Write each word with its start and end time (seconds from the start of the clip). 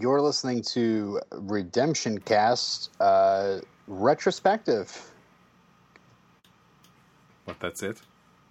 You're 0.00 0.20
listening 0.20 0.62
to 0.74 1.20
Redemption 1.32 2.18
Cast 2.18 2.90
uh, 3.00 3.58
retrospective. 3.88 5.10
What? 7.44 7.58
That's 7.58 7.82
it. 7.82 8.00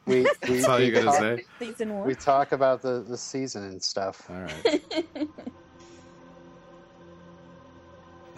We, 0.06 0.22
we, 0.22 0.24
That's 0.42 0.66
all 0.66 0.80
you're 0.80 0.92
gonna 0.92 1.06
talk, 1.06 1.20
say. 1.20 1.46
Season 1.60 1.94
one. 1.94 2.08
We 2.08 2.16
talk 2.16 2.52
about 2.52 2.82
the, 2.82 3.04
the 3.08 3.18
season 3.18 3.64
and 3.64 3.82
stuff. 3.84 4.30
All 4.30 4.42
right. 4.42 4.84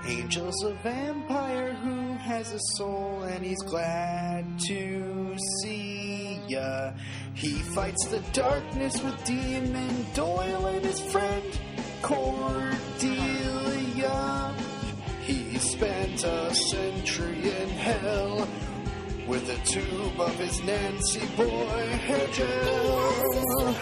Angel's 0.05 0.63
a 0.63 0.73
vampire 0.75 1.73
who 1.73 2.13
has 2.13 2.53
a 2.53 2.59
soul 2.77 3.23
and 3.23 3.45
he's 3.45 3.61
glad 3.63 4.59
to 4.67 5.35
see 5.61 6.39
ya. 6.47 6.93
He 7.33 7.49
fights 7.49 8.07
the 8.07 8.19
darkness 8.31 9.01
with 9.03 9.23
Demon 9.25 10.05
Doyle 10.13 10.67
and 10.67 10.85
his 10.85 11.01
friend 11.11 11.59
Cordelia. 12.01 12.79
He 15.25 15.57
spent 15.59 16.23
a 16.23 16.53
century 16.53 17.51
in 17.61 17.69
hell 17.69 18.47
with 19.27 19.49
a 19.49 19.57
tube 19.65 20.19
of 20.19 20.35
his 20.39 20.63
Nancy 20.63 21.25
boy 21.37 21.87
hair 22.07 22.27
gel. 22.33 23.75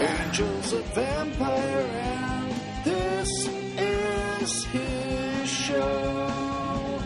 Angel's 0.00 0.72
a 0.72 0.82
vampire 0.94 1.86
and 2.02 2.52
this 2.84 3.46
is 3.48 4.64
his 4.64 5.48
show. 5.48 7.00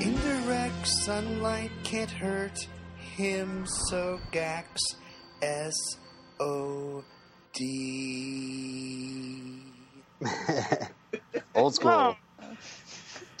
Indirect 0.00 0.86
sunlight 0.86 1.72
can't 1.82 2.10
hurt 2.10 2.66
him, 3.16 3.66
so 3.88 4.18
Gax 4.30 4.80
S 5.42 5.74
O 6.38 7.04
D. 7.52 9.62
Old 11.54 11.74
school. 11.74 11.90
Oh. 11.90 12.16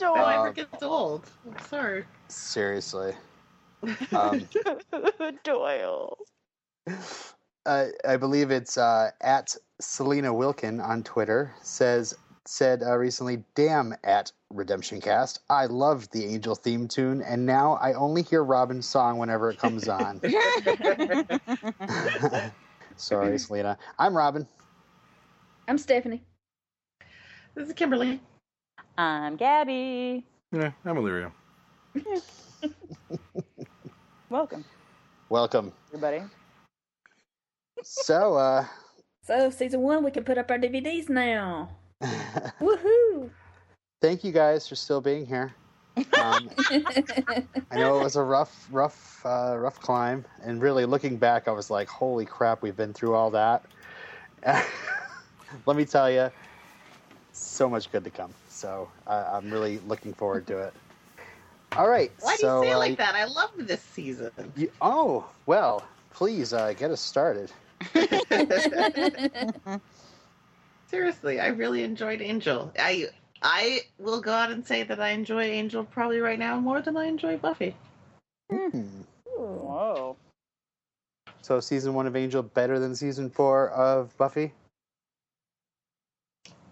No, 0.00 0.14
Uh, 0.14 0.24
I 0.24 0.46
forget 0.48 0.68
it's 0.72 0.82
old. 0.82 1.30
I'm 1.46 1.58
sorry. 1.66 2.04
Seriously. 2.28 3.14
Um, 4.12 4.46
Doyle. 5.42 6.18
uh, 7.64 7.86
I 8.06 8.16
believe 8.18 8.50
it's 8.50 8.76
uh, 8.76 9.10
at 9.22 9.56
Selena 9.80 10.34
Wilkin 10.34 10.80
on 10.80 11.02
Twitter 11.02 11.54
says 11.62 12.14
said 12.46 12.82
uh, 12.82 12.96
recently, 12.98 13.42
"Damn 13.54 13.94
at 14.04 14.32
Redemption 14.50 15.00
Cast, 15.00 15.40
I 15.48 15.64
love 15.66 16.10
the 16.10 16.24
Angel 16.26 16.54
theme 16.54 16.88
tune, 16.88 17.22
and 17.22 17.46
now 17.46 17.78
I 17.80 17.94
only 17.94 18.22
hear 18.22 18.44
Robin's 18.44 18.86
song 18.86 19.16
whenever 19.18 19.48
it 19.50 19.58
comes 19.58 19.88
on." 19.88 20.20
Sorry, 23.00 23.38
Selena. 23.38 23.78
I'm 23.98 24.14
Robin. 24.14 24.46
I'm 25.68 25.78
Stephanie. 25.78 26.22
This 27.54 27.68
is 27.68 27.74
Kimberly. 27.74 28.20
I'm 28.98 29.36
Gabby. 29.36 30.26
Yeah, 30.52 30.72
I'm 30.84 30.96
Alirio. 30.96 31.32
Welcome, 34.28 34.64
Welcome. 35.30 35.72
everybody. 35.88 36.22
So, 37.82 38.34
uh, 38.34 38.66
So 39.24 39.48
season 39.48 39.80
one, 39.80 40.04
we 40.04 40.10
can 40.10 40.22
put 40.22 40.36
up 40.36 40.50
our 40.50 40.58
DVDs 40.58 41.08
now. 41.08 41.70
Woohoo! 42.60 43.30
thank 44.02 44.24
you 44.24 44.30
guys 44.30 44.68
for 44.68 44.74
still 44.76 45.00
being 45.00 45.24
here. 45.24 45.54
Um, 45.96 46.50
I 47.70 47.76
know 47.76 47.98
it 47.98 48.02
was 48.02 48.16
a 48.16 48.22
rough, 48.22 48.66
rough, 48.70 49.22
uh, 49.24 49.56
rough 49.58 49.78
climb, 49.80 50.24
and 50.42 50.60
really 50.62 50.84
looking 50.86 51.18
back, 51.18 51.48
I 51.48 51.52
was 51.52 51.70
like, 51.70 51.88
"Holy 51.88 52.26
crap, 52.26 52.62
we've 52.62 52.76
been 52.76 52.92
through 52.92 53.14
all 53.14 53.30
that." 53.30 53.66
Let 55.66 55.76
me 55.76 55.84
tell 55.84 56.10
you, 56.10 56.30
so 57.32 57.68
much 57.68 57.90
good 57.92 58.04
to 58.04 58.10
come. 58.10 58.34
So 58.48 58.90
I 59.06 59.16
I'm 59.22 59.50
really 59.50 59.78
looking 59.78 60.14
forward 60.14 60.46
to 60.48 60.58
it. 60.58 60.74
All 61.76 61.88
right. 61.88 62.12
Why 62.20 62.36
do 62.36 62.42
so, 62.42 62.48
you 62.48 62.62
say 62.62 62.70
it 62.70 62.76
uh, 62.76 62.78
like 62.78 62.96
that? 62.98 63.14
I 63.14 63.24
love 63.26 63.50
this 63.58 63.82
season. 63.82 64.32
you- 64.56 64.72
oh 64.80 65.30
well, 65.46 65.86
please 66.10 66.52
uh, 66.52 66.72
get 66.74 66.90
us 66.90 67.00
started. 67.00 67.52
Seriously, 70.86 71.38
I 71.40 71.48
really 71.48 71.82
enjoyed 71.84 72.20
Angel. 72.20 72.72
I 72.78 73.08
I 73.42 73.80
will 73.98 74.20
go 74.20 74.32
out 74.32 74.50
and 74.50 74.66
say 74.66 74.82
that 74.82 75.00
I 75.00 75.10
enjoy 75.10 75.44
Angel 75.44 75.84
probably 75.84 76.20
right 76.20 76.38
now 76.38 76.60
more 76.60 76.82
than 76.82 76.96
I 76.96 77.06
enjoy 77.06 77.36
Buffy. 77.38 77.74
Hmm. 78.50 78.82
Whoa. 79.26 80.16
So 81.42 81.60
season 81.60 81.94
one 81.94 82.06
of 82.06 82.16
Angel 82.16 82.42
better 82.42 82.78
than 82.78 82.94
season 82.94 83.30
four 83.30 83.70
of 83.70 84.16
Buffy? 84.18 84.52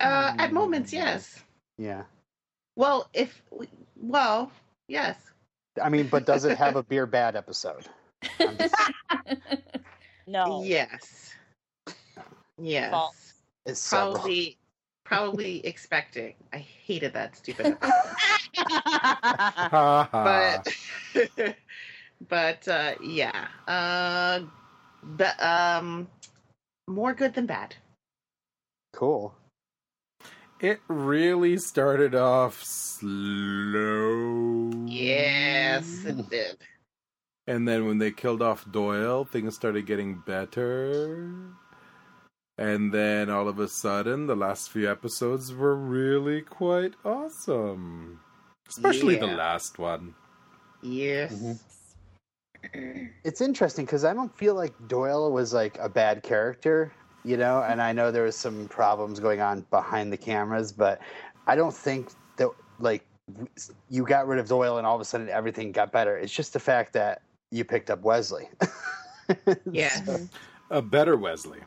Uh, 0.01 0.35
at 0.39 0.53
moments, 0.53 0.93
yes. 0.93 1.43
Yeah. 1.79 2.05
Well, 2.77 3.09
if 3.15 3.43
well, 3.97 4.53
yes. 4.89 5.17
I 5.83 5.89
mean, 5.89 6.09
but 6.09 6.27
does 6.27 6.45
it 6.45 6.57
have 6.59 6.77
a 6.77 6.83
beer 6.83 7.07
bad 7.07 7.35
episode? 7.37 7.87
Just- 8.39 8.75
No. 10.29 10.63
Yes. 10.63 11.33
Yes. 12.61 12.91
False. 12.91 13.33
it's 13.65 13.81
several. 13.81 14.13
Probably 14.13 14.59
probably 15.09 15.67
expecting. 15.67 16.35
I 16.53 16.59
hated 16.59 17.15
that 17.15 17.35
stupid 17.37 17.67
episode. 17.83 17.93
Ha 18.57 20.09
ha. 20.13 20.63
but 21.15 21.57
but 22.29 22.69
uh 22.69 22.95
yeah. 23.03 23.49
Uh 23.67 24.41
but 25.03 25.43
um 25.43 26.09
more 26.87 27.15
good 27.15 27.33
than 27.35 27.47
bad. 27.47 27.75
Cool. 28.93 29.35
It 30.61 30.81
really 30.89 31.57
started 31.57 32.15
off 32.15 32.63
slow. 32.63 33.11
Yes, 34.87 36.05
it 36.05 36.29
did. 36.29 36.59
And 37.47 37.67
then 37.67 37.87
when 37.87 37.97
they 37.99 38.11
killed 38.11 38.43
off 38.43 38.71
Doyle, 38.71 39.25
things 39.25 39.55
started 39.55 39.87
getting 39.87 40.23
better. 40.27 41.55
And 42.59 42.93
then 42.93 43.31
all 43.31 43.49
of 43.49 43.61
a 43.61 43.69
sudden, 43.69 44.27
the 44.27 44.35
last 44.35 44.71
few 44.71 44.91
episodes 44.91 45.55
were 45.55 45.77
really 45.77 46.43
quite 46.43 46.95
awesome. 47.05 48.21
Especially 48.69 49.17
the 49.17 49.29
last 49.29 49.79
one. 49.79 50.15
Yes. 50.83 51.33
Mhm. 51.33 51.59
It's 53.25 53.41
interesting 53.41 53.85
because 53.85 54.05
I 54.05 54.13
don't 54.13 54.37
feel 54.37 54.55
like 54.55 54.75
Doyle 54.89 55.31
was 55.31 55.53
like 55.55 55.79
a 55.79 55.89
bad 55.89 56.25
character, 56.25 56.93
you 57.25 57.37
know, 57.37 57.63
and 57.63 57.81
I 57.81 57.93
know 57.93 58.11
there 58.11 58.25
was 58.25 58.37
some 58.37 58.67
problems 58.69 59.21
going 59.21 59.41
on 59.41 59.65
behind 59.71 60.13
the 60.13 60.17
cameras, 60.17 60.73
but 60.73 61.01
I 61.47 61.55
don't 61.55 61.75
think 61.75 62.11
that 62.37 62.51
like 62.81 63.05
you 63.89 64.05
got 64.05 64.27
rid 64.27 64.41
of 64.41 64.49
Doyle 64.49 64.79
and 64.79 64.87
all 64.87 64.97
of 64.97 65.01
a 65.01 65.05
sudden 65.05 65.29
everything 65.29 65.71
got 65.71 65.93
better. 65.93 66.19
It's 66.19 66.33
just 66.33 66.53
the 66.53 66.61
fact 66.61 66.93
that 66.95 67.23
you 67.51 67.65
picked 67.65 67.91
up 67.91 68.01
Wesley. 68.03 68.49
yeah. 69.71 70.05
So, 70.05 70.29
A 70.71 70.83
better 70.83 71.17
Wesley. 71.17 71.61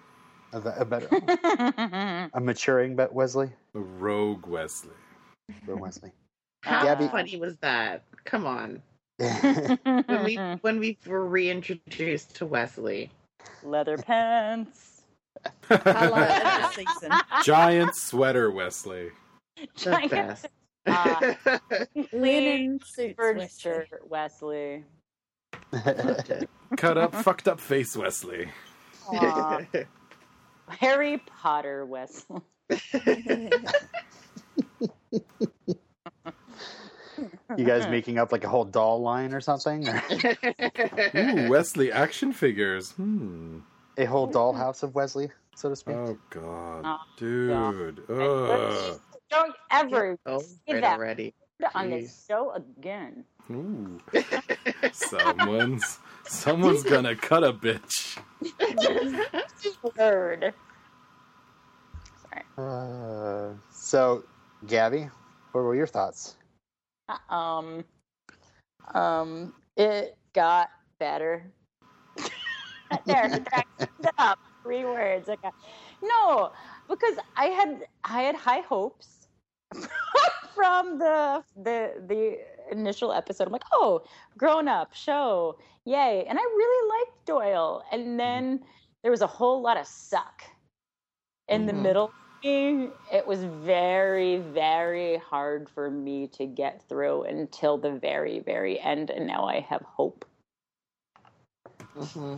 A, 0.54 0.60
a 0.80 0.86
better, 0.86 1.08
a 2.34 2.40
maturing 2.42 2.96
but 2.96 3.14
Wesley. 3.14 3.50
A 3.76 3.80
rogue 3.80 4.46
Wesley. 4.48 4.92
Or 5.68 5.76
Wesley. 5.76 6.12
How 6.64 6.84
Gabby- 6.84 7.08
funny 7.08 7.38
was 7.38 7.58
that? 7.58 8.04
Come 8.26 8.46
on. 8.46 8.82
When 9.84 10.24
we 10.24 10.36
when 10.62 10.80
we 10.80 10.98
were 11.06 11.26
reintroduced 11.28 12.36
to 12.38 12.46
Wesley. 12.46 13.12
Leather 13.64 13.98
pants. 13.98 15.04
I 15.70 16.08
love 16.08 16.76
this 16.76 16.88
season. 16.88 17.12
Giant 17.44 17.96
sweater 17.96 18.50
Wesley. 18.52 19.10
The 19.58 19.68
Giant 19.76 20.12
best. 20.12 20.48
uh, 20.88 21.34
Linen 22.12 22.80
suits. 22.84 23.16
bird 23.16 23.38
Wesley. 23.38 23.60
shirt, 23.60 23.90
Wesley. 24.10 24.84
Cut 26.78 26.98
up, 26.98 27.14
fucked 27.16 27.48
up 27.48 27.60
face 27.60 27.96
Wesley. 27.96 28.50
Aw. 30.70 30.72
Harry 30.80 31.18
Potter, 31.20 31.86
Wesley. 31.86 32.42
you 37.58 37.66
guys 37.66 37.88
making 37.88 38.18
up 38.18 38.32
like 38.32 38.44
a 38.44 38.50
whole 38.50 38.66
doll 38.66 39.02
line 39.02 39.34
or 39.34 39.42
something? 39.42 39.88
Or 39.88 40.02
Ooh, 41.16 41.50
Wesley 41.50 41.92
action 41.92 42.32
figures. 42.34 42.92
Hmm. 42.92 43.60
a 43.98 44.06
whole 44.06 44.28
dollhouse 44.32 44.84
of 44.84 44.96
Wesley, 44.96 45.30
so 45.56 45.70
to 45.70 45.76
speak? 45.76 45.96
Oh 45.96 46.18
god, 46.30 46.82
Oh, 46.86 46.98
dude. 47.18 48.00
Ugh. 48.10 49.00
Don't 49.30 49.56
ever 49.70 50.18
oh, 50.26 50.40
say 50.40 50.74
right 50.74 50.82
that 50.82 50.98
already. 50.98 51.34
on 51.76 51.90
this 51.90 52.26
show 52.28 52.52
again. 52.54 53.24
Ooh. 53.50 54.00
Someone's 54.92 56.00
someone's 56.26 56.84
gonna 56.84 57.16
cut 57.16 57.44
a 57.44 57.54
bitch. 57.54 58.18
Word. 59.98 60.54
Uh, 62.58 63.54
so, 63.72 64.24
Gabby, 64.68 65.10
what 65.52 65.62
were 65.62 65.76
your 65.76 65.88
thoughts? 65.88 66.36
Um, 67.30 67.84
um, 68.94 69.54
it 69.76 70.18
got 70.34 70.70
better. 71.00 71.52
there, 73.06 73.30
that 73.30 73.66
summed 73.78 74.14
up. 74.18 74.40
Three 74.64 74.84
words. 74.84 75.28
Okay. 75.28 75.50
no, 76.04 76.52
because 76.88 77.16
I 77.36 77.46
had 77.48 77.88
I 78.04 78.22
had 78.22 78.36
high 78.36 78.60
hopes 78.60 79.28
from 80.56 81.00
the 81.00 81.44
the 81.56 81.94
the 82.08 82.38
initial 82.72 83.12
episode. 83.12 83.48
I'm 83.48 83.54
like, 83.54 83.64
oh, 83.72 84.04
grown 84.38 84.68
up 84.68 84.94
show, 84.94 85.58
yay! 85.86 86.26
And 86.28 86.38
I 86.40 86.42
really 86.44 86.90
liked 87.00 87.26
Doyle. 87.26 87.84
And 87.92 88.20
then 88.20 88.62
there 89.04 89.12
was 89.12 89.22
a 89.22 89.28
whole 89.28 89.62
lot 89.62 89.78
of 89.78 89.88
suck 89.88 90.44
in 91.48 91.66
the 91.66 91.74
Mhm. 91.74 91.82
middle. 91.84 92.14
It 92.44 93.28
was 93.28 93.44
very 93.44 94.38
very 94.38 95.18
hard 95.18 95.70
for 95.70 95.90
me 95.92 96.28
to 96.30 96.46
get 96.46 96.82
through 96.90 97.24
until 97.24 97.78
the 97.78 97.92
very 97.92 98.40
very 98.40 98.80
end, 98.80 99.10
and 99.12 99.28
now 99.28 99.46
I 99.46 99.60
have 99.62 99.82
hope 99.84 100.26
hmm 101.96 102.38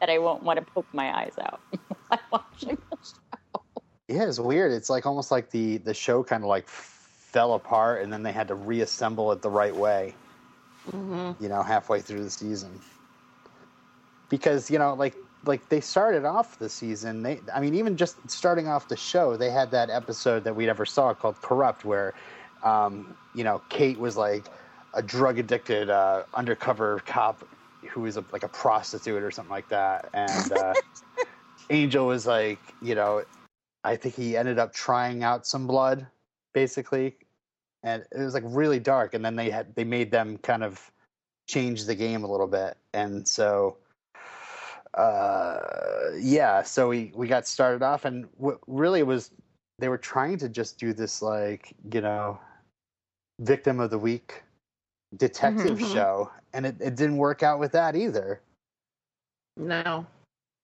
that 0.00 0.10
I 0.10 0.18
won't 0.18 0.42
want 0.42 0.58
to 0.58 0.72
poke 0.72 0.86
my 0.94 1.22
eyes 1.22 1.34
out 1.40 1.60
while 2.08 2.20
watching 2.32 2.78
the 2.90 2.96
show. 3.02 3.62
Yeah, 4.08 4.24
it's 4.28 4.40
weird. 4.40 4.72
It's 4.72 4.90
like 4.90 5.06
almost 5.06 5.30
like 5.30 5.50
the 5.50 5.78
the 5.78 5.94
show 5.94 6.22
kind 6.24 6.42
of 6.42 6.48
like 6.48 6.68
fell 6.68 7.54
apart, 7.54 8.02
and 8.02 8.12
then 8.12 8.22
they 8.22 8.32
had 8.32 8.48
to 8.48 8.54
reassemble 8.54 9.32
it 9.32 9.42
the 9.42 9.50
right 9.50 9.74
way. 9.74 10.14
Hmm 10.88 11.32
You 11.38 11.48
know, 11.48 11.62
halfway 11.62 12.00
through 12.00 12.24
the 12.24 12.30
season, 12.30 12.80
because 14.28 14.70
you 14.70 14.78
know, 14.78 14.94
like 14.94 15.16
like 15.44 15.68
they 15.68 15.80
started 15.80 16.24
off 16.24 16.58
the 16.58 16.68
season. 16.68 17.22
They, 17.22 17.40
I 17.54 17.60
mean, 17.60 17.74
even 17.74 17.96
just 17.96 18.30
starting 18.30 18.68
off 18.68 18.88
the 18.88 18.96
show, 18.96 19.36
they 19.36 19.50
had 19.50 19.70
that 19.72 19.90
episode 19.90 20.44
that 20.44 20.54
we 20.54 20.66
never 20.66 20.86
saw 20.86 21.14
called 21.14 21.40
"Corrupt," 21.42 21.84
where 21.84 22.14
um, 22.62 23.16
you 23.34 23.44
know 23.44 23.62
Kate 23.68 23.98
was 23.98 24.16
like 24.16 24.48
a 24.94 25.02
drug 25.02 25.38
addicted 25.38 25.90
uh, 25.90 26.24
undercover 26.34 27.00
cop 27.06 27.44
who 27.90 28.02
was 28.02 28.16
a, 28.16 28.24
like 28.32 28.42
a 28.42 28.48
prostitute 28.48 29.22
or 29.22 29.30
something 29.30 29.50
like 29.50 29.68
that, 29.68 30.10
and 30.14 30.52
uh, 30.52 30.74
Angel 31.70 32.06
was 32.06 32.26
like, 32.26 32.74
you 32.82 32.94
know, 32.94 33.22
I 33.84 33.96
think 33.96 34.14
he 34.16 34.36
ended 34.36 34.58
up 34.58 34.74
trying 34.74 35.22
out 35.22 35.46
some 35.46 35.66
blood, 35.66 36.06
basically, 36.52 37.16
and 37.82 38.04
it 38.12 38.18
was 38.18 38.34
like 38.34 38.44
really 38.46 38.80
dark. 38.80 39.14
And 39.14 39.24
then 39.24 39.36
they 39.36 39.50
had 39.50 39.74
they 39.74 39.84
made 39.84 40.10
them 40.10 40.38
kind 40.38 40.62
of 40.64 40.90
change 41.48 41.84
the 41.84 41.94
game 41.94 42.24
a 42.24 42.30
little 42.30 42.46
bit, 42.46 42.76
and 42.92 43.26
so 43.26 43.76
uh, 44.94 45.58
yeah, 46.18 46.62
so 46.62 46.88
we 46.88 47.12
we 47.14 47.28
got 47.28 47.46
started 47.46 47.82
off, 47.82 48.04
and 48.04 48.28
what 48.36 48.58
really 48.66 49.02
was 49.02 49.30
they 49.78 49.88
were 49.88 49.98
trying 49.98 50.36
to 50.38 50.48
just 50.48 50.78
do 50.78 50.92
this 50.92 51.22
like 51.22 51.74
you 51.92 52.00
know 52.00 52.38
victim 53.40 53.80
of 53.80 53.90
the 53.90 53.98
week 53.98 54.42
detective 55.16 55.78
Mhm. 55.78 55.92
show, 55.92 56.30
and 56.52 56.66
it, 56.66 56.76
it 56.80 56.96
didn't 56.96 57.16
work 57.16 57.42
out 57.42 57.58
with 57.58 57.72
that 57.72 57.96
either. 57.96 58.40
No. 59.56 60.06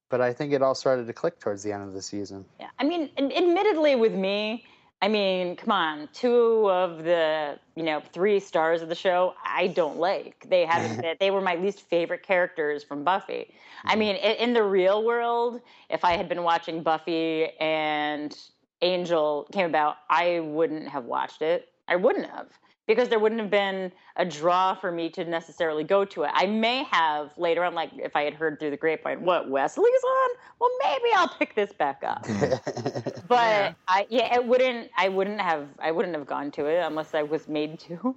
But 0.08 0.20
I 0.20 0.32
think 0.32 0.52
it 0.52 0.62
all 0.62 0.74
started 0.74 1.06
to 1.08 1.12
click 1.12 1.40
towards 1.40 1.62
the 1.64 1.72
end 1.72 1.82
of 1.82 1.92
the 1.92 2.02
season. 2.02 2.44
Yeah, 2.60 2.70
I 2.78 2.84
mean, 2.84 3.10
admittedly, 3.18 3.96
with 3.96 4.14
me, 4.14 4.64
I 5.02 5.08
mean, 5.08 5.56
come 5.56 5.72
on, 5.72 6.08
two 6.14 6.70
of 6.70 7.04
the 7.04 7.58
you 7.76 7.82
know 7.82 8.00
three 8.12 8.40
stars 8.40 8.80
of 8.82 8.88
the 8.88 8.94
show, 8.94 9.34
I 9.44 9.66
don't 9.68 9.98
like. 9.98 10.46
They 10.48 10.64
haven't. 10.64 11.18
they 11.20 11.30
were 11.30 11.40
my 11.40 11.56
least 11.56 11.82
favorite 11.82 12.22
characters 12.22 12.82
from 12.82 13.04
Buffy. 13.04 13.54
I 13.84 13.94
Mhm. 13.94 13.98
mean, 13.98 14.16
in 14.16 14.54
the 14.54 14.62
real 14.62 15.04
world, 15.04 15.60
if 15.90 16.04
I 16.04 16.12
had 16.16 16.28
been 16.28 16.42
watching 16.42 16.82
Buffy 16.82 17.50
and 17.60 18.36
Angel 18.82 19.46
came 19.52 19.66
about, 19.66 19.96
I 20.08 20.40
wouldn't 20.40 20.88
have 20.88 21.04
watched 21.04 21.42
it. 21.42 21.68
I 21.88 21.96
wouldn't 21.96 22.26
have 22.30 22.48
because 22.86 23.08
there 23.08 23.18
wouldn't 23.18 23.40
have 23.40 23.50
been 23.50 23.90
a 24.16 24.24
draw 24.24 24.74
for 24.74 24.92
me 24.92 25.10
to 25.10 25.24
necessarily 25.24 25.84
go 25.84 26.04
to 26.04 26.22
it. 26.22 26.30
I 26.32 26.46
may 26.46 26.84
have 26.84 27.30
later 27.36 27.64
on, 27.64 27.74
like 27.74 27.90
if 27.94 28.14
I 28.14 28.22
had 28.22 28.34
heard 28.34 28.58
through 28.58 28.70
the 28.70 28.76
grapevine, 28.76 29.22
what 29.22 29.50
Wesley's 29.50 30.04
on. 30.04 30.30
Well, 30.60 30.70
maybe 30.82 31.14
I'll 31.14 31.28
pick 31.28 31.54
this 31.54 31.72
back 31.72 32.02
up 32.04 32.26
but 33.28 33.38
Yeah. 33.38 33.72
I 33.88 34.06
yeah, 34.08 34.34
it 34.34 34.44
wouldn't. 34.44 34.90
I 34.96 35.08
wouldn't 35.08 35.40
have. 35.40 35.68
I 35.78 35.90
wouldn't 35.90 36.14
have 36.14 36.26
gone 36.26 36.50
to 36.52 36.66
it 36.66 36.80
unless 36.84 37.14
I 37.14 37.22
was 37.22 37.48
made 37.48 37.78
to. 37.80 38.16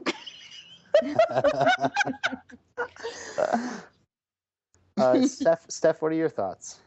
uh, 4.97 5.25
Steph, 5.25 5.65
Steph, 5.69 6.01
what 6.01 6.11
are 6.11 6.15
your 6.15 6.29
thoughts? 6.29 6.79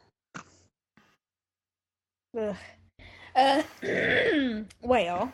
Ugh. 2.38 2.56
Uh, 3.34 3.62
well, 4.82 5.32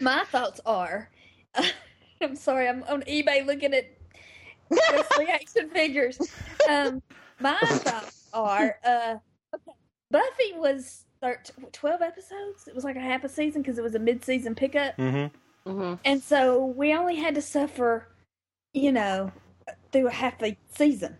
my 0.00 0.24
thoughts 0.24 0.60
are. 0.64 1.10
I'm 2.20 2.36
sorry, 2.36 2.68
I'm 2.68 2.82
on 2.84 3.02
eBay 3.02 3.44
looking 3.46 3.74
at 3.74 3.86
Wesley 4.70 5.26
action 5.26 5.68
figures. 5.70 6.18
Um, 6.70 7.02
my 7.40 7.58
thoughts 7.60 8.28
are. 8.32 8.78
Uh, 8.84 9.16
okay, 9.54 9.72
Buffy 10.10 10.52
was 10.56 11.04
thir- 11.20 11.42
12 11.72 12.02
episodes. 12.02 12.66
It 12.66 12.74
was 12.74 12.84
like 12.84 12.96
a 12.96 13.00
half 13.00 13.24
a 13.24 13.28
season 13.28 13.62
because 13.62 13.78
it 13.78 13.82
was 13.82 13.94
a 13.94 13.98
mid-season 13.98 14.54
pickup, 14.54 14.96
Mm-hmm. 14.96 15.70
hmm 15.70 15.94
and 16.04 16.22
so 16.22 16.64
we 16.66 16.94
only 16.94 17.16
had 17.16 17.34
to 17.34 17.42
suffer, 17.42 18.08
you 18.72 18.92
know, 18.92 19.32
through 19.92 20.08
a 20.08 20.12
half 20.12 20.42
a 20.42 20.56
season. 20.74 21.16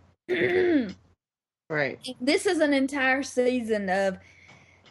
Right. 1.70 1.98
this 2.20 2.46
is 2.46 2.58
an 2.60 2.72
entire 2.75 3.22
season 3.22 3.88
of 3.88 4.19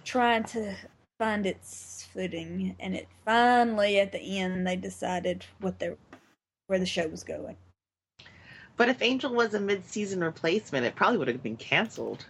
trying 0.04 0.44
to 0.46 0.76
find 1.20 1.46
its 1.46 2.03
footing 2.14 2.76
and 2.80 2.96
it 2.96 3.08
finally 3.26 4.00
at 4.00 4.12
the 4.12 4.40
end 4.40 4.66
they 4.68 4.76
decided 4.76 5.46
what 5.60 5.80
they 5.80 5.96
where 6.68 6.80
the 6.80 6.86
show 6.86 7.08
was 7.08 7.24
going 7.24 7.58
But 8.78 8.90
if 8.90 9.02
Angel 9.02 9.34
was 9.34 9.54
a 9.54 9.60
mid-season 9.60 10.24
replacement, 10.24 10.86
it 10.86 10.96
probably 10.96 11.18
would 11.18 11.28
have 11.28 11.44
been 11.44 11.58
canceled. 11.58 12.26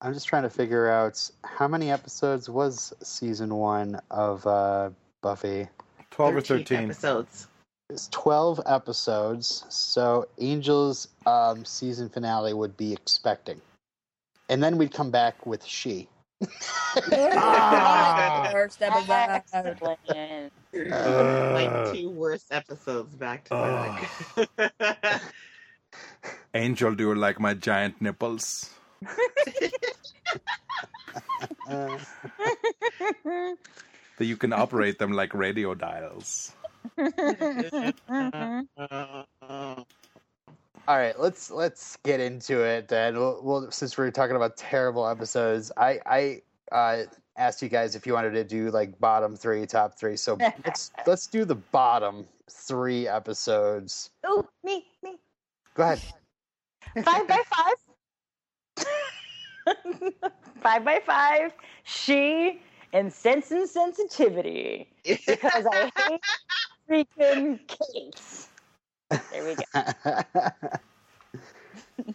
I'm 0.00 0.12
just 0.12 0.28
trying 0.28 0.44
to 0.44 0.50
figure 0.50 0.88
out 0.88 1.30
how 1.44 1.66
many 1.66 1.90
episodes 1.90 2.48
was 2.48 2.92
season 3.02 3.54
one 3.54 4.00
of 4.10 4.46
uh, 4.46 4.90
Buffy. 5.22 5.68
12 6.10 6.36
or 6.36 6.40
13. 6.40 6.84
episodes. 6.84 7.48
It's 7.88 8.08
12 8.08 8.60
episodes, 8.66 9.64
so 9.68 10.26
Angel's 10.40 11.08
um, 11.24 11.64
season 11.64 12.08
finale 12.08 12.52
would 12.52 12.76
be 12.76 12.92
expecting. 12.92 13.60
And 14.48 14.62
then 14.62 14.76
we'd 14.76 14.92
come 14.92 15.10
back 15.10 15.46
with 15.46 15.64
She. 15.64 16.08
First 18.52 18.82
episode 18.82 19.20
Excellent. 19.20 19.82
like 21.54 21.94
two 21.94 22.10
worst 22.10 22.52
episodes 22.52 23.14
back 23.14 23.44
to 23.44 23.54
back. 23.54 25.22
Angel, 26.54 26.94
do 26.94 27.08
you 27.08 27.14
like 27.14 27.40
my 27.40 27.54
giant 27.54 28.00
nipples? 28.00 28.70
Uh, 31.68 31.98
That 34.18 34.24
you 34.24 34.36
can 34.38 34.54
operate 34.54 34.98
them 34.98 35.12
like 35.12 35.34
radio 35.34 35.74
dials. 35.74 36.52
All 40.88 40.96
right, 40.96 41.18
let's 41.18 41.50
let's 41.50 41.96
get 42.04 42.20
into 42.20 42.60
it. 42.60 42.92
And 42.92 43.16
we'll, 43.16 43.40
we'll 43.42 43.70
since 43.70 43.96
we're 43.98 44.10
talking 44.10 44.36
about 44.36 44.56
terrible 44.56 45.06
episodes, 45.06 45.72
I 45.76 46.00
I 46.06 46.42
uh, 46.72 47.04
asked 47.36 47.62
you 47.62 47.68
guys 47.68 47.94
if 47.94 48.06
you 48.06 48.12
wanted 48.12 48.32
to 48.32 48.44
do 48.44 48.70
like 48.70 48.98
bottom 48.98 49.36
three, 49.36 49.66
top 49.66 49.98
three. 49.98 50.16
So 50.16 50.36
let's 50.64 50.90
let's 51.06 51.26
do 51.26 51.44
the 51.44 51.56
bottom 51.56 52.26
three 52.50 53.08
episodes. 53.08 54.10
oh, 54.24 54.46
me, 54.64 54.86
me. 55.02 55.16
Go 55.74 55.82
ahead. 55.82 56.00
Five 57.02 57.28
by 57.28 57.42
five. 57.56 57.74
five 60.62 60.84
by 60.84 61.00
five. 61.04 61.52
She 61.84 62.60
and 62.92 63.12
Sense 63.12 63.50
and 63.50 63.68
Sensitivity 63.68 64.88
because 65.04 65.66
I 65.70 65.90
hate 65.96 66.20
freaking 66.88 67.58
cakes. 67.66 68.45
There 69.10 69.44
we 69.44 69.56
go. 69.56 70.42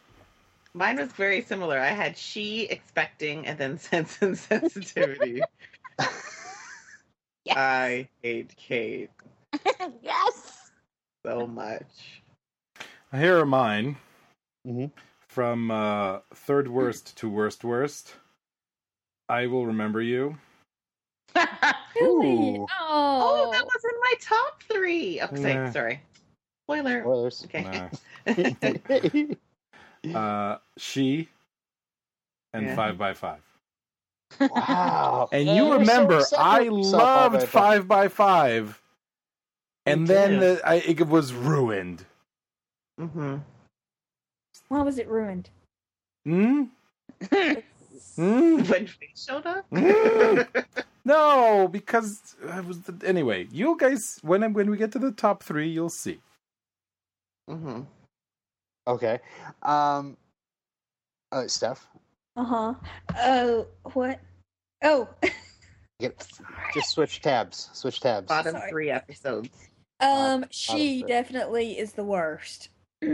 Mine 0.74 0.98
was 0.98 1.12
very 1.12 1.42
similar. 1.42 1.78
I 1.80 1.90
had 1.90 2.18
she 2.18 2.64
expecting 2.64 3.46
and 3.46 3.58
then 3.58 3.78
sense 3.90 4.18
and 4.22 4.38
sensitivity. 4.38 5.42
Yes. 7.44 7.58
I 7.58 8.08
hate 8.22 8.56
Kate 8.56 9.10
yes. 10.04 10.70
so 11.26 11.48
much. 11.48 12.22
Here 13.12 13.40
are 13.40 13.48
mine. 13.48 13.98
Mhm. 14.68 14.92
From 15.28 15.72
uh, 15.72 16.20
third 16.36 16.68
worst 16.68 17.18
to 17.18 17.28
worst 17.30 17.64
worst. 17.64 18.14
I 19.28 19.48
will 19.48 19.66
remember 19.66 20.02
you. 20.04 20.38
really 21.36 22.58
Ooh. 22.60 22.68
Oh, 22.80 23.48
oh 23.48 23.52
that 23.52 23.66
was 23.66 23.84
in 23.86 24.00
my 24.00 24.14
top 24.22 24.62
three. 24.64 25.20
Say- 25.36 25.54
Yeah. 25.54 25.72
sorry. 25.72 26.02
Spoiler. 26.66 27.02
Spoilers. 27.02 27.46
Okay. 27.46 27.64
Nah. 27.64 27.90
Uh, 30.16 30.58
she 30.78 31.30
and 32.54 32.66
Yeah. 32.66 32.76
five 32.76 32.98
by 32.98 33.14
five. 33.14 33.42
wow. 34.40 35.30
And 35.32 35.46
Yeah, 35.48 35.56
you 35.56 35.74
remember, 35.74 36.20
so 36.22 36.38
I 36.38 36.64
separate 36.64 36.78
yourself 36.78 37.02
all 37.02 37.22
loved 37.24 37.36
right 37.36 37.42
there. 37.42 37.48
five 37.48 37.88
by 37.88 38.08
five, 38.08 38.82
and 39.86 40.08
then 40.08 40.40
the, 40.40 40.62
I, 40.66 40.76
it 40.76 41.08
was 41.08 41.34
ruined. 41.34 42.06
hmm 43.00 43.38
why 44.68 44.82
was 44.82 44.98
it 44.98 45.08
ruined 45.08 45.50
Hmm? 46.26 46.64
Mm. 48.18 48.70
when 48.70 48.88
Faith 48.88 49.18
showed 49.18 49.46
up. 49.46 49.66
Mm. 49.72 50.48
No, 51.06 51.68
because 51.72 52.36
I 52.50 52.60
was 52.62 52.82
the, 52.82 53.08
anyway. 53.08 53.48
You 53.52 53.78
guys, 53.78 54.20
when 54.24 54.54
when 54.54 54.70
we 54.70 54.78
get 54.78 54.92
to 54.94 55.00
the 55.00 55.12
top 55.12 55.44
three, 55.44 55.70
you'll 55.70 55.90
see. 55.90 56.20
Hmm 57.48 57.82
Okay. 58.88 59.20
Um. 59.64 60.18
Uh, 61.32 61.48
Steph, 61.48 61.88
Uh 62.36 62.44
huh. 62.44 62.74
Oh, 63.18 63.68
what? 63.94 64.20
Oh, 64.84 65.08
get, 66.00 66.28
just 66.74 66.90
switch 66.90 67.22
tabs. 67.22 67.70
Switch 67.74 68.02
tabs. 68.02 68.28
Bottom 68.28 68.56
Sorry. 68.56 68.70
three 68.70 68.90
episodes. 68.90 69.50
um, 70.02 70.44
of 70.44 70.50
she 70.52 71.04
definitely 71.04 71.78
is 71.80 71.94
the 71.94 72.04
worst. 72.04 72.70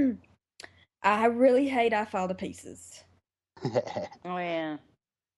I 1.04 1.26
really 1.26 1.68
hate 1.68 1.94
I 1.94 2.06
Fall 2.06 2.28
to 2.28 2.34
Pieces. 2.36 3.04
Oh 4.26 4.38
yeah. 4.38 4.78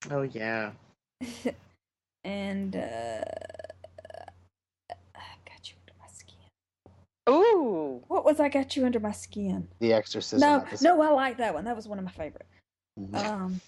Oh 0.10 0.22
yeah. 0.22 0.72
and, 2.24 2.76
uh, 2.76 3.24
I 5.16 5.36
got 5.46 5.70
you 5.70 5.76
under 5.82 5.94
my 6.00 6.08
skin. 6.12 6.36
Ooh. 7.30 8.04
What 8.08 8.26
was 8.26 8.40
I 8.40 8.50
got 8.50 8.76
you 8.76 8.86
under 8.86 9.00
my 9.00 9.12
skin? 9.12 9.68
the 9.80 9.94
Exorcism. 9.94 10.40
no, 10.48 10.58
episode. 10.62 10.84
no, 10.86 11.02
I 11.02 11.10
like 11.12 11.38
that 11.38 11.54
one. 11.54 11.66
That 11.66 11.76
was 11.76 11.88
one 11.88 12.00
of 12.00 12.06
my 12.06 12.12
favorite. 12.12 12.46
Mhm. 13.00 13.16
Um, 13.16 13.62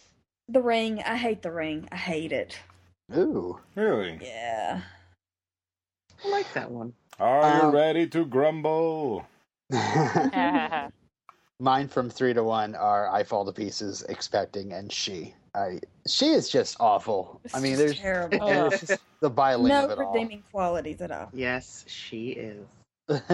The 0.50 0.62
Ring. 0.62 1.02
I 1.04 1.16
hate 1.16 1.42
The 1.42 1.52
Ring. 1.52 1.88
I 1.92 1.96
hate 1.98 2.32
it. 2.32 2.58
Ooh. 3.16 3.60
Really? 3.76 4.20
Yeah. 4.22 4.82
I 6.24 6.30
like 6.30 6.52
that 6.54 6.70
one. 6.72 6.94
Are 7.20 7.58
you 7.58 7.64
Um, 7.68 7.76
ready 7.76 8.08
to 8.08 8.26
grumble? 8.26 9.26
Mine 11.60 11.88
from 11.88 12.10
three 12.10 12.34
to 12.34 12.44
one 12.44 12.74
are 12.76 13.08
I 13.10 13.24
fall 13.24 13.46
to 13.46 13.52
pieces, 13.52 14.02
expecting, 14.10 14.74
and 14.74 14.92
she. 14.92 15.36
I 15.54 15.80
she 16.08 16.30
is 16.30 16.50
just 16.50 16.78
awful. 16.80 17.40
It's 17.44 17.54
I 17.54 17.60
mean, 17.60 17.74
just 17.74 17.80
there's, 17.84 18.00
terrible. 18.00 18.48
there's 18.48 18.80
just 18.82 19.02
the 19.20 19.30
biling 19.30 19.68
no 19.68 19.86
of 19.86 19.92
it 19.92 20.00
all. 20.00 20.14
redeeming 20.14 20.44
qualities 20.52 21.02
at 21.02 21.12
all. 21.12 21.30
Yes, 21.34 21.84
she 21.88 22.30
is. 22.30 22.66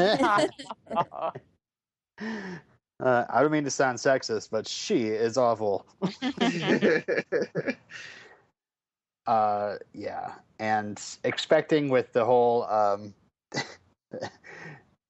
uh, 2.99 3.25
I 3.29 3.41
don't 3.41 3.51
mean 3.51 3.63
to 3.65 3.71
sound 3.71 3.97
sexist, 3.97 4.49
but 4.51 4.67
she 4.67 5.07
is 5.07 5.37
awful. 5.37 5.85
Uh, 9.27 9.75
yeah, 9.93 10.35
and 10.59 11.01
expecting 11.25 11.89
with 11.89 12.13
the 12.13 12.23
whole 12.23 12.63
um, 12.63 13.13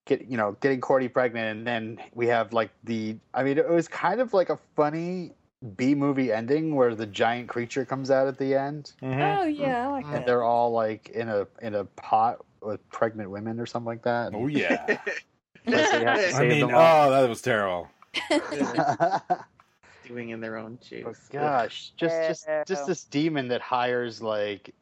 get 0.08 0.26
you 0.28 0.38
know 0.38 0.58
getting 0.60 0.82
Cordy 0.82 1.08
pregnant, 1.08 1.60
and 1.60 1.68
then 1.68 2.00
we 2.16 2.26
have 2.28 2.52
like 2.52 2.72
the. 2.84 3.16
I 3.36 3.44
mean, 3.44 3.60
it 3.60 3.70
was 3.70 3.88
kind 3.88 4.20
of 4.20 4.34
like 4.34 4.50
a 4.50 4.58
funny 4.76 5.34
B 5.76 5.94
movie 5.94 6.32
ending 6.32 6.74
where 6.76 6.96
the 6.96 7.06
giant 7.06 7.48
creature 7.48 7.86
comes 7.86 8.10
out 8.10 8.28
at 8.28 8.40
the 8.40 8.56
end, 8.56 8.94
Mhm. 9.04 9.38
Oh 9.40 9.44
yeah, 9.46 9.88
I 9.88 9.92
like 9.92 10.06
that. 10.08 10.16
and 10.16 10.26
they're 10.28 10.44
all 10.44 10.72
like 10.72 11.10
in 11.10 11.30
a 11.30 11.46
in 11.62 11.76
a 11.76 11.86
pot 11.86 12.44
with 12.68 12.88
pregnant 12.90 13.32
women 13.32 13.60
or 13.60 13.66
something 13.66 13.88
like 13.88 14.04
that. 14.04 14.34
Oh 14.36 14.48
yeah. 14.48 14.86
Plus 15.66 15.92
they 15.92 16.04
have 16.04 16.20
to 16.20 16.36
I 16.36 16.48
mean, 16.48 16.64
oh, 16.66 17.12
that 17.12 17.28
was 17.28 17.42
terrible. 17.42 17.90
Doing 20.08 20.30
in 20.30 20.40
their 20.40 20.58
own 20.58 20.78
juice. 20.82 21.06
Oh, 21.08 21.14
gosh, 21.32 21.92
just 21.98 22.16
just 22.28 22.48
just 22.68 22.88
this 22.88 23.04
demon 23.04 23.48
that 23.50 23.62
hires 23.62 24.22
like 24.22 24.74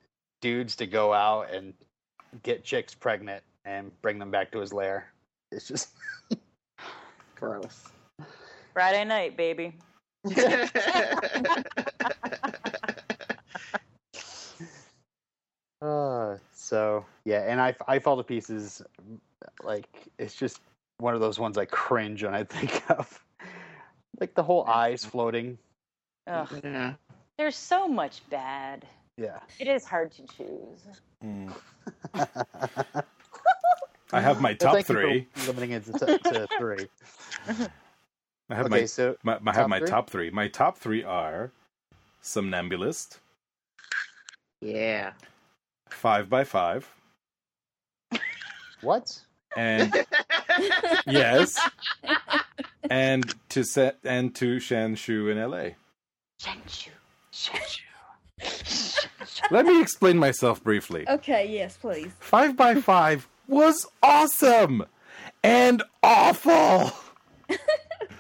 dudes 0.42 0.76
to 0.78 0.86
go 0.86 1.14
out 1.14 1.52
and 1.54 1.74
get 2.44 2.64
chicks 2.64 2.94
pregnant 2.94 3.44
and 3.66 3.90
bring 4.02 4.20
them 4.20 4.30
back 4.30 4.52
to 4.52 4.60
his 4.60 4.72
lair. 4.74 5.12
It's 5.52 5.68
just 5.68 5.90
Gross. 7.36 7.86
Friday 8.74 9.06
night, 9.06 9.38
baby. 9.38 9.76
uh 15.82 16.38
so 16.54 17.06
yeah, 17.26 17.42
and 17.48 17.60
I 17.60 17.76
I 17.88 18.00
fall 18.00 18.18
to 18.18 18.24
pieces 18.24 18.82
like 19.64 19.88
it's 20.18 20.36
just 20.36 20.62
one 20.98 21.14
of 21.14 21.20
those 21.22 21.40
ones 21.40 21.58
I 21.58 21.66
cringe 21.66 22.24
when 22.24 22.34
I 22.34 22.44
think 22.56 22.90
of. 22.90 23.22
Like 24.20 24.34
the 24.34 24.44
whole 24.44 24.66
eyes 24.66 25.04
floating. 25.04 25.58
Ugh. 26.28 26.62
yeah. 26.64 26.94
There's 27.38 27.56
so 27.58 27.88
much 27.88 28.22
bad. 28.30 28.86
Yeah. 29.18 29.40
It 29.60 29.68
is 29.68 29.84
hard 29.86 30.12
to 30.14 30.22
choose. 30.38 30.88
Mm. 31.24 31.54
I 34.14 34.22
have 34.22 34.40
my 34.40 34.54
top 34.54 34.74
Thank 34.74 34.88
you 34.88 34.96
for 34.96 35.02
three. 35.02 35.28
limiting 35.48 35.72
it 35.72 35.86
to, 35.86 36.18
to 36.18 36.48
three. 36.58 36.88
I 38.50 38.56
have 38.56 38.68
okay, 38.68 38.82
my, 38.82 38.86
so 38.86 39.18
my, 39.24 39.40
I 39.46 39.54
have 39.54 39.68
my 39.68 39.80
three? 39.80 39.88
top 39.88 40.10
three. 40.10 40.30
My 40.30 40.48
top 40.48 40.78
three 40.78 41.04
are 41.04 41.52
Somnambulist, 42.24 43.20
Yeah. 44.62 45.14
Five 45.90 46.30
by 46.30 46.44
Five, 46.44 46.90
what? 48.82 49.20
and 49.56 49.94
yes, 51.08 51.58
and 52.90 53.34
to 53.50 53.64
set 53.64 53.98
and 54.04 54.36
to 54.36 54.58
Shanshu 54.58 55.32
in 55.32 55.38
L.A. 55.38 55.76
Shanshu. 56.42 56.90
Let 59.52 59.66
me 59.66 59.82
explain 59.82 60.18
myself 60.18 60.64
briefly. 60.64 61.06
Okay, 61.08 61.50
yes, 61.52 61.78
please. 61.78 62.12
Five 62.20 62.58
by 62.58 62.76
Five 62.76 63.28
was 63.48 63.86
awesome 64.04 64.86
and 65.44 65.84
awful. 66.04 66.92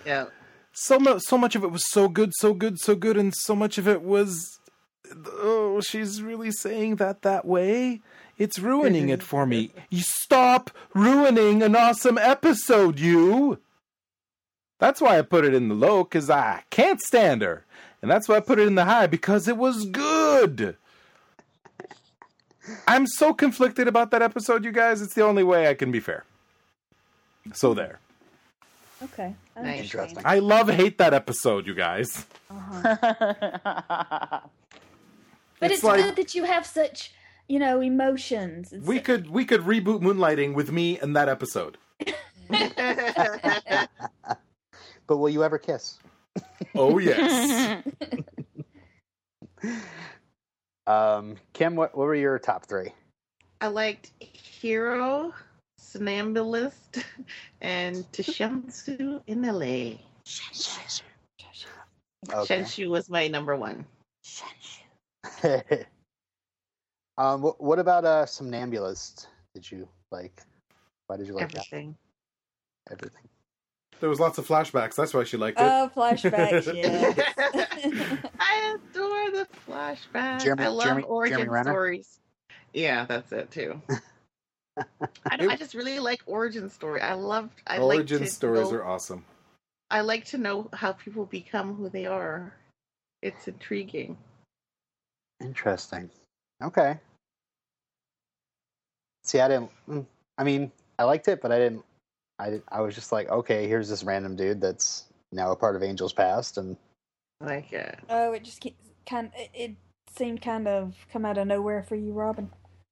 Yeah. 0.05 0.25
So 0.71 0.99
much, 0.99 1.23
so 1.23 1.37
much 1.37 1.55
of 1.55 1.63
it 1.63 1.71
was 1.71 1.89
so 1.89 2.07
good, 2.07 2.31
so 2.35 2.53
good, 2.53 2.79
so 2.79 2.95
good, 2.95 3.17
and 3.17 3.33
so 3.35 3.55
much 3.55 3.77
of 3.79 3.87
it 3.87 4.03
was. 4.03 4.59
Oh, 5.25 5.81
she's 5.81 6.21
really 6.21 6.51
saying 6.51 6.97
that 6.97 7.23
that 7.23 7.45
way. 7.45 8.01
It's 8.37 8.59
ruining 8.59 9.09
it 9.09 9.23
for 9.23 9.45
me. 9.45 9.71
You 9.89 10.01
stop 10.01 10.71
ruining 10.93 11.63
an 11.63 11.75
awesome 11.75 12.17
episode, 12.17 12.99
you. 12.99 13.59
That's 14.79 14.99
why 14.99 15.17
I 15.17 15.21
put 15.21 15.45
it 15.45 15.53
in 15.53 15.69
the 15.69 15.75
low, 15.75 16.03
because 16.03 16.29
I 16.29 16.63
can't 16.69 16.99
stand 16.99 17.41
her. 17.41 17.63
And 18.01 18.11
that's 18.11 18.27
why 18.27 18.35
I 18.35 18.39
put 18.41 18.59
it 18.59 18.67
in 18.67 18.75
the 18.75 18.85
high, 18.85 19.07
because 19.07 19.47
it 19.47 19.55
was 19.57 19.85
good. 19.85 20.75
I'm 22.87 23.07
so 23.07 23.33
conflicted 23.33 23.87
about 23.87 24.11
that 24.11 24.21
episode, 24.21 24.65
you 24.65 24.71
guys. 24.71 25.01
It's 25.01 25.13
the 25.13 25.23
only 25.23 25.43
way 25.43 25.69
I 25.69 25.75
can 25.75 25.91
be 25.91 25.99
fair. 25.99 26.25
So 27.53 27.73
there. 27.73 27.99
Okay. 29.03 29.33
I 29.55 29.61
Nice. 29.61 29.81
Interesting. 29.83 30.23
I 30.25 30.39
love 30.39 30.67
hate 30.69 30.97
that 30.97 31.13
episode, 31.13 31.67
you 31.67 31.75
guys. 31.75 32.25
Uh-huh. 32.49 34.39
But 35.57 35.71
It's 35.71 35.75
it's, 35.75 35.83
like- 35.85 36.03
good 36.03 36.15
that 36.17 36.35
you 36.35 36.43
have 36.43 36.65
such, 36.65 37.13
you 37.47 37.59
know, 37.59 37.81
emotions. 37.81 38.73
It's 38.73 38.85
We 38.85 38.99
could 38.99 39.29
we 39.29 39.45
could 39.45 39.61
reboot 39.61 40.01
Moonlighting 40.01 40.53
with 40.53 40.71
me 40.71 40.99
and 40.99 41.15
that 41.15 41.29
episode. 41.29 41.77
But 45.07 45.17
will 45.17 45.29
you 45.29 45.43
ever 45.43 45.59
kiss? 45.59 45.99
Oh 46.73 46.97
yes. 46.97 47.83
Um, 50.87 51.37
Kim, 51.53 51.75
what, 51.75 51.97
what 51.97 52.05
were 52.05 52.13
your 52.13 52.37
top 52.37 52.67
three? 52.67 52.91
I 53.59 53.67
liked 53.67 54.11
Hero, 54.19 55.33
Somnambulist, 55.79 57.03
and 57.61 58.11
To 58.13 58.21
Shanshu 58.21 59.19
in 59.25 59.41
LA. 59.41 59.63
Okay. 59.63 59.97
Shanshu 62.29 62.87
was 62.89 63.09
my 63.09 63.27
number 63.27 63.55
one. 63.55 63.83
um, 67.17 67.41
what, 67.41 67.61
what 67.61 67.79
about 67.79 68.05
uh, 68.05 68.25
Somnambulist? 68.25 69.27
Did 69.53 69.69
you 69.71 69.87
like? 70.11 70.41
Why 71.07 71.17
did 71.17 71.27
you 71.27 71.33
like 71.33 71.43
Everything. 71.45 71.95
that? 72.87 72.93
Everything. 72.93 73.21
there 73.99 74.09
was 74.09 74.19
lots 74.19 74.37
of 74.37 74.47
flashbacks. 74.47 74.95
That's 74.95 75.13
why 75.13 75.23
she 75.23 75.37
liked 75.37 75.59
it. 75.59 75.63
Oh, 75.63 75.89
flashbacks, 75.95 76.73
yeah. 76.75 77.13
I 78.39 78.75
adore 78.75 79.31
the 79.31 79.47
flashbacks. 79.67 80.43
Jeremy- 80.43 80.63
I 80.63 80.67
love 80.67 80.83
Jeremy- 80.85 81.03
origin 81.03 81.37
Jeremy 81.39 81.63
stories. 81.63 82.19
Yeah, 82.73 83.05
that's 83.05 83.31
it 83.31 83.49
too. 83.51 83.81
I, 85.27 85.37
don't- 85.37 85.49
I 85.49 85.55
just 85.55 85.73
really 85.73 85.99
like 85.99 86.21
origin 86.25 86.69
story. 86.69 86.99
I 87.01 87.13
love. 87.13 87.49
I 87.67 87.77
Origin 87.77 88.21
like 88.21 88.29
stories 88.29 88.71
know, 88.71 88.77
are 88.77 88.85
awesome. 88.85 89.23
I 89.89 90.01
like 90.01 90.25
to 90.25 90.37
know 90.37 90.69
how 90.73 90.91
people 90.91 91.25
become 91.25 91.75
who 91.75 91.87
they 91.89 92.05
are. 92.05 92.53
It's 93.21 93.47
intriguing. 93.47 94.17
Interesting. 95.41 96.09
Okay. 96.63 96.97
See, 99.23 99.39
I 99.39 99.47
didn't. 99.47 99.71
mm, 99.89 100.05
I 100.37 100.43
mean, 100.43 100.71
I 100.99 101.03
liked 101.03 101.27
it, 101.27 101.41
but 101.41 101.51
I 101.51 101.57
didn't. 101.59 101.83
I 102.37 102.49
did, 102.51 102.63
I 102.69 102.81
was 102.81 102.93
just 102.95 103.11
like, 103.11 103.29
okay, 103.29 103.67
here's 103.67 103.89
this 103.89 104.03
random 104.03 104.35
dude 104.35 104.59
that's 104.61 105.05
now 105.31 105.51
a 105.51 105.55
part 105.55 105.75
of 105.75 105.83
Angel's 105.83 106.13
past, 106.13 106.57
and 106.57 106.75
I 107.41 107.45
like 107.45 107.73
it. 107.73 107.97
oh, 108.09 108.33
it 108.33 108.43
just 108.43 108.65
kind. 109.09 109.31
It, 109.35 109.49
it 109.53 109.71
seemed 110.15 110.41
kind 110.41 110.67
of 110.67 110.95
come 111.11 111.25
out 111.25 111.37
of 111.37 111.47
nowhere 111.47 111.83
for 111.83 111.95
you, 111.95 112.13
Robin. 112.13 112.49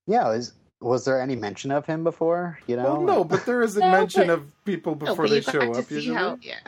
yeah, 0.07 0.31
is 0.31 0.53
was 0.81 1.05
there 1.05 1.21
any 1.21 1.35
mention 1.35 1.71
of 1.71 1.85
him 1.85 2.03
before? 2.03 2.59
You 2.67 2.75
know? 2.77 2.83
Well, 2.83 3.01
no, 3.01 3.23
but 3.23 3.45
there 3.45 3.61
is 3.61 3.77
a 3.77 3.79
No, 3.81 3.91
mention 3.91 4.27
but- 4.27 4.33
of 4.33 4.65
people 4.65 4.95
before 4.95 5.15
but 5.15 5.29
they 5.29 5.41
show 5.41 5.71
up. 5.73 5.85
see 5.85 5.95
Usually, 5.95 6.15
how- 6.15 6.37
yeah. 6.41 6.59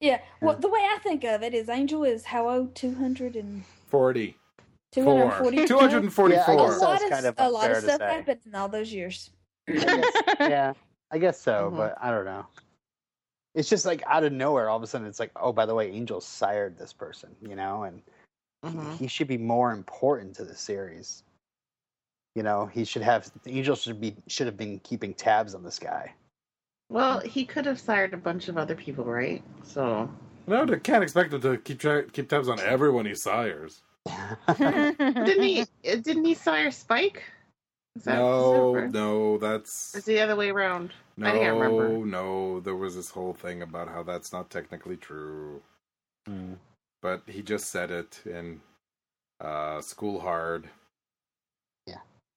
Yeah. 0.00 0.20
Well, 0.40 0.54
the 0.56 0.68
way 0.68 0.78
I 0.78 0.98
think 1.02 1.24
of 1.24 1.42
it 1.42 1.54
is 1.54 1.68
Angel 1.68 2.04
is 2.04 2.26
how 2.26 2.48
old? 2.48 2.76
Two 2.76 2.94
hundred 2.94 3.34
and 3.34 3.64
Forty. 3.88 4.36
Two 4.92 5.04
Four. 5.04 5.18
hundred 5.28 5.38
forty. 5.38 5.66
Two 5.66 5.78
hundred 5.78 6.02
and 6.02 6.12
forty-four. 6.12 6.54
Yeah, 6.54 6.60
I 6.60 6.64
A 6.64 6.68
guess 6.68 6.80
lot 6.80 6.90
that's 6.92 7.04
of, 7.04 7.10
kind 7.10 7.26
of 7.26 7.34
a 7.38 7.48
lot 7.50 7.70
of 7.70 7.76
to 7.76 7.82
stuff 7.82 7.98
say. 7.98 8.06
happened 8.06 8.40
in 8.46 8.54
all 8.54 8.68
those 8.68 8.92
years. 8.92 9.30
I 9.68 9.72
guess, 9.74 10.22
yeah, 10.40 10.72
I 11.10 11.18
guess 11.18 11.38
so, 11.38 11.70
Mhm. 11.70 11.76
but 11.76 11.94
I 12.00 12.10
don't 12.10 12.24
know. 12.24 12.46
It's 13.54 13.68
just 13.68 13.84
like 13.84 14.02
out 14.06 14.24
of 14.24 14.32
nowhere, 14.32 14.70
all 14.70 14.76
of 14.78 14.82
a 14.82 14.86
sudden, 14.86 15.06
it's 15.06 15.20
like, 15.20 15.30
oh, 15.36 15.52
by 15.52 15.66
the 15.66 15.74
way, 15.74 15.90
Angel 15.90 16.20
sired 16.20 16.78
this 16.78 16.92
person, 16.92 17.34
you 17.42 17.54
know, 17.54 17.82
and 17.82 18.02
Mhm. 18.64 18.96
he 18.96 19.06
should 19.08 19.28
be 19.28 19.36
more 19.36 19.72
important 19.72 20.34
to 20.36 20.44
the 20.44 20.54
series. 20.54 21.22
You 22.34 22.42
know, 22.42 22.66
he 22.66 22.84
should 22.84 23.02
have 23.02 23.30
Angel 23.46 23.76
should 23.76 24.00
be 24.00 24.16
should 24.26 24.46
have 24.46 24.56
been 24.56 24.78
keeping 24.80 25.12
tabs 25.12 25.54
on 25.54 25.62
this 25.62 25.78
guy. 25.78 26.14
Well, 26.88 27.20
he 27.20 27.44
could 27.44 27.66
have 27.66 27.78
sired 27.78 28.14
a 28.14 28.16
bunch 28.16 28.48
of 28.48 28.56
other 28.56 28.74
people, 28.74 29.04
right? 29.04 29.42
So 29.64 30.08
No, 30.46 30.64
they 30.64 30.78
can't 30.80 31.02
expect 31.02 31.34
him 31.34 31.42
to 31.42 31.58
keep 31.58 31.78
tra- 31.78 32.04
keep 32.08 32.30
tabs 32.30 32.48
on 32.48 32.58
everyone 32.60 33.04
he 33.04 33.14
sires. 33.14 33.82
Didn't 34.06 35.42
he? 35.42 35.60
uh, 35.62 35.64
Didn't 35.82 36.24
he 36.24 36.34
sire 36.34 36.70
Spike? 36.70 37.22
Is 37.96 38.04
that- 38.04 38.12
is 38.12 38.16
that 38.16 38.22
No, 38.22 38.74
right? 38.74 38.90
no, 38.90 39.38
that's 39.38 39.94
It's 39.94 40.06
the 40.06 40.20
other 40.20 40.36
way 40.36 40.50
around. 40.50 40.92
no, 41.16 41.28
I 41.28 41.32
can't 41.32 41.58
remember. 41.58 41.88
no. 42.06 42.60
There 42.60 42.76
was 42.76 42.94
this 42.94 43.10
whole 43.10 43.34
thing 43.34 43.62
about 43.62 43.88
how 43.88 44.02
that's 44.02 44.32
not 44.32 44.50
technically 44.50 44.96
true, 44.96 45.62
Hmm. 46.26 46.54
but 47.02 47.22
he 47.26 47.42
just 47.42 47.70
said 47.70 47.90
it 47.90 48.20
in 48.24 48.60
uh, 49.40 49.80
School 49.80 50.20
Hard. 50.20 50.68
Yeah, 51.86 51.96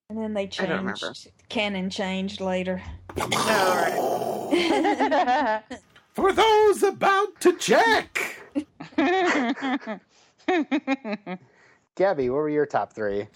and 0.09 0.17
then 0.17 0.33
they 0.33 0.43
I 0.43 0.65
don't 0.65 0.69
remember. 0.69 0.93
changed. 0.95 1.31
Canon 1.49 1.89
changed 1.89 2.41
later. 2.41 2.81
No, 3.17 3.27
right. 3.27 5.61
For 6.13 6.33
those 6.33 6.83
about 6.83 7.39
to 7.41 7.53
check. 7.57 8.37
Gabby, 12.01 12.31
what 12.31 12.37
were 12.37 12.49
your 12.49 12.65
top 12.65 12.93
three 12.93 13.27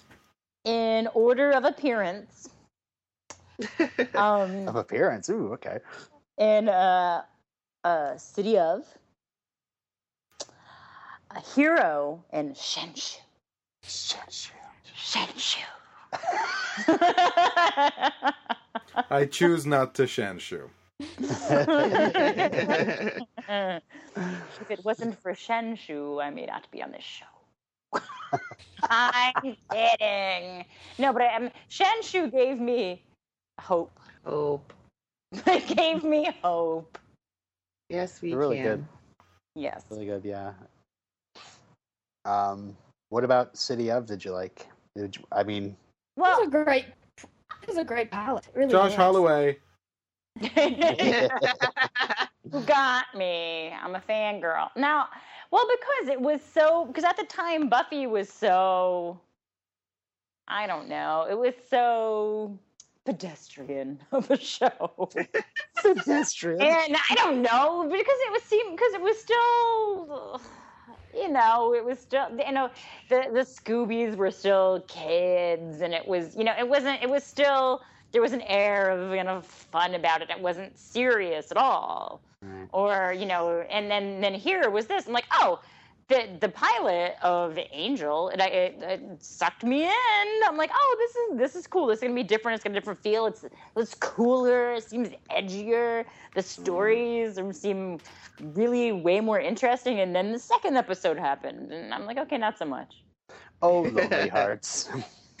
In 0.64 1.06
order 1.14 1.52
of 1.52 1.64
appearance, 1.64 2.48
um, 4.16 4.66
of 4.66 4.74
appearance? 4.74 5.30
Ooh, 5.30 5.52
okay. 5.52 5.78
in 6.36 6.68
uh, 6.68 7.22
uh, 7.84 8.16
City 8.16 8.58
of, 8.58 8.82
a 11.30 11.38
hero 11.54 12.24
in 12.32 12.54
Shanshu. 12.54 13.18
Shanshu. 13.84 14.50
Shanshu. 14.98 15.62
I 19.10 19.26
choose 19.26 19.64
not 19.64 19.94
to 19.94 20.02
Shanshu. 20.06 20.68
if 20.98 21.12
it 24.70 24.84
wasn't 24.84 25.22
for 25.22 25.34
Shanshu, 25.34 26.20
I 26.20 26.30
may 26.30 26.46
not 26.46 26.68
be 26.72 26.82
on 26.82 26.90
this 26.90 27.04
show. 27.04 27.35
I'm 28.90 29.56
kidding. 29.70 30.64
No, 30.98 31.12
but 31.12 31.22
I, 31.22 31.36
um, 31.36 31.50
Shanshu 31.70 32.30
gave 32.30 32.60
me 32.60 33.02
hope. 33.60 33.98
Hope. 34.24 34.72
it 35.32 35.76
gave 35.76 36.04
me 36.04 36.30
hope. 36.42 36.98
Yes, 37.88 38.20
we 38.20 38.30
They're 38.30 38.38
really 38.38 38.56
can. 38.56 38.64
good. 38.64 38.84
Yes. 39.54 39.84
Really 39.90 40.06
good, 40.06 40.24
yeah. 40.24 40.52
Um, 42.24 42.76
what 43.10 43.24
about 43.24 43.56
City 43.56 43.90
of? 43.90 44.06
Did 44.06 44.24
you 44.24 44.32
like? 44.32 44.66
Did 44.96 45.16
you, 45.16 45.24
I 45.32 45.44
mean, 45.44 45.76
It 46.16 46.20
was 46.20 46.46
a 46.46 46.50
great. 46.50 46.86
It 47.62 47.68
was 47.68 47.76
a 47.78 47.84
great 47.84 48.10
pilot. 48.10 48.46
It 48.48 48.58
really 48.58 48.70
Josh 48.70 48.90
was. 48.90 48.96
Holloway. 48.96 49.58
who 52.52 52.60
got 52.62 53.06
me. 53.14 53.72
I'm 53.72 53.94
a 53.94 54.00
fangirl. 54.00 54.68
Now, 54.76 55.08
well, 55.50 55.66
because 55.80 56.08
it 56.10 56.20
was 56.20 56.40
so, 56.42 56.84
because 56.84 57.04
at 57.04 57.16
the 57.16 57.24
time 57.24 57.68
Buffy 57.68 58.06
was 58.06 58.28
so, 58.28 59.20
I 60.48 60.66
don't 60.66 60.88
know, 60.88 61.26
it 61.28 61.38
was 61.38 61.54
so 61.70 62.58
pedestrian 63.04 64.00
of 64.12 64.30
a 64.30 64.36
show. 64.36 65.08
pedestrian. 65.82 66.60
and 66.60 66.96
I 67.10 67.14
don't 67.14 67.40
know, 67.40 67.84
because 67.84 68.18
it 68.26 68.32
was 68.32 68.42
seem, 68.42 68.72
because 68.72 68.92
it 68.94 69.00
was 69.00 69.18
still, 69.18 70.40
you 71.14 71.30
know, 71.30 71.74
it 71.74 71.84
was 71.84 71.98
still, 71.98 72.28
you 72.38 72.52
know, 72.52 72.68
the, 73.08 73.24
the 73.32 73.40
Scoobies 73.40 74.16
were 74.16 74.30
still 74.30 74.84
kids, 74.88 75.80
and 75.80 75.94
it 75.94 76.06
was, 76.06 76.36
you 76.36 76.44
know, 76.44 76.54
it 76.58 76.68
wasn't, 76.68 77.02
it 77.02 77.08
was 77.08 77.24
still, 77.24 77.80
there 78.12 78.22
was 78.22 78.32
an 78.32 78.42
air 78.42 78.90
of, 78.90 79.14
you 79.14 79.24
know, 79.24 79.40
fun 79.40 79.94
about 79.94 80.22
it. 80.22 80.30
It 80.30 80.40
wasn't 80.40 80.78
serious 80.78 81.50
at 81.50 81.56
all. 81.56 82.22
Right. 82.42 82.68
or 82.72 83.14
you 83.18 83.24
know 83.24 83.64
and 83.70 83.90
then 83.90 84.20
then 84.20 84.34
here 84.34 84.68
was 84.68 84.86
this. 84.86 85.06
I'm 85.06 85.12
like 85.12 85.24
oh 85.32 85.60
the 86.08 86.28
the 86.38 86.50
pilot 86.50 87.16
of 87.22 87.58
angel 87.72 88.28
it, 88.28 88.40
it, 88.40 88.76
it 88.82 89.02
sucked 89.20 89.64
me 89.64 89.84
in. 89.84 90.26
I'm 90.46 90.56
like 90.56 90.70
oh 90.72 90.96
this 90.98 91.16
is 91.16 91.38
this 91.38 91.56
is 91.56 91.66
cool. 91.66 91.86
This 91.86 91.98
is 91.98 92.02
gonna 92.02 92.14
be 92.14 92.22
different. 92.22 92.56
It's 92.56 92.64
got 92.64 92.72
a 92.72 92.74
different 92.74 93.02
feel. 93.02 93.26
It's 93.26 93.44
it's 93.74 93.94
cooler. 93.94 94.74
It 94.74 94.84
seems 94.84 95.08
edgier. 95.30 96.04
The 96.34 96.42
stories 96.42 97.36
mm. 97.36 97.54
seem 97.54 97.98
really 98.54 98.92
way 98.92 99.20
more 99.20 99.40
interesting. 99.40 100.00
And 100.00 100.14
then 100.14 100.30
the 100.30 100.38
second 100.38 100.76
episode 100.76 101.18
happened 101.18 101.72
and 101.72 101.92
i'm 101.92 102.04
like 102.04 102.18
okay 102.18 102.36
not 102.36 102.58
so 102.58 102.66
much. 102.66 103.02
Oh, 103.62 103.80
Lonely 103.80 104.28
Hearts, 104.28 104.90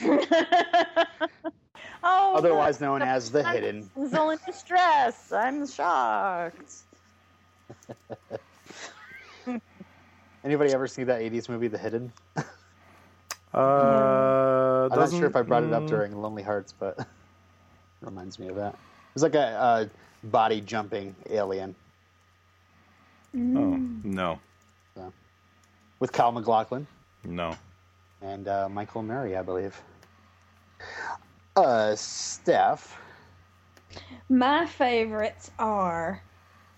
oh 2.08 2.36
otherwise 2.38 2.80
known 2.80 3.02
as 3.02 3.30
The 3.30 3.42
I'm 3.44 3.54
Hidden. 3.54 3.90
still 4.08 4.30
in 4.30 4.38
distress 4.46 5.32
i'm 5.32 5.66
shocked 5.66 6.72
Anybody 10.44 10.72
ever 10.72 10.86
see 10.86 11.04
that 11.04 11.20
'80s 11.20 11.48
movie, 11.48 11.68
The 11.68 11.78
Hidden? 11.78 12.12
Uh, 13.52 14.88
I'm 14.90 14.98
not 14.98 15.12
sure 15.12 15.28
if 15.28 15.36
I 15.36 15.42
brought 15.42 15.64
it 15.64 15.72
up 15.72 15.84
mm, 15.84 15.88
during 15.88 16.16
Lonely 16.16 16.42
Hearts, 16.42 16.72
but 16.78 16.98
it 17.00 17.06
reminds 18.02 18.38
me 18.38 18.48
of 18.48 18.56
that. 18.56 18.78
It's 19.14 19.22
like 19.22 19.34
a, 19.34 19.40
uh 19.46 19.86
body 20.24 20.60
jumping 20.60 21.14
alien 21.30 21.74
Oh 23.56 23.80
Mm. 23.80 24.02
no, 24.04 24.40
with 26.00 26.12
Kyle 26.12 26.32
MacLachlan 26.32 26.86
no. 27.24 27.56
and 28.22 28.48
uh, 28.48 28.68
Michael 28.68 29.02
Murray, 29.02 29.36
I 29.36 29.42
believe. 29.42 29.80
Uh, 31.56 31.96
Steph. 31.96 32.98
My 34.28 34.66
favorites 34.66 35.50
are, 35.58 36.22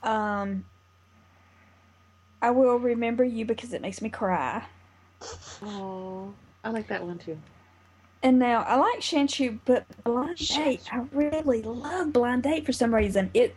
um, 0.03 0.65
I 2.41 2.51
will 2.51 2.79
remember 2.79 3.25
you 3.25 3.45
because 3.45 3.73
it 3.73 3.83
makes 3.83 4.01
me 4.01 4.09
cry. 4.09 4.65
Oh, 5.63 6.33
I 6.63 6.71
like 6.71 6.87
that 6.89 7.05
one 7.05 7.19
too. 7.19 7.39
And 8.23 8.39
now 8.39 8.63
I 8.63 8.77
like 8.77 9.01
Shanshu, 9.01 9.59
but 9.65 9.85
Blind 10.05 10.39
Date, 10.49 10.83
I 10.93 11.05
really 11.13 11.63
love 11.63 12.13
Blind 12.13 12.43
Date 12.45 12.67
for 12.67 12.73
some 12.73 12.95
reason. 12.95 13.31
It 13.35 13.57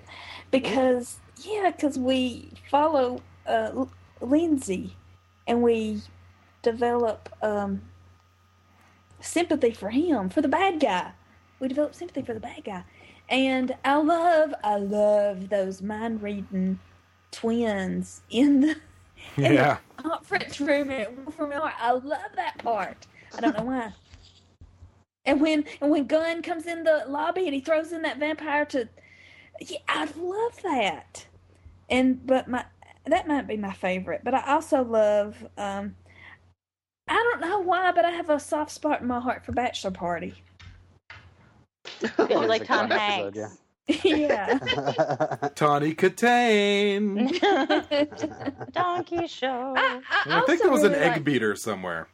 because 0.51 1.17
yeah, 1.43 1.71
because 1.71 1.97
we 1.97 2.49
follow 2.69 3.21
uh, 3.47 3.85
Lindsey, 4.21 4.95
and 5.47 5.61
we 5.61 6.01
develop 6.61 7.29
um, 7.41 7.81
sympathy 9.21 9.71
for 9.73 9.89
him, 9.91 10.29
for 10.29 10.41
the 10.41 10.47
bad 10.49 10.79
guy. 10.79 11.13
We 11.59 11.67
develop 11.69 11.95
sympathy 11.95 12.23
for 12.23 12.33
the 12.33 12.39
bad 12.39 12.63
guy, 12.65 12.85
and 13.29 13.75
I 13.85 13.97
love, 13.97 14.53
I 14.63 14.77
love 14.77 15.49
those 15.49 15.81
mind 15.81 16.21
reading 16.23 16.79
twins 17.31 18.23
in 18.29 18.61
the 18.61 18.75
in 19.41 19.55
Yeah, 19.55 19.79
the 19.97 20.03
conference 20.03 20.59
room 20.61 20.91
at 20.91 21.15
Wolfram 21.17 21.49
Miller. 21.49 21.73
I 21.79 21.91
love 21.93 22.31
that 22.35 22.57
part. 22.59 23.07
I 23.37 23.41
don't 23.41 23.53
know 23.57 23.63
why. 23.63 23.93
And 25.25 25.41
when 25.41 25.65
and 25.81 25.91
when 25.91 26.07
Gunn 26.07 26.41
comes 26.41 26.65
in 26.65 26.83
the 26.83 27.05
lobby 27.07 27.45
and 27.45 27.53
he 27.53 27.61
throws 27.61 27.91
in 27.91 28.01
that 28.03 28.17
vampire 28.19 28.65
to, 28.67 28.89
yeah, 29.61 29.79
I 29.87 30.05
love 30.17 30.61
that. 30.63 31.27
And 31.89 32.25
but 32.25 32.47
my 32.47 32.65
that 33.05 33.27
might 33.27 33.47
be 33.47 33.57
my 33.57 33.73
favorite. 33.73 34.21
But 34.23 34.35
I 34.35 34.53
also 34.53 34.83
love. 34.83 35.45
um 35.57 35.95
I 37.11 37.15
don't 37.15 37.41
know 37.41 37.59
why, 37.59 37.91
but 37.91 38.05
I 38.05 38.11
have 38.11 38.29
a 38.29 38.39
soft 38.39 38.71
spot 38.71 39.01
in 39.01 39.07
my 39.07 39.19
heart 39.19 39.43
for 39.43 39.51
Bachelor 39.51 39.91
Party. 39.91 40.33
Because 41.99 42.29
you 42.29 42.47
like 42.47 42.65
Tom 42.65 42.89
Hanks. 42.89 43.37
episode, 43.37 44.07
yeah. 44.17 44.57
Tawny 45.55 45.93
Kitaen. 45.93 47.27
Donkey 48.71 49.27
show. 49.27 49.73
I, 49.75 49.99
I, 50.25 50.39
I 50.39 50.41
think 50.45 50.61
there 50.61 50.71
was 50.71 50.83
an 50.85 50.93
egg 50.95 51.11
like- 51.11 51.23
beater 51.25 51.53
somewhere. 51.57 52.07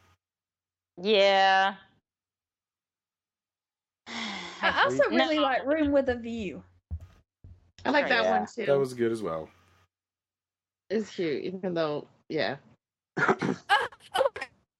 Yeah. 1.00 1.74
I 4.08 4.82
also 4.84 5.04
No. 5.10 5.16
really 5.16 5.38
like 5.38 5.64
Room 5.64 5.92
with 5.92 6.08
a 6.08 6.16
View. 6.16 6.64
I 7.84 7.90
like 7.90 8.06
oh, 8.06 8.08
that 8.08 8.24
Yeah. 8.24 8.38
one 8.38 8.48
too. 8.52 8.66
That 8.66 8.78
was 8.80 8.94
good 8.94 9.12
as 9.12 9.22
well. 9.22 9.48
It's 10.90 11.14
cute, 11.14 11.44
even 11.44 11.74
though 11.74 12.08
yeah. 12.28 12.56
Oh, 13.18 13.54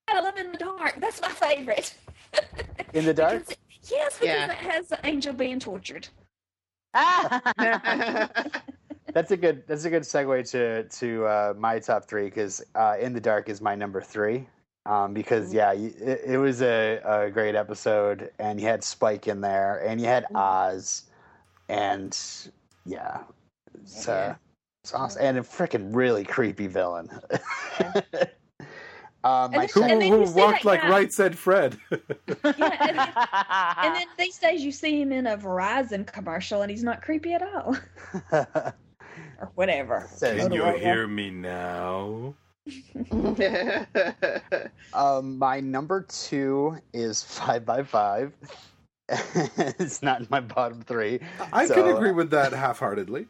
I 0.09 0.21
love 0.21 0.37
in 0.37 0.53
the 0.53 0.59
dark. 0.59 1.01
That's 1.01 1.21
my 1.21 1.29
favorite. 1.31 1.94
In 2.94 3.05
the 3.05 3.14
dark? 3.14 3.40
Because- 3.47 3.57
yes, 3.90 4.18
because 4.18 4.27
Yeah. 4.37 4.51
it 4.53 4.59
has 4.59 4.88
the 4.88 4.99
angel 5.05 5.33
being 5.33 5.61
tortured. 5.61 6.09
Ah. 6.94 7.40
that's 9.12 9.31
a 9.31 9.37
good. 9.37 9.62
That's 9.66 9.85
a 9.85 9.90
good 9.90 10.03
segue 10.03 10.51
to 10.51 10.85
to 10.85 11.27
uh, 11.27 11.55
my 11.57 11.79
top 11.79 12.07
three 12.07 12.25
because 12.25 12.64
uh, 12.75 12.97
In 13.01 13.12
the 13.12 13.21
Dark 13.21 13.49
is 13.49 13.61
my 13.61 13.75
number 13.75 14.01
three. 14.01 14.49
um, 14.87 15.12
because 15.12 15.53
yeah, 15.53 15.73
it, 15.73 16.23
it 16.27 16.38
was 16.38 16.62
a, 16.62 17.01
a 17.05 17.31
great 17.31 17.55
episode, 17.55 18.31
and 18.38 18.59
you 18.61 18.66
had 18.66 18.83
Spike 18.83 19.29
in 19.29 19.40
there, 19.40 19.83
and 19.87 20.01
you 20.01 20.07
had 20.07 20.25
Oz, 20.35 21.05
and 21.68 22.18
yeah, 22.87 23.21
it's, 23.83 24.09
uh, 24.09 24.35
it's 24.83 24.94
awesome, 24.94 25.23
and 25.23 25.37
a 25.38 25.42
freaking 25.42 25.94
really 25.94 26.25
creepy 26.25 26.66
villain. 26.68 27.11
um, 29.24 29.50
my 29.52 29.59
then- 29.59 29.68
Who, 29.74 29.83
and 29.83 30.00
then 30.02 30.09
who 30.12 30.24
you 30.24 30.31
walked 30.33 30.62
that 30.62 30.64
like 30.64 30.83
guy- 30.83 30.90
right 30.90 31.12
said 31.12 31.37
Fred. 31.37 31.76
Yeah, 31.90 31.96
and, 32.44 33.87
and 33.87 33.94
then 33.94 34.07
these 34.18 34.38
days 34.38 34.62
you 34.64 34.72
see 34.72 35.00
him 35.00 35.12
in 35.12 35.26
a 35.26 35.37
Verizon 35.37 36.07
commercial 36.07 36.62
and 36.62 36.70
he's 36.70 36.85
not 36.85 37.02
creepy 37.02 37.35
at 37.35 37.42
all. 37.42 37.76
or 38.33 38.74
whatever. 39.54 40.09
Says- 40.14 40.42
Can 40.42 40.52
you 40.52 40.62
Motorola. 40.62 40.78
hear 40.78 41.07
me 41.07 41.31
now? 41.31 42.35
Um, 44.92 45.38
my 45.38 45.61
number 45.61 46.02
two 46.02 46.78
is 46.92 47.22
five 47.22 47.64
by 47.64 47.83
five. 47.83 48.33
it's 49.09 50.02
not 50.02 50.20
in 50.20 50.26
my 50.31 50.40
bottom 50.40 50.83
three. 50.83 51.20
I 51.52 51.66
So- 51.66 51.74
can 51.74 51.96
agree 51.96 52.12
with 52.12 52.31
that 52.31 52.52
half-heartedly. 52.52 53.26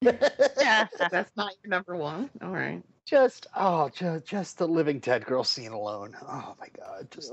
That's 0.00 1.30
not 1.36 1.52
your 1.62 1.68
number 1.70 1.96
one. 1.96 2.30
All 2.42 2.50
right. 2.50 2.82
Just 3.08 3.46
oh, 3.56 3.88
just 3.88 4.26
just 4.26 4.58
the 4.58 4.68
living 4.68 4.98
dead 4.98 5.24
girl 5.24 5.44
scene 5.44 5.72
alone. 5.72 6.14
Oh 6.22 6.54
my 6.60 6.68
god, 6.76 7.08
just 7.10 7.32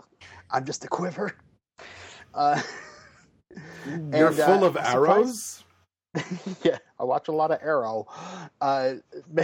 I'm 0.52 0.66
just 0.66 0.86
a 0.86 0.88
quiver. 0.88 1.36
Uh, 2.34 2.62
You're 3.86 4.28
and, 4.30 4.40
uh, 4.40 4.46
full 4.46 4.64
of 4.64 4.78
I'm 4.78 4.86
arrows. 4.96 5.64
yeah, 6.64 6.78
I 7.00 7.04
watch 7.04 7.28
a 7.28 7.32
lot 7.32 7.52
of 7.52 7.60
Arrow. 7.62 8.08
Uh, 8.62 8.96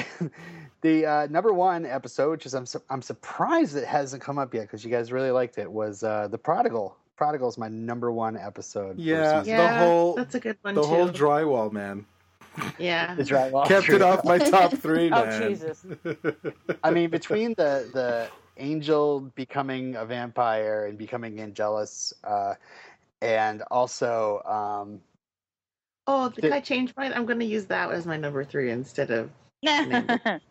the 0.82 1.06
uh, 1.06 1.28
number 1.30 1.52
one 1.54 1.86
episode, 1.86 2.32
which 2.32 2.46
is 2.46 2.54
I'm 2.54 2.66
su- 2.66 2.82
I'm 2.90 3.02
surprised 3.02 3.76
it 3.76 3.86
hasn't 3.86 4.24
come 4.24 4.40
up 4.40 4.54
yet 4.54 4.62
because 4.62 4.86
you 4.86 4.90
guys 4.92 5.12
really 5.12 5.32
liked 5.32 5.58
it, 5.58 5.70
was 5.70 6.04
uh, 6.04 6.30
the 6.30 6.38
Prodigal. 6.38 6.96
Prodigal 7.18 7.50
is 7.50 7.58
my 7.58 7.68
number 7.68 8.12
one 8.12 8.38
episode. 8.38 8.96
for 8.96 9.02
Yeah, 9.02 9.42
The 9.44 9.68
whole- 9.80 10.16
that's 10.16 10.36
a 10.36 10.40
good 10.40 10.58
one 10.62 10.76
The 10.76 10.82
too. 10.82 10.88
whole 10.88 11.10
drywall 11.10 11.72
man 11.72 12.06
yeah. 12.78 13.16
It's 13.18 13.32
right. 13.32 13.52
well, 13.52 13.66
kept 13.66 13.86
true. 13.86 13.96
it 13.96 14.02
off 14.02 14.24
my 14.26 14.38
top 14.38 14.74
three. 14.78 15.10
man. 15.10 15.28
Oh 15.28 15.50
Jesus. 15.50 15.86
I 16.84 16.92
mean, 16.92 17.10
between 17.10 17.54
the 17.56 17.90
the 17.94 18.30
angel 18.58 19.22
becoming 19.36 19.96
a 19.96 20.06
vampire 20.06 20.86
and 20.86 20.98
becoming 20.98 21.40
Angelus, 21.40 22.14
uh, 22.24 22.56
and 23.22 23.64
also 23.72 24.42
um, 24.44 25.02
Oh, 26.08 26.30
did 26.30 26.46
The- 26.46 26.56
I 26.56 26.60
change 26.60 26.94
mine? 26.98 27.14
I'm 27.16 27.26
going 27.26 27.40
to 27.40 27.46
use 27.46 27.66
that 27.68 27.92
as 27.92 28.06
my 28.06 28.18
number 28.18 28.44
three 28.44 28.72
instead 28.72 29.12
of. 29.12 29.30
and 29.64 30.42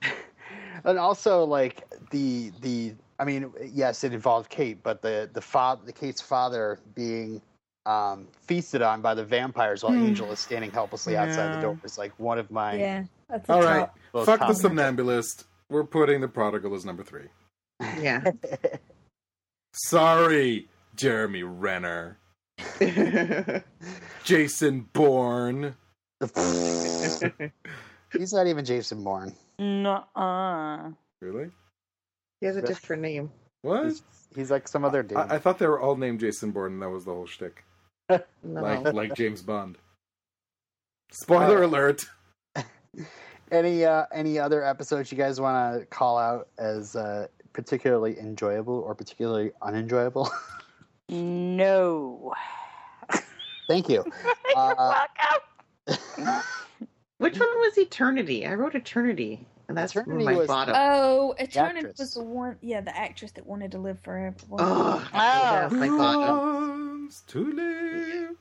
also 0.99 1.45
like 1.45 1.83
the 2.11 2.53
the 2.61 2.95
I 3.19 3.25
mean, 3.25 3.53
yes, 3.73 4.03
it 4.05 4.15
involved 4.15 4.49
Kate, 4.49 4.83
but 4.83 5.03
the 5.03 5.29
the 5.33 5.41
father, 5.41 5.83
the 5.85 5.93
Kate's 5.93 6.21
father 6.21 6.79
being 6.95 7.43
um, 7.87 8.29
feasted 8.47 8.83
on 8.83 9.01
by 9.01 9.15
the 9.15 9.25
vampires 9.25 9.83
while 9.83 9.93
Hmm. 9.93 10.07
Angel 10.07 10.31
is 10.33 10.39
standing 10.39 10.71
helplessly 10.71 11.17
outside 11.17 11.57
the 11.57 11.61
door 11.61 11.79
is 11.85 11.97
like 11.99 12.13
one 12.19 12.39
of 12.39 12.51
my 12.51 12.75
Yeah, 12.75 13.05
that's 13.29 13.49
a 13.49 13.53
All 13.53 13.63
top. 13.63 13.99
fuck 14.13 14.27
the 14.41 14.47
top- 14.47 14.55
somnambulist. 14.55 15.45
We're 15.71 15.85
putting 15.85 16.21
the 16.21 16.29
prodigal 16.29 16.75
as 16.75 16.85
number 16.85 17.03
three. 17.05 17.29
Yeah. 18.01 18.23
Sorry, 19.73 20.69
Jeremy 20.97 21.43
Renner, 21.45 22.19
Jason 24.25 24.89
Bourne. 24.93 25.75
He's 28.13 28.33
not 28.33 28.47
even 28.49 28.65
Jason 28.65 29.05
Bourne. 29.05 29.35
Nuh-uh. 29.59 30.91
Really? 31.23 31.51
he 32.41 32.47
has 32.47 32.57
a 32.57 32.63
different 32.63 33.03
name. 33.03 33.31
What? 33.63 33.85
He's, 33.85 34.03
he's 34.35 34.51
like 34.51 34.67
some 34.67 34.85
other 34.85 35.03
dude. 35.03 35.19
I, 35.19 35.35
I 35.37 35.39
thought 35.39 35.59
they 35.59 35.67
were 35.67 35.81
all 35.81 35.97
named 35.97 36.21
Jason 36.21 36.51
Bourne, 36.51 36.73
and 36.75 36.83
that 36.83 36.89
was 36.91 37.05
the 37.05 37.13
whole 37.13 37.27
shtick. 37.27 37.65
No. 38.43 38.63
Like 38.63 38.95
like 38.95 39.15
James 39.15 39.43
Bond. 39.43 39.77
Spoiler 41.13 41.63
Uh, 41.65 41.67
alert. 41.67 42.07
any 43.53 43.85
uh, 43.85 44.07
any 44.13 44.39
other 44.39 44.65
episodes 44.65 45.11
you 45.13 45.19
guys 45.19 45.41
want 45.41 45.81
to 45.81 45.87
call 45.87 46.19
out 46.19 46.49
as 46.59 46.97
uh, 46.97 47.27
particularly 47.53 48.19
enjoyable 48.19 48.75
or 48.81 48.95
particularly 48.95 49.53
unenjoyable? 49.63 50.31
No. 51.09 52.33
Thank 53.69 53.89
you. 53.89 54.05
You're 54.05 54.57
Uh, 54.57 55.07
welcome. 55.89 56.43
Which 57.19 57.39
one 57.39 57.49
was 57.59 57.77
Eternity? 57.79 58.47
I 58.47 58.55
wrote 58.55 58.75
Eternity, 58.75 59.47
and 59.71 59.79
that's 59.79 59.95
Eternity 59.97 60.25
my 60.25 60.35
was- 60.37 60.47
bottom. 60.49 60.75
Oh, 60.77 61.35
Eternity 61.39 61.79
actress. 61.89 61.99
was 61.99 62.15
the 62.15 62.23
one. 62.23 62.57
Yeah, 62.61 62.81
the 62.81 62.97
actress 62.97 63.33
that 63.33 63.47
wanted 63.47 63.71
to 63.73 63.79
live 63.79 63.99
forever. 64.01 64.37
oh, 64.53 64.59
Oh. 64.59 65.11
that's 65.13 65.73
my 65.73 65.87
Who 65.87 65.99
bottom. 65.99 66.99
wants 67.01 67.21
to 67.23 67.53
live? 67.53 68.37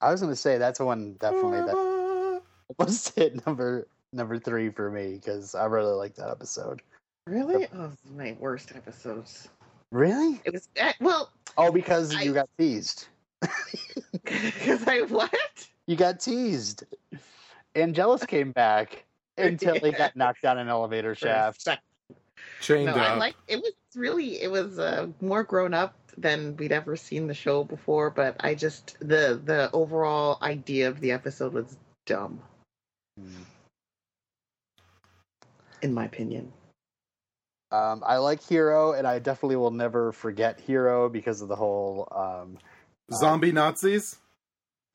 I 0.00 0.10
was 0.10 0.20
going 0.20 0.32
to 0.32 0.36
say 0.36 0.58
that's 0.58 0.78
the 0.78 0.84
one 0.84 1.14
definitely 1.20 1.58
that 1.60 1.70
forever? 1.70 2.40
was 2.78 3.08
hit 3.16 3.46
number 3.46 3.86
number 4.12 4.38
three 4.38 4.70
for 4.70 4.90
me 4.90 5.14
because 5.14 5.54
I 5.54 5.64
really 5.66 5.92
like 5.94 6.14
that 6.16 6.30
episode. 6.30 6.82
Really? 7.26 7.66
Oh, 7.74 7.90
my 8.16 8.36
worst 8.38 8.72
episodes. 8.74 9.48
Really? 9.92 10.40
It 10.44 10.52
was 10.52 10.68
eh, 10.76 10.92
well 11.00 11.30
Oh, 11.56 11.70
because 11.72 12.14
I- 12.14 12.22
you 12.22 12.32
got 12.34 12.48
teased. 12.58 13.08
because 14.24 14.86
I 14.86 15.02
what? 15.02 15.30
You 15.86 15.96
got 15.96 16.20
teased. 16.20 16.84
Angelus 17.74 18.24
came 18.24 18.52
back 18.52 19.04
until 19.36 19.78
he 19.78 19.92
got 19.92 20.16
knocked 20.16 20.42
down 20.42 20.58
an 20.58 20.68
elevator 20.68 21.14
shaft. 21.14 21.68
Chained 22.60 22.86
No, 22.86 22.92
up. 22.92 22.98
I 22.98 23.16
like 23.16 23.36
it 23.48 23.56
was 23.56 23.72
really 23.94 24.40
it 24.42 24.50
was 24.50 24.78
uh, 24.78 25.08
more 25.20 25.42
grown 25.42 25.74
up 25.74 25.96
than 26.16 26.56
we'd 26.56 26.72
ever 26.72 26.96
seen 26.96 27.26
the 27.26 27.34
show 27.34 27.64
before, 27.64 28.10
but 28.10 28.36
I 28.40 28.54
just 28.54 28.96
the 29.00 29.40
the 29.44 29.70
overall 29.72 30.38
idea 30.42 30.88
of 30.88 31.00
the 31.00 31.12
episode 31.12 31.52
was 31.52 31.76
dumb 32.06 32.40
in 35.84 35.92
my 35.92 36.06
opinion. 36.06 36.52
Um, 37.70 38.02
I 38.06 38.16
like 38.16 38.42
Hero, 38.42 38.92
and 38.92 39.06
I 39.06 39.18
definitely 39.18 39.56
will 39.56 39.70
never 39.70 40.12
forget 40.12 40.60
Hero 40.60 41.08
because 41.08 41.42
of 41.42 41.48
the 41.48 41.56
whole. 41.56 42.08
Um, 42.10 42.58
Zombie 43.12 43.52
Nazis? 43.52 44.16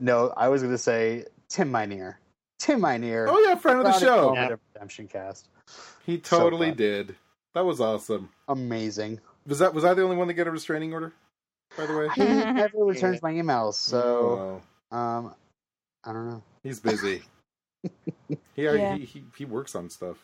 no, 0.00 0.32
I 0.36 0.48
was 0.48 0.62
going 0.62 0.74
to 0.74 0.78
say 0.78 1.26
Tim 1.48 1.70
Minear. 1.70 2.18
Tim 2.60 2.80
Minear. 2.82 3.26
Oh 3.28 3.38
yeah, 3.40 3.54
friend 3.56 3.78
of 3.80 3.84
the 3.86 3.98
show. 3.98 4.28
Moment 4.34 4.52
of 4.52 4.60
Redemption 4.74 5.08
cast. 5.08 5.48
He 6.06 6.18
totally 6.18 6.68
fun. 6.68 6.76
did. 6.76 7.16
That 7.54 7.64
was 7.64 7.80
awesome. 7.80 8.28
Amazing. 8.48 9.18
Was 9.46 9.58
that 9.58 9.72
was 9.74 9.84
I 9.84 9.94
the 9.94 10.02
only 10.02 10.16
one 10.16 10.28
to 10.28 10.34
get 10.34 10.46
a 10.46 10.50
restraining 10.50 10.92
order? 10.92 11.12
By 11.76 11.86
the 11.86 11.96
way, 11.96 12.08
He 12.14 12.22
never 12.24 12.84
returns 12.84 13.22
my 13.22 13.32
emails, 13.32 13.74
so 13.74 14.60
Oh, 14.92 14.96
um, 14.96 15.34
I 16.04 16.12
don't 16.12 16.28
know. 16.28 16.42
he's 16.62 16.78
busy. 16.80 17.22
he, 18.28 18.36
Yeah. 18.56 18.94
he 18.94 19.04
he 19.06 19.24
he 19.36 19.44
works 19.46 19.74
on 19.74 19.88
stuff. 19.88 20.18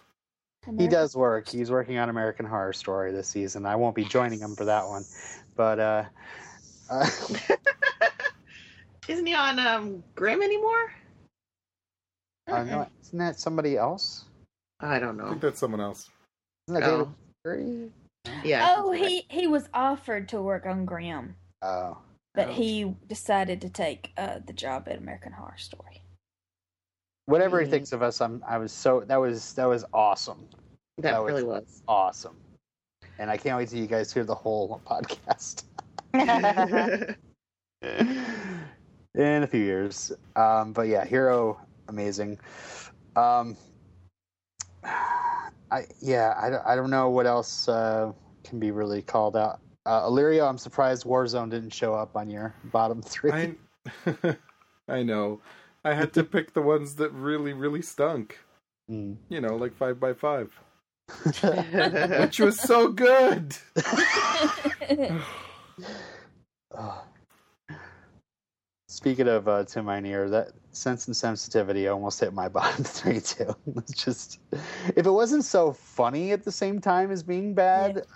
He 0.79 0.89
does 0.89 1.15
work. 1.17 1.49
He's 1.49 1.71
working 1.71 1.97
on 1.99 2.09
American 2.09 2.45
Horror 2.45 2.73
Story 2.73 3.13
this 3.13 3.29
season. 3.29 3.65
I 3.67 3.77
won't 3.77 3.95
be 3.95 4.05
joining 4.05 4.41
him 4.41 4.57
for 4.57 4.65
that 4.67 4.87
one, 4.87 5.05
but 5.55 5.79
uh, 5.79 6.05
uh 6.91 7.09
Isn't 9.09 9.27
he 9.27 9.35
on 9.35 9.59
um 9.61 10.03
Grimm 10.17 10.43
anymore? 10.43 10.93
I 12.49 12.63
don't. 12.65 12.89
Isn't 13.03 13.19
that 13.19 13.39
somebody 13.41 13.77
else? 13.77 14.25
I 14.81 14.99
don't 14.99 15.17
know. 15.17 15.25
I 15.25 15.27
know. 15.27 15.31
think 15.33 15.43
that's 15.43 15.59
someone 15.61 15.81
else. 15.81 16.11
Isn't 16.69 16.81
that 16.81 16.89
Oh. 16.89 16.99
David 16.99 17.13
Fury? 17.45 17.93
Yeah. 18.45 18.75
Oh, 18.77 18.93
he 18.93 19.25
he 19.31 19.47
was 19.47 19.69
offered 19.75 20.29
to 20.31 20.41
work 20.43 20.67
on 20.67 20.85
Grimm, 20.85 21.35
Oh, 21.63 21.99
but 22.35 22.49
Oh. 22.49 22.53
he 22.53 22.95
decided 23.09 23.61
to 23.63 23.69
take 23.71 24.13
uh, 24.17 24.41
the 24.47 24.53
job 24.53 24.89
at 24.89 24.97
American 24.99 25.33
Horror 25.33 25.57
Story. 25.59 26.03
whatever 27.27 27.61
he 27.61 27.67
Mm. 27.67 27.71
thinks 27.71 27.93
of 27.93 28.03
us, 28.03 28.21
I'm. 28.21 28.43
I 28.47 28.59
was 28.59 28.73
so 28.73 29.01
that 29.01 29.17
was 29.17 29.53
that 29.55 29.65
was 29.67 29.85
awesome, 29.93 30.49
that, 30.99 31.03
that 31.13 31.23
was- 31.23 31.33
really 31.33 31.45
was. 31.45 31.83
awesome, 31.89 32.37
and 33.19 33.31
I 33.31 33.37
can't 33.37 33.57
wait 33.57 33.69
till 33.69 33.79
you 33.81 33.87
guys 33.89 34.13
hear 34.13 34.25
the 34.25 34.35
whole 34.35 34.81
podcast 34.87 35.65
in 36.13 37.17
a 39.43 39.47
few 39.47 39.61
years. 39.61 40.13
Um, 40.37 40.73
but 40.73 40.83
yeah, 40.89 41.05
Hero, 41.05 41.61
amazing. 41.89 42.39
Um, 43.15 43.57
I 44.85 45.85
yeah, 46.01 46.35
I 46.41 46.51
don't, 46.51 46.67
I 46.67 46.77
don't 46.77 46.91
know 46.91 47.11
what 47.11 47.27
else 47.27 47.69
uh, 47.69 48.13
can 48.45 48.59
be 48.59 48.71
really 48.71 49.03
called 49.03 49.37
out. 49.37 49.61
Uh, 49.85 50.03
Alirio, 50.03 50.49
I'm 50.49 50.59
surprised 50.59 51.05
Warzone 51.05 51.51
didn't 51.51 51.73
show 51.73 51.95
up 51.95 52.17
on 52.17 52.29
your 52.29 52.55
bottom 52.65 53.03
three. 53.03 53.33
I 53.33 53.55
I 54.89 55.03
know. 55.03 55.41
I 55.85 55.95
had 55.95 56.13
to 56.15 56.25
pick 56.25 56.53
the 56.55 56.63
ones 56.63 56.97
that 56.97 57.13
really 57.13 57.53
really 57.53 57.83
stunk. 57.83 58.39
Mm. 58.91 59.17
You 59.29 59.41
know, 59.41 59.57
like 59.57 59.75
five 59.75 59.99
by 59.99 60.13
five, 60.13 60.53
which 62.21 62.39
was 62.39 62.61
so 62.61 62.89
good. 62.89 63.57
Oh. 66.79 67.05
Speaking 68.97 69.29
of 69.29 69.47
uh, 69.47 69.63
Tim 69.65 69.85
Minear, 69.85 70.31
that 70.31 70.53
Sense 70.73 71.07
and 71.07 71.15
Sensitivity 71.15 71.87
almost 71.87 72.19
hit 72.19 72.33
my 72.33 72.49
bottom 72.57 72.83
three 72.83 73.21
too. 73.21 73.55
It's 73.77 73.93
just 73.93 74.41
if 74.97 75.05
it 75.07 75.11
wasn't 75.11 75.45
so 75.45 75.75
funny 75.75 76.33
at 76.33 76.45
the 76.45 76.51
same 76.51 76.81
time 76.81 77.11
as 77.11 77.23
being 77.23 77.53
bad, 77.53 78.07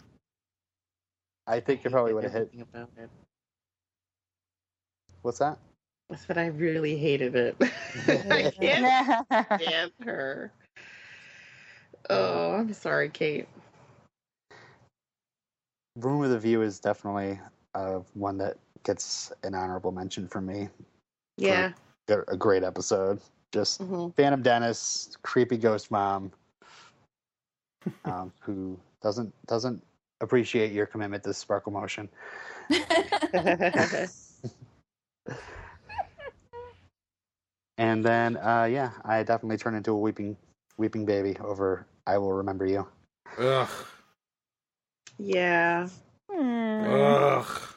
I 1.47 1.61
think 1.61 1.85
it 1.85 1.93
probably 1.93 2.15
would 2.15 2.25
have 2.25 2.33
hit. 2.33 2.51
About 2.73 2.89
it. 2.97 3.11
What's 5.21 5.39
that? 5.41 5.59
I 6.11 6.17
said 6.17 6.39
I 6.39 6.47
really 6.47 6.97
hated 6.97 7.37
it. 7.37 7.57
I 8.09 8.51
can't 8.59 8.95
That's 9.31 9.63
stand 9.63 9.93
her. 10.03 10.51
Oh, 12.09 12.53
I'm 12.53 12.73
sorry, 12.73 13.11
Kate. 13.11 13.49
Room 15.97 16.21
with 16.21 16.33
a 16.33 16.39
View 16.39 16.63
is 16.63 16.81
definitely 16.81 17.39
uh, 17.75 17.99
one 18.15 18.39
that 18.39 18.57
gets 18.85 19.33
an 19.43 19.55
honorable 19.55 19.93
mention 19.93 20.29
from 20.29 20.47
me. 20.47 20.69
Yeah. 21.37 21.73
A 22.09 22.21
a 22.29 22.37
great 22.37 22.65
episode. 22.65 23.21
Just 23.53 23.83
hmm 23.83 24.09
Phantom 24.11 24.43
Dennis, 24.43 25.17
creepy 25.23 25.57
ghost 25.57 25.91
mom, 25.91 26.33
um, 28.05 28.33
who 28.41 28.79
doesn't 29.03 29.33
doesn't 29.47 29.83
appreciate 30.21 30.73
your 30.73 30.87
commitment 30.87 31.23
to 31.25 31.35
sparkle 31.35 31.73
motion. 31.73 32.09
And 37.81 38.05
then, 38.05 38.37
uh, 38.37 38.65
yeah, 38.65 38.91
I 39.07 39.23
definitely 39.23 39.57
turn 39.57 39.75
into 39.75 39.93
a 39.93 39.99
weeping 39.99 40.37
weeping 40.77 41.07
baby 41.07 41.35
over 41.41 41.87
"I 42.07 42.19
Will 42.19 42.35
Remember 42.35 42.67
You." 42.67 42.87
Ugh. 43.39 43.71
yeah. 45.19 45.89
Hmm. 46.31 46.85
Ugh. 46.85 47.70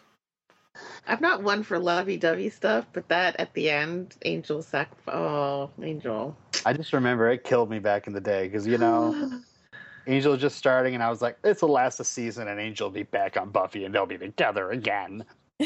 I'm 1.08 1.22
not 1.22 1.44
one 1.44 1.64
for 1.64 1.78
lovey-dovey 1.80 2.50
stuff, 2.50 2.88
but 2.94 3.08
that 3.10 3.36
at 3.40 3.54
the 3.54 3.70
end, 3.70 4.16
Angel 4.24 4.62
sac. 4.62 4.90
Oh, 5.08 5.70
Angel. 5.82 6.36
I 6.66 6.74
just 6.74 6.94
remember 6.94 7.30
it 7.30 7.44
killed 7.44 7.70
me 7.70 7.80
back 7.80 8.08
in 8.08 8.14
the 8.14 8.22
day 8.22 8.48
because 8.48 8.66
you 8.66 8.78
know 8.78 9.42
Angel 10.08 10.32
was 10.32 10.42
just 10.42 10.58
starting, 10.58 10.94
and 10.94 11.04
I 11.04 11.10
was 11.10 11.22
like, 11.22 11.42
"This 11.42 11.62
will 11.62 11.70
last 11.70 12.00
a 12.00 12.06
season, 12.06 12.48
and 12.48 12.60
Angel 12.60 12.88
will 12.88 12.94
be 12.94 13.04
back 13.04 13.36
on 13.38 13.50
Buffy, 13.50 13.84
and 13.86 13.94
they'll 13.94 14.06
be 14.06 14.18
together 14.18 14.72
again." 14.72 15.26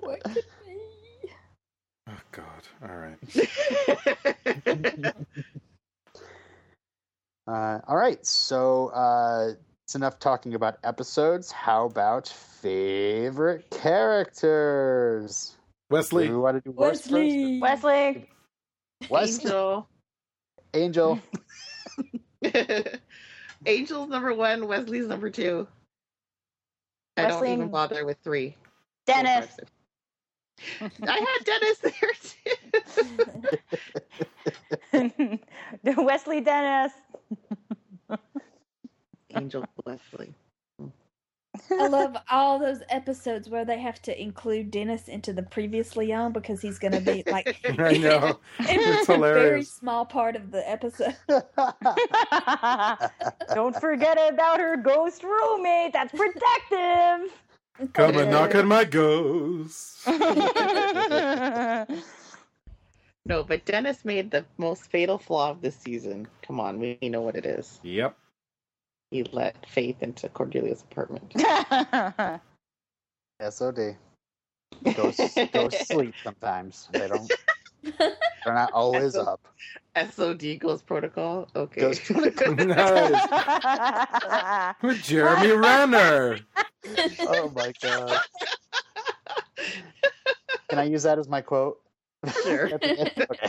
what 0.00 0.22
could 0.24 0.44
be? 0.66 1.30
Oh 2.08 2.20
God. 2.32 2.62
All 2.82 2.96
right. 2.96 3.18
Uh, 7.46 7.80
all 7.88 7.96
right, 7.96 8.24
so 8.24 8.88
uh, 8.94 9.54
it's 9.90 9.96
enough 9.96 10.20
talking 10.20 10.54
about 10.54 10.78
episodes. 10.84 11.50
How 11.50 11.86
about 11.86 12.28
favorite 12.28 13.68
characters? 13.70 15.56
Wesley. 15.90 16.28
Do 16.28 16.34
we 16.34 16.38
want 16.38 16.62
to 16.62 16.70
do? 16.70 16.76
Wesley. 16.76 17.58
Wesley. 17.58 18.28
Wesley. 19.08 19.50
Angel. 19.50 19.88
Angel. 20.74 21.18
Angel's 23.66 24.08
number 24.08 24.32
one. 24.32 24.68
Wesley's 24.68 25.08
number 25.08 25.28
two. 25.28 25.66
I 27.16 27.26
don't 27.26 27.44
even 27.44 27.68
bother 27.68 28.06
with 28.06 28.18
three. 28.22 28.56
Dennis. 29.06 29.48
Four, 30.78 30.88
five, 30.88 30.92
six. 30.92 31.08
I 31.10 31.18
had 31.18 31.44
Dennis 31.44 31.78
there 34.92 35.12
too. 35.82 35.96
Wesley 36.04 36.40
Dennis. 36.42 36.92
Angel 39.36 39.64
Wesley. 39.84 40.34
I 41.72 41.88
love 41.88 42.16
all 42.30 42.60
those 42.60 42.80
episodes 42.90 43.48
where 43.48 43.64
they 43.64 43.78
have 43.80 44.00
to 44.02 44.20
include 44.20 44.70
Dennis 44.70 45.08
into 45.08 45.32
the 45.32 45.42
previously 45.42 46.12
on 46.12 46.32
because 46.32 46.62
he's 46.62 46.78
going 46.78 46.92
to 46.92 47.00
be 47.00 47.24
like 47.30 47.56
I 47.78 47.96
know. 47.96 48.38
It's 48.60 49.08
a 49.08 49.18
very 49.18 49.64
small 49.64 50.04
part 50.04 50.36
of 50.36 50.52
the 50.52 50.68
episode. 50.68 51.16
Don't 53.52 53.76
forget 53.80 54.16
about 54.32 54.60
her 54.60 54.76
ghost 54.76 55.24
roommate. 55.24 55.92
That's 55.92 56.12
protective. 56.12 57.32
Come 57.94 58.16
and 58.16 58.30
knock 58.30 58.54
on 58.54 58.68
my 58.68 58.84
ghost. 58.84 60.06
No, 63.26 63.44
but 63.44 63.64
Dennis 63.64 64.04
made 64.04 64.30
the 64.30 64.44
most 64.58 64.90
fatal 64.90 65.18
flaw 65.18 65.50
of 65.50 65.60
this 65.60 65.76
season. 65.76 66.26
Come 66.42 66.58
on, 66.58 66.78
we 66.80 66.98
know 67.02 67.20
what 67.20 67.36
it 67.36 67.46
is. 67.46 67.78
Yep. 67.82 68.16
He 69.10 69.24
let 69.32 69.66
Faith 69.68 69.96
into 70.02 70.28
Cordelia's 70.28 70.82
apartment. 70.82 71.32
SOD. 73.48 73.96
Ghosts, 74.94 75.36
ghosts 75.52 75.88
sleep 75.88 76.14
sometimes. 76.22 76.88
They 76.92 77.08
don't. 77.08 77.28
They're 77.82 78.14
not 78.46 78.70
always 78.72 79.14
SOD. 79.14 79.26
up. 79.26 79.48
SOD 80.12 80.60
goes 80.60 80.80
Protocol. 80.82 81.48
Okay. 81.56 81.80
Ghost 81.80 82.04
protocol. 82.04 82.54
nice. 82.66 84.74
With 84.80 85.02
Jeremy 85.02 85.50
Renner. 85.52 86.38
Oh 87.20 87.50
my 87.50 87.72
god! 87.82 88.20
Can 90.68 90.78
I 90.78 90.84
use 90.84 91.02
that 91.02 91.18
as 91.18 91.28
my 91.28 91.40
quote? 91.40 91.80
Sure. 92.44 92.66
At 92.66 92.80
the 92.80 93.00
end? 93.00 93.26
Okay. 93.32 93.48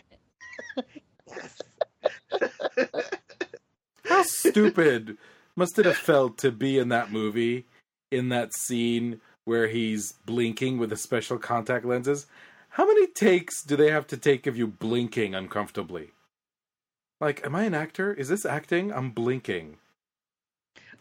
How 4.06 4.24
stupid 4.24 5.18
must 5.62 5.78
it 5.78 5.86
have 5.86 5.96
felt 5.96 6.40
to 6.40 6.52
be 6.52 6.80
in 6.80 6.90
that 6.90 7.12
movie, 7.12 7.68
in 8.10 8.30
that 8.30 8.52
scene 8.52 9.22
where 9.46 9.68
he's 9.68 10.14
blinking 10.26 10.80
with 10.80 10.90
the 10.90 10.98
special 10.98 11.38
contact 11.38 11.86
lenses? 11.86 12.26
How 12.70 12.88
many 12.88 13.06
takes 13.06 13.62
do 13.62 13.76
they 13.76 13.92
have 13.92 14.08
to 14.08 14.18
take 14.18 14.48
of 14.48 14.58
you 14.58 14.66
blinking 14.66 15.36
uncomfortably? 15.36 16.14
Like, 17.20 17.46
am 17.46 17.54
I 17.54 17.66
an 17.66 17.76
actor? 17.76 18.12
Is 18.12 18.28
this 18.28 18.44
acting? 18.44 18.92
I'm 18.92 19.12
blinking. 19.12 19.78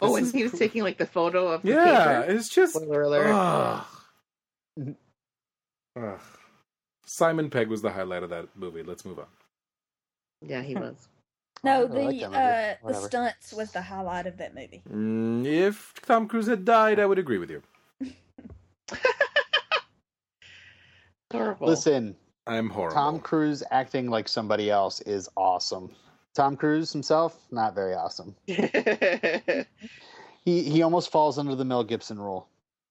Oh, 0.03 0.17
and 0.17 0.27
is 0.27 0.33
he 0.33 0.43
was 0.43 0.53
cool. 0.53 0.59
taking 0.59 0.83
like 0.83 0.99
the 0.99 1.07
photo 1.07 1.49
of 1.49 1.63
the 1.63 1.71
Yeah, 1.71 2.21
paper. 2.21 2.33
it's 2.35 2.51
just. 2.55 2.75
Spoiler 2.75 3.03
alert. 3.03 3.27
Ugh. 3.33 4.95
Ugh. 5.99 6.21
Simon 7.07 7.49
Pegg 7.49 7.69
was 7.69 7.81
the 7.81 7.93
highlight 7.93 8.25
of 8.25 8.29
that 8.31 8.49
movie. 8.55 8.83
Let's 8.83 9.07
move 9.07 9.21
on. 9.21 9.27
Yeah, 10.47 10.61
he 10.61 10.75
was. 10.75 11.09
No, 11.63 11.87
the 11.87 12.01
like 12.01 12.23
uh, 12.23 12.75
the 12.87 12.95
stunts 12.95 13.53
was 13.53 13.71
the 13.73 13.83
highlight 13.83 14.27
of 14.27 14.39
that 14.39 14.55
movie. 14.55 14.83
Mm, 14.91 15.45
if 15.47 15.93
Tom 16.03 16.27
Cruise 16.27 16.47
had 16.47 16.65
died, 16.65 16.99
I 16.99 17.07
would 17.07 17.19
agree 17.19 17.39
with 17.39 17.51
you. 17.51 17.63
Horrible. 21.33 21.69
Listen, 21.69 22.17
I'm 22.47 22.69
horrible. 22.71 22.95
Tom 22.95 23.21
Cruise 23.21 23.63
acting 23.71 24.09
like 24.09 24.27
somebody 24.27 24.69
else 24.71 25.01
is 25.03 25.29
awesome. 25.37 25.95
Tom 26.35 26.57
Cruise 26.57 26.93
himself, 26.93 27.39
not 27.51 27.75
very 27.75 27.95
awesome. 27.95 28.35
He 30.45 30.63
he 30.63 30.83
almost 30.83 31.13
falls 31.13 31.39
under 31.39 31.55
the 31.55 31.65
Mel 31.65 31.85
Gibson 31.85 32.19
rule, 32.19 32.49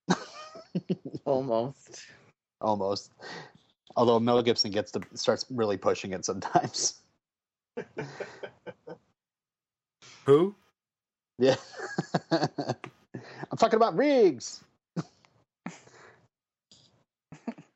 Almost. 1.25 2.05
almost. 2.61 3.11
Although 3.95 4.19
Mel 4.19 4.41
Gibson 4.43 4.71
gets 4.71 4.91
to 4.91 5.01
starts 5.15 5.45
really 5.49 5.77
pushing 5.77 6.13
it 6.13 6.25
sometimes. 6.25 7.01
Who? 10.25 10.55
Yeah, 11.37 11.55
I'm 12.31 13.57
talking 13.57 13.77
about 13.77 13.95
Riggs. 13.95 14.63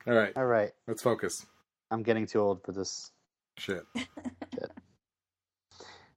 All 0.07 0.13
right, 0.13 0.33
All 0.35 0.45
right, 0.45 0.71
let's 0.87 1.01
focus. 1.01 1.45
I'm 1.91 2.03
getting 2.03 2.25
too 2.25 2.39
old 2.39 2.61
for 2.63 2.71
this. 2.73 3.11
Shit. 3.57 3.85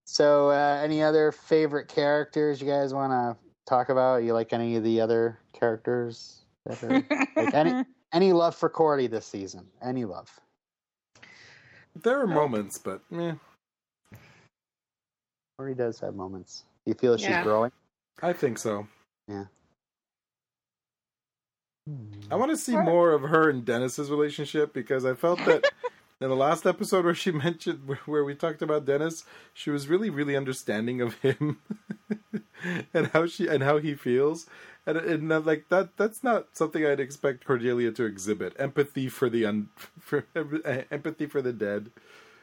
So, 0.05 0.51
uh, 0.51 0.81
any 0.83 1.03
other 1.03 1.33
favorite 1.33 1.89
characters 1.89 2.61
you 2.61 2.67
guys 2.67 2.95
want 2.95 3.13
to 3.13 3.37
talk 3.67 3.89
about? 3.91 4.23
You 4.23 4.33
like 4.35 4.53
any 4.53 4.77
of 4.77 4.83
the 4.85 5.01
other 5.01 5.39
characters? 5.53 6.43
that 6.65 6.83
are- 6.83 7.05
like 7.37 7.55
any 7.55 7.85
any 8.13 8.33
love 8.33 8.55
for 8.55 8.69
Cordy 8.69 9.07
this 9.09 9.27
season? 9.27 9.67
Any 9.83 10.05
love? 10.05 10.41
There 12.03 12.21
are 12.21 12.27
moments, 12.27 12.79
but 12.79 13.03
eh, 13.13 13.35
Cordy 15.57 15.75
does 15.75 16.01
have 16.01 16.15
moments. 16.15 16.65
Do 16.85 16.91
you 16.91 16.95
feel 16.95 17.17
she's 17.17 17.43
growing? 17.43 17.73
I 18.23 18.33
think 18.33 18.59
so. 18.59 18.87
Yeah. 19.29 19.45
I 22.31 22.35
want 22.35 22.51
to 22.51 22.57
see 22.57 22.73
Her- 22.73 22.83
more 22.83 23.13
of 23.13 23.23
her 23.23 23.49
and 23.49 23.65
Dennis's 23.65 24.11
relationship 24.11 24.73
because 24.73 25.05
I 25.05 25.15
felt 25.15 25.39
that 25.47 25.65
in 26.21 26.29
the 26.29 26.37
last 26.37 26.67
episode 26.67 27.05
where 27.05 27.15
she 27.15 27.31
mentioned 27.33 27.89
where 28.07 28.25
we 28.25 28.35
talked 28.35 28.61
about 28.63 28.85
Dennis, 28.85 29.25
she 29.55 29.71
was 29.71 29.89
really 29.89 30.11
really 30.11 30.37
understanding 30.37 31.01
of 31.01 31.15
him 31.21 31.59
and 32.95 33.07
how 33.09 33.27
she 33.27 33.47
and 33.47 33.63
how 33.63 33.79
he 33.79 33.95
feels. 33.95 34.47
And, 34.89 34.99
and 34.99 35.31
that, 35.31 35.47
like 35.47 35.69
that 35.69 35.97
that's 35.97 36.23
not 36.23 36.49
something 36.57 36.85
I'd 36.85 37.01
expect 37.01 37.45
Cordelia 37.45 37.93
to 37.93 38.05
exhibit. 38.05 38.55
Empathy 38.59 39.09
for 39.09 39.29
the 39.29 39.45
un, 39.45 39.69
for 40.01 40.25
empathy 40.91 41.27
for 41.27 41.43
the 41.43 41.53
dead, 41.53 41.91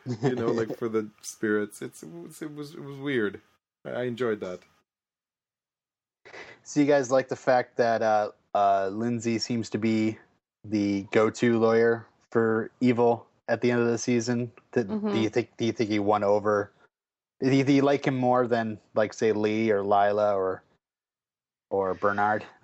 you 0.23 0.35
know, 0.35 0.51
like 0.51 0.77
for 0.79 0.89
the 0.89 1.09
spirits. 1.21 1.81
It's 1.81 2.03
it 2.03 2.09
was 2.11 2.41
it 2.41 2.53
was, 2.53 2.73
it 2.75 2.83
was 2.83 2.97
weird. 2.97 3.41
I 3.85 4.03
enjoyed 4.03 4.39
that. 4.41 4.59
So 6.63 6.79
you 6.79 6.85
guys 6.85 7.11
like 7.11 7.27
the 7.27 7.35
fact 7.35 7.75
that 7.77 8.01
uh, 8.01 8.31
uh, 8.55 8.89
Lindsey 8.93 9.37
seems 9.37 9.69
to 9.71 9.77
be 9.77 10.17
the 10.63 11.05
go-to 11.11 11.59
lawyer 11.59 12.05
for 12.31 12.71
evil 12.79 13.27
at 13.49 13.59
the 13.59 13.69
end 13.71 13.81
of 13.81 13.87
the 13.87 13.97
season? 13.97 14.49
Th- 14.71 14.87
Do 14.87 14.93
Mhm. 14.93 15.21
you 15.23 15.29
think? 15.29 15.49
Do 15.57 15.65
you 15.65 15.73
think 15.73 15.89
he 15.89 15.99
won 15.99 16.23
over? 16.23 16.71
Do 17.41 17.51
you, 17.53 17.65
do 17.65 17.73
you 17.73 17.81
like 17.81 18.07
him 18.07 18.15
more 18.15 18.47
than, 18.47 18.79
like, 18.95 19.13
say, 19.13 19.33
Lee 19.33 19.69
or 19.69 19.83
Lilah 19.83 20.35
or 20.37 20.63
or 21.73 21.95
Bernard. 21.95 22.45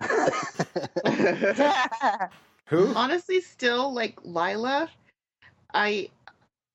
Who? 2.66 2.94
Honestly, 2.94 3.40
still 3.40 3.92
like 3.92 4.14
Lilah, 4.22 4.88
I 5.74 6.08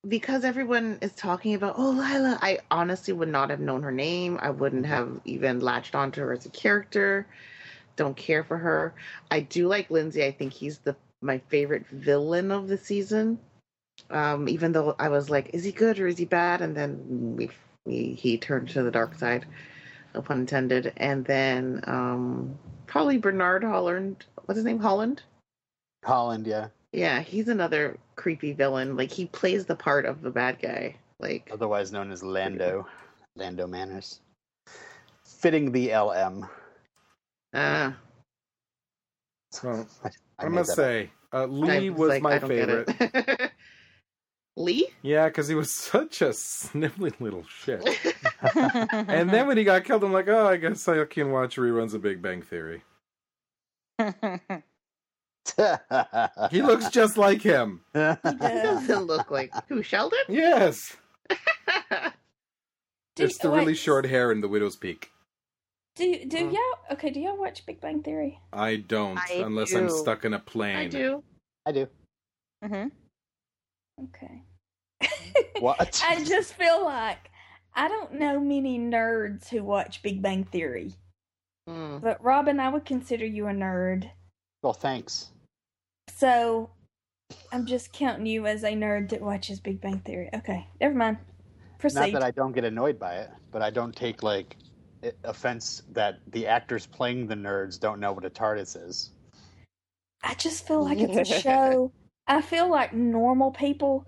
because 0.07 0.43
everyone 0.43 0.97
is 1.01 1.13
talking 1.13 1.55
about 1.55 1.75
oh 1.77 1.93
Lilah, 1.97 2.39
I 2.41 2.59
honestly 2.69 3.13
would 3.13 3.29
not 3.29 3.49
have 3.49 3.59
known 3.59 3.83
her 3.83 3.91
name. 3.91 4.39
I 4.41 4.49
wouldn't 4.49 4.85
have 4.85 5.19
even 5.25 5.59
latched 5.59 5.95
onto 5.95 6.21
her 6.21 6.33
as 6.33 6.45
a 6.45 6.49
character. 6.49 7.27
Don't 7.95 8.15
care 8.15 8.43
for 8.43 8.57
her. 8.57 8.93
I 9.31 9.39
do 9.39 9.67
like 9.67 9.89
Lindsey. 9.89 10.23
I 10.23 10.31
think 10.31 10.53
he's 10.53 10.79
the 10.79 10.95
my 11.21 11.39
favorite 11.49 11.87
villain 11.87 12.51
of 12.51 12.67
the 12.67 12.77
season. 12.77 13.39
Um, 14.09 14.49
even 14.49 14.73
though 14.73 14.95
I 14.99 15.09
was 15.09 15.29
like, 15.29 15.51
is 15.53 15.63
he 15.63 15.71
good 15.71 15.99
or 15.99 16.07
is 16.07 16.17
he 16.17 16.25
bad? 16.25 16.61
And 16.61 16.75
then 16.75 17.35
we, 17.37 17.49
we 17.85 18.13
he 18.13 18.37
turned 18.37 18.69
to 18.69 18.83
the 18.83 18.91
dark 18.91 19.15
side, 19.15 19.45
no 20.13 20.21
pun 20.21 20.41
intended. 20.41 20.93
And 20.97 21.25
then 21.25 21.81
um, 21.87 22.59
probably 22.85 23.17
Bernard 23.17 23.63
Holland. 23.63 24.25
What's 24.45 24.57
his 24.57 24.65
name? 24.65 24.79
Holland. 24.79 25.23
Holland, 26.03 26.45
yeah. 26.45 26.67
Yeah, 26.95 27.19
he's 27.19 27.49
another 27.49 27.97
creepy 28.15 28.53
villain. 28.53 28.95
Like 28.95 29.11
he 29.11 29.25
plays 29.25 29.65
the 29.65 29.75
part 29.75 30.05
of 30.05 30.21
the 30.21 30.29
bad 30.31 30.59
guy. 30.61 30.95
Like 31.19 31.49
Otherwise 31.51 31.91
known 31.91 32.09
as 32.09 32.23
Lando. 32.23 32.87
Lando 33.35 33.67
Manners. 33.67 34.21
Fitting 35.25 35.73
the 35.73 35.93
LM. 35.93 36.47
uh 37.53 37.91
Well, 39.61 39.87
I 40.05 40.09
I 40.39 40.43
made 40.45 40.55
must 40.55 40.73
say, 40.75 41.11
uh, 41.33 41.43
I 41.43 41.45
Lee 41.45 41.89
was 41.89 42.09
like, 42.09 42.21
my 42.23 42.35
I 42.35 42.39
don't 42.39 42.49
get 42.49 42.69
favorite. 42.69 42.95
it. 43.39 43.51
Lee? 44.55 44.87
Yeah, 45.01 45.27
because 45.27 45.49
he 45.49 45.55
was 45.55 45.71
such 45.73 46.21
a 46.21 46.31
sniveling 46.31 47.15
little 47.19 47.43
shit. 47.43 47.83
and 48.55 49.29
then 49.29 49.47
when 49.47 49.57
he 49.57 49.65
got 49.65 49.83
killed, 49.83 50.05
I'm 50.05 50.13
like, 50.13 50.29
oh, 50.29 50.47
I 50.47 50.55
guess 50.55 50.87
I 50.87 51.03
can 51.03 51.31
watch 51.31 51.57
reruns 51.57 51.93
of 51.93 52.01
Big 52.01 52.21
Bang 52.21 52.41
Theory. 52.41 52.83
He 56.51 56.61
looks 56.61 56.89
just 56.89 57.17
like 57.17 57.41
him. 57.41 57.81
He 57.93 57.99
doesn't 57.99 59.05
look 59.07 59.31
like 59.31 59.51
who 59.67 59.81
Sheldon? 59.83 60.19
Yes. 60.29 60.95
Do- 63.15 63.23
It's 63.23 63.37
the 63.37 63.49
really 63.49 63.75
short 63.75 64.05
hair 64.05 64.31
and 64.31 64.43
the 64.43 64.47
widow's 64.47 64.75
peak. 64.75 65.11
Do 65.95 66.25
do 66.25 66.37
Mm. 66.37 66.53
y'all 66.53 66.93
okay? 66.93 67.09
Do 67.09 67.21
y'all 67.21 67.37
watch 67.37 67.65
Big 67.65 67.79
Bang 67.79 68.03
Theory? 68.03 68.39
I 68.51 68.75
don't, 68.77 69.17
I 69.17 69.35
unless 69.45 69.73
I'm 69.73 69.89
stuck 69.89 70.25
in 70.25 70.33
a 70.33 70.39
plane. 70.39 70.75
I 70.75 70.87
do. 70.87 71.23
I 71.65 71.71
do. 71.71 71.87
hmm 72.63 72.87
Okay. 74.03 74.43
What? 75.59 76.01
I 76.05 76.21
just 76.25 76.53
feel 76.53 76.83
like 76.83 77.31
I 77.73 77.87
don't 77.87 78.13
know 78.15 78.39
many 78.41 78.77
nerds 78.77 79.47
who 79.47 79.63
watch 79.63 80.01
Big 80.03 80.21
Bang 80.21 80.43
Theory, 80.43 80.91
Hmm. 81.67 81.99
but 81.99 82.21
Robin, 82.21 82.59
I 82.59 82.67
would 82.67 82.83
consider 82.83 83.25
you 83.25 83.47
a 83.47 83.51
nerd. 83.51 84.09
Well, 84.63 84.73
thanks. 84.73 85.31
So 86.09 86.69
I'm 87.51 87.65
just 87.65 87.91
counting 87.93 88.25
you 88.25 88.45
as 88.47 88.63
a 88.63 88.73
nerd 88.73 89.09
that 89.09 89.21
watches 89.21 89.59
Big 89.59 89.81
Bang 89.81 89.99
Theory. 89.99 90.29
Okay, 90.33 90.67
never 90.79 90.95
mind. 90.95 91.17
Proceed. 91.79 91.99
Not 91.99 92.11
that 92.13 92.23
I 92.23 92.31
don't 92.31 92.53
get 92.53 92.63
annoyed 92.63 92.97
by 92.99 93.15
it, 93.17 93.29
but 93.51 93.61
I 93.61 93.69
don't 93.69 93.95
take 93.95 94.23
like 94.23 94.55
offense 95.23 95.83
that 95.91 96.19
the 96.27 96.47
actors 96.47 96.85
playing 96.85 97.27
the 97.27 97.35
nerds 97.35 97.79
don't 97.79 97.99
know 97.99 98.13
what 98.13 98.25
a 98.25 98.29
TARDIS 98.29 98.87
is. 98.87 99.11
I 100.23 100.33
just 100.35 100.65
feel 100.67 100.83
like 100.83 100.97
it's 100.99 101.29
a 101.29 101.33
show. 101.41 101.91
I 102.27 102.41
feel 102.41 102.69
like 102.69 102.93
normal 102.93 103.51
people. 103.51 104.07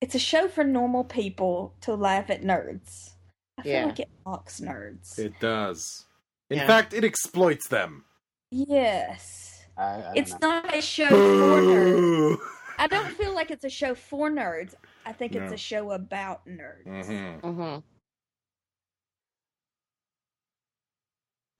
It's 0.00 0.14
a 0.14 0.18
show 0.18 0.48
for 0.48 0.64
normal 0.64 1.04
people 1.04 1.74
to 1.82 1.94
laugh 1.94 2.28
at 2.28 2.42
nerds. 2.42 3.12
I 3.56 3.62
feel 3.62 3.72
Yeah. 3.72 3.86
like 3.86 4.00
it 4.00 4.10
mocks 4.26 4.60
nerds. 4.60 5.18
It 5.18 5.38
does. 5.40 6.04
In 6.50 6.58
Yeah. 6.58 6.66
fact, 6.66 6.92
it 6.92 7.04
exploits 7.04 7.68
them. 7.68 8.04
yes. 8.50 9.43
I, 9.76 9.82
I 9.82 10.14
It's 10.14 10.30
know. 10.30 10.38
not 10.40 10.74
a 10.74 10.80
show 10.82 11.20
for 11.20 11.60
nerds. 11.62 12.38
I 12.78 12.86
don't 12.86 13.10
feel 13.10 13.34
like 13.34 13.50
it's 13.50 13.64
a 13.64 13.70
show 13.70 13.94
for 13.94 14.30
nerds. 14.30 14.74
I 15.06 15.12
think 15.12 15.36
it's 15.36 15.52
a 15.52 15.56
show 15.56 15.92
about 15.92 16.46
nerds. 16.46 16.86
Mhm. 16.86 17.40
hmm 17.42 17.80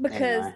Because 0.01 0.47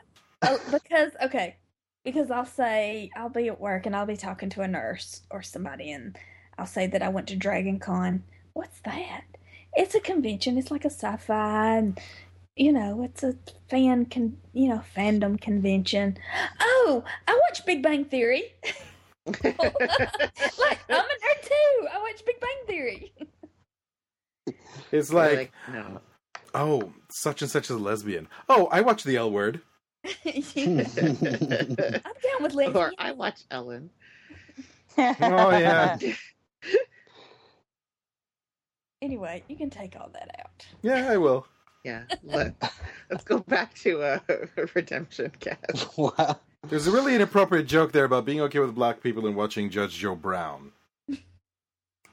oh, 0.42 0.60
because 0.70 1.12
okay, 1.22 1.56
because 2.04 2.30
I'll 2.30 2.46
say 2.46 3.10
I'll 3.16 3.28
be 3.28 3.48
at 3.48 3.60
work 3.60 3.86
and 3.86 3.94
I'll 3.96 4.06
be 4.06 4.16
talking 4.16 4.50
to 4.50 4.62
a 4.62 4.68
nurse 4.68 5.22
or 5.30 5.42
somebody 5.42 5.90
and 5.92 6.16
I'll 6.58 6.66
say 6.66 6.86
that 6.88 7.02
I 7.02 7.08
went 7.08 7.28
to 7.28 7.36
Dragon 7.36 7.78
Con. 7.78 8.24
What's 8.52 8.80
that? 8.80 9.24
It's 9.74 9.94
a 9.94 10.00
convention. 10.00 10.58
It's 10.58 10.70
like 10.70 10.84
a 10.84 10.90
sci-fi 10.90 11.76
and 11.78 12.00
you 12.58 12.72
know, 12.72 13.02
it's 13.02 13.22
a 13.22 13.34
fan 13.70 14.06
con 14.06 14.36
you 14.52 14.68
know, 14.68 14.82
fandom 14.96 15.40
convention. 15.40 16.18
Oh, 16.60 17.04
I 17.26 17.34
watch 17.48 17.64
Big 17.64 17.82
Bang 17.82 18.04
Theory. 18.04 18.44
like 19.26 19.44
I'm 19.44 21.04
a 21.04 21.04
nerd 21.04 21.42
too. 21.42 21.86
I 21.92 21.98
watch 22.00 22.24
Big 22.26 22.40
Bang 22.40 22.66
Theory. 22.66 23.12
It's 24.90 25.12
Like, 25.12 25.36
like, 25.36 25.52
no. 25.74 26.00
oh, 26.54 26.92
such 27.10 27.42
and 27.42 27.50
such 27.50 27.64
is 27.64 27.70
a 27.70 27.78
lesbian. 27.78 28.26
Oh, 28.48 28.66
I 28.72 28.80
watch 28.80 29.04
the 29.04 29.16
L 29.16 29.30
word. 29.30 29.60
I'm 30.24 30.76
down 30.78 30.82
with 32.42 32.54
lesbian. 32.54 32.76
or 32.76 32.92
I 32.98 33.12
watch 33.12 33.42
Ellen. 33.50 33.90
Oh, 34.96 35.50
yeah. 35.50 35.98
Anyway, 39.00 39.44
you 39.48 39.56
can 39.56 39.70
take 39.70 39.94
all 39.94 40.10
that 40.12 40.28
out. 40.40 40.66
Yeah, 40.82 41.08
I 41.12 41.18
will. 41.18 41.46
Yeah. 41.84 42.02
Let, 42.22 42.54
let's 43.10 43.24
go 43.24 43.38
back 43.38 43.74
to 43.80 44.02
uh, 44.02 44.18
Redemption 44.74 45.32
Cast. 45.40 45.88
Wow. 45.98 46.38
There's 46.68 46.86
a 46.88 46.90
really 46.90 47.14
inappropriate 47.14 47.66
joke 47.68 47.92
there 47.92 48.04
about 48.04 48.24
being 48.24 48.40
okay 48.42 48.58
with 48.58 48.74
black 48.74 49.00
people 49.00 49.26
and 49.26 49.36
watching 49.36 49.70
Judge 49.70 49.94
Joe 49.96 50.16
Brown. 50.16 50.72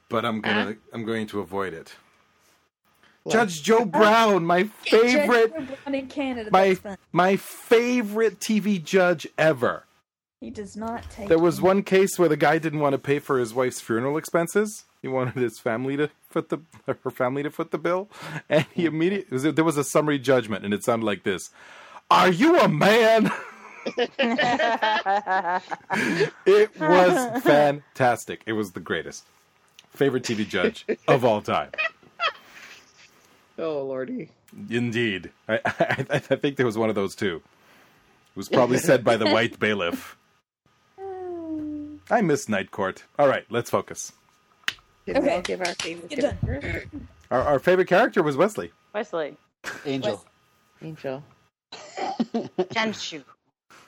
But 0.08 0.24
I'm 0.24 0.40
gonna 0.40 0.76
I'm 0.92 1.04
going 1.04 1.26
to 1.28 1.40
avoid 1.40 1.74
it. 1.74 1.96
Judge 3.28 3.60
Joe 3.64 3.84
Brown, 3.84 4.44
my 4.46 4.64
favorite 4.64 5.52
Judge 5.52 5.68
Brown 5.84 5.94
in 5.96 6.06
Canada. 6.06 6.50
my- 6.52 6.76
my 7.10 7.34
favorite 7.36 8.38
TV 8.38 8.82
judge 8.82 9.26
ever. 9.36 9.82
He 10.40 10.50
does 10.50 10.76
not 10.76 11.02
take. 11.10 11.28
There 11.28 11.38
was 11.40 11.60
one 11.60 11.82
case 11.82 12.18
where 12.18 12.28
the 12.28 12.36
guy 12.36 12.58
didn't 12.58 12.78
want 12.80 12.92
to 12.92 12.98
pay 12.98 13.18
for 13.18 13.38
his 13.40 13.52
wife's 13.52 13.80
funeral 13.80 14.16
expenses. 14.16 14.84
He 15.02 15.08
wanted 15.08 15.34
his 15.34 15.58
family 15.58 15.96
to 15.96 16.10
foot 16.36 16.50
the 16.50 16.58
her 17.02 17.10
family 17.10 17.42
to 17.42 17.50
foot 17.50 17.70
the 17.70 17.78
bill, 17.78 18.10
and 18.50 18.66
he 18.74 18.84
immediately 18.84 19.50
there 19.50 19.64
was 19.64 19.78
a 19.78 19.84
summary 19.84 20.18
judgment, 20.18 20.64
and 20.66 20.74
it 20.74 20.84
sounded 20.84 21.06
like 21.06 21.22
this: 21.22 21.50
"Are 22.10 22.28
you 22.28 22.58
a 22.58 22.68
man?" 22.68 23.30
It 26.44 26.80
was 26.80 27.42
fantastic. 27.42 28.42
It 28.44 28.52
was 28.52 28.72
the 28.72 28.80
greatest. 28.80 29.24
Favorite 29.94 30.24
TV 30.24 30.46
judge 30.46 30.84
of 31.06 31.24
all 31.24 31.40
time. 31.40 31.70
Oh 33.58 33.84
lordy. 33.84 34.30
Indeed. 34.68 35.30
I, 35.48 35.60
I, 35.64 36.06
I 36.10 36.18
think 36.18 36.56
there 36.56 36.66
was 36.66 36.76
one 36.76 36.88
of 36.88 36.96
those 36.96 37.14
too. 37.14 37.36
It 37.36 38.36
was 38.36 38.48
probably 38.48 38.78
said 38.78 39.04
by 39.04 39.16
the 39.16 39.30
white 39.30 39.58
bailiff. 39.58 40.16
I 42.10 42.20
miss 42.20 42.48
Night 42.48 42.70
Court. 42.72 43.04
All 43.18 43.28
right, 43.28 43.46
let's 43.50 43.70
focus. 43.70 44.12
Did 45.06 45.16
we 45.18 45.22
Okay. 45.22 45.34
all 45.34 45.42
give 45.42 45.60
our 45.60 45.74
favorite 45.76 46.08
Get 46.10 46.20
done. 46.42 47.08
Our, 47.30 47.42
our 47.42 47.58
favorite 47.58 47.88
character 47.88 48.22
was 48.22 48.36
Wesley. 48.36 48.70
Wesley. 48.94 49.36
Angel. 49.84 50.24
Angel. 50.80 51.24
Shanshu. 51.72 53.24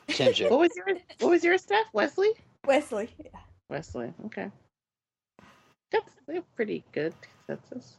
Shinju. 0.09 0.51
What 0.51 0.59
was 0.59 0.71
your 0.75 0.87
What 1.21 1.31
was 1.31 1.45
your 1.45 1.57
stuff? 1.57 1.87
Wesley. 1.93 2.31
Wesley. 2.67 3.09
Yeah. 3.23 3.39
Wesley. 3.71 4.13
Okay. 4.27 4.51
That's 5.93 6.13
a 6.29 6.43
pretty 6.57 6.83
good 6.91 7.15
consensus. 7.47 7.97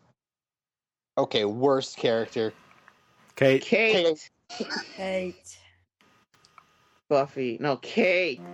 Okay, 1.17 1.45
worst 1.45 1.95
character. 1.95 2.51
Kate. 3.38 3.61
Kate. 3.61 4.30
Kate. 4.97 5.57
Buffy. 7.07 7.57
No, 7.61 7.78
Kate. 7.78 8.41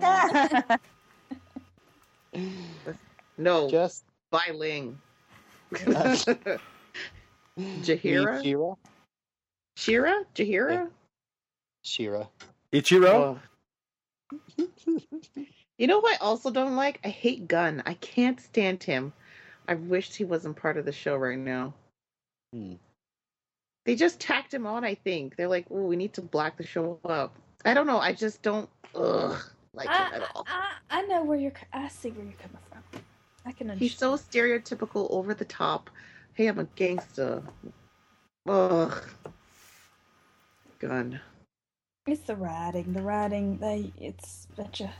No, 3.38 3.68
Just 3.68 4.04
Bai 4.30 4.50
Ling. 4.54 4.98
Jhiera? 7.58 8.42
Shira. 8.42 8.76
Shira? 9.76 10.24
Jhiera? 10.34 10.90
Shira. 11.82 12.28
Ichiro. 12.72 13.38
Oh. 14.32 14.38
You 15.78 15.86
know 15.86 16.00
who 16.00 16.06
I 16.08 16.16
also 16.20 16.50
don't 16.50 16.76
like? 16.76 17.00
I 17.04 17.08
hate 17.08 17.48
Gunn. 17.48 17.82
I 17.84 17.94
can't 17.94 18.40
stand 18.40 18.82
him. 18.82 19.12
I 19.68 19.74
wished 19.74 20.16
he 20.16 20.24
wasn't 20.24 20.56
part 20.56 20.78
of 20.78 20.86
the 20.86 20.92
show 20.92 21.16
right 21.16 21.38
now. 21.38 21.74
Hmm. 22.52 22.74
They 23.84 23.94
just 23.94 24.18
tacked 24.18 24.54
him 24.54 24.66
on, 24.66 24.84
I 24.84 24.94
think. 24.94 25.36
They're 25.36 25.48
like, 25.48 25.66
oh, 25.70 25.82
we 25.82 25.96
need 25.96 26.14
to 26.14 26.22
black 26.22 26.56
the 26.56 26.66
show 26.66 26.98
up. 27.04 27.36
I 27.64 27.74
don't 27.74 27.86
know. 27.86 27.98
I 27.98 28.12
just 28.12 28.42
don't 28.42 28.68
ugh, 28.94 29.38
like 29.74 29.88
I, 29.88 30.08
him 30.08 30.22
at 30.22 30.30
all. 30.34 30.46
I, 30.48 30.72
I 30.90 31.02
know 31.02 31.22
where 31.24 31.38
you're. 31.38 31.52
I 31.72 31.88
see 31.88 32.10
where 32.10 32.24
you're 32.24 32.34
coming 32.34 32.58
from. 32.70 32.75
I 33.46 33.52
can 33.52 33.70
understand. 33.70 33.78
He's 33.78 33.96
so 33.96 34.16
stereotypical, 34.16 35.06
over 35.10 35.32
the 35.32 35.44
top. 35.44 35.88
Hey, 36.34 36.48
I'm 36.48 36.58
a 36.58 36.64
gangster. 36.64 37.42
Ugh. 38.48 39.02
Gunn. 40.80 41.20
It's 42.06 42.22
the 42.22 42.36
writing. 42.36 42.92
The 42.92 43.02
writing. 43.02 43.58
They. 43.58 43.92
It's 43.98 44.48
a 44.52 44.62
bunch 44.62 44.80
of 44.80 44.90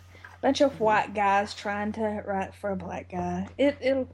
bunch 0.42 0.61
of 0.61 0.80
white 0.80 1.12
guys 1.14 1.55
trying 1.55 1.92
to 1.92 2.22
write 2.26 2.55
for 2.55 2.70
a 2.70 2.76
black 2.76 3.11
guy. 3.11 3.49
It. 3.59 3.76
It'll. 3.80 4.09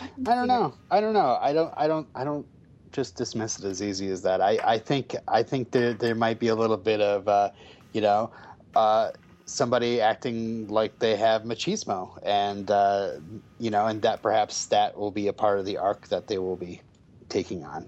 I 0.00 0.34
don't 0.34 0.48
know. 0.48 0.74
I 0.90 1.00
don't 1.00 1.14
know. 1.14 1.38
I 1.40 1.52
don't. 1.52 1.72
I 1.76 1.86
don't. 1.86 2.08
I 2.14 2.24
don't 2.24 2.46
just 2.92 3.16
dismiss 3.16 3.58
it 3.58 3.64
as 3.66 3.82
easy 3.82 4.10
as 4.10 4.22
that. 4.22 4.40
I, 4.40 4.58
I 4.64 4.78
think. 4.78 5.14
I 5.28 5.42
think 5.42 5.70
there 5.70 5.92
there 5.94 6.14
might 6.14 6.38
be 6.38 6.48
a 6.48 6.54
little 6.54 6.76
bit 6.76 7.00
of, 7.00 7.28
uh, 7.28 7.50
you 7.92 8.00
know, 8.00 8.30
uh, 8.74 9.10
somebody 9.48 10.00
acting 10.00 10.68
like 10.68 10.98
they 10.98 11.16
have 11.16 11.42
machismo, 11.42 12.18
and 12.22 12.70
uh, 12.70 13.12
you 13.58 13.70
know, 13.70 13.86
and 13.86 14.02
that 14.02 14.22
perhaps 14.22 14.66
that 14.66 14.96
will 14.96 15.10
be 15.10 15.26
a 15.28 15.32
part 15.32 15.58
of 15.58 15.64
the 15.66 15.78
arc 15.78 16.08
that 16.08 16.28
they 16.28 16.38
will 16.38 16.56
be 16.56 16.80
taking 17.28 17.64
on. 17.64 17.86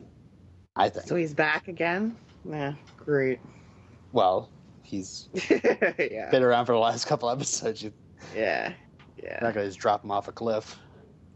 I 0.77 0.89
think. 0.89 1.07
So 1.07 1.15
he's 1.17 1.35
back 1.35 1.69
again? 1.69 2.17
Yeah, 2.45 2.75
great. 2.97 3.39
well, 4.13 4.49
he's 4.83 5.29
yeah. 5.51 6.31
been 6.31 6.43
around 6.43 6.67
for 6.67 6.73
the 6.73 6.79
last 6.79 7.07
couple 7.07 7.29
episodes. 7.31 7.83
You're 7.83 7.93
Yeah. 8.35 8.73
not 9.43 9.55
gonna 9.55 9.67
just 9.67 9.79
drop 9.79 10.03
him 10.03 10.11
off 10.11 10.29
a 10.29 10.33
cliff. 10.33 10.79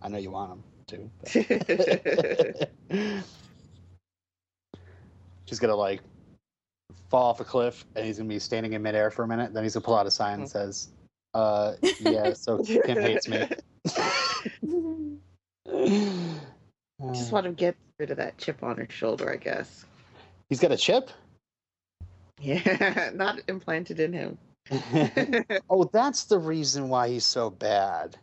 I 0.02 0.08
know 0.08 0.18
you 0.18 0.30
want 0.30 0.52
him 0.52 1.10
to. 1.30 2.64
She's 5.46 5.58
gonna 5.58 5.76
like 5.76 6.00
fall 7.10 7.30
off 7.30 7.40
a 7.40 7.44
cliff, 7.44 7.84
and 7.94 8.04
he's 8.06 8.18
gonna 8.18 8.28
be 8.28 8.38
standing 8.38 8.72
in 8.72 8.82
midair 8.82 9.10
for 9.10 9.24
a 9.24 9.28
minute. 9.28 9.52
Then 9.52 9.62
he's 9.62 9.74
gonna 9.74 9.84
pull 9.84 9.96
out 9.96 10.06
a 10.06 10.10
sign 10.10 10.40
that 10.40 10.48
says, 10.48 10.88
"Uh, 11.32 11.74
yeah, 12.00 12.32
so 12.32 12.58
Kim 12.64 13.00
hates 13.00 13.28
me." 13.28 13.48
Just 17.12 17.32
want 17.32 17.46
to 17.46 17.52
get 17.52 17.76
rid 17.98 18.10
of 18.10 18.16
that 18.18 18.38
chip 18.38 18.62
on 18.62 18.76
her 18.76 18.86
shoulder, 18.88 19.30
I 19.30 19.36
guess. 19.36 19.84
he's 20.48 20.60
got 20.60 20.72
a 20.72 20.76
chip. 20.76 21.10
Yeah, 22.40 23.10
not 23.14 23.40
implanted 23.48 24.00
in 24.00 24.12
him. 24.12 24.38
oh, 25.70 25.84
that's 25.92 26.24
the 26.24 26.38
reason 26.38 26.88
why 26.88 27.08
he's 27.08 27.24
so 27.24 27.50
bad. 27.50 28.16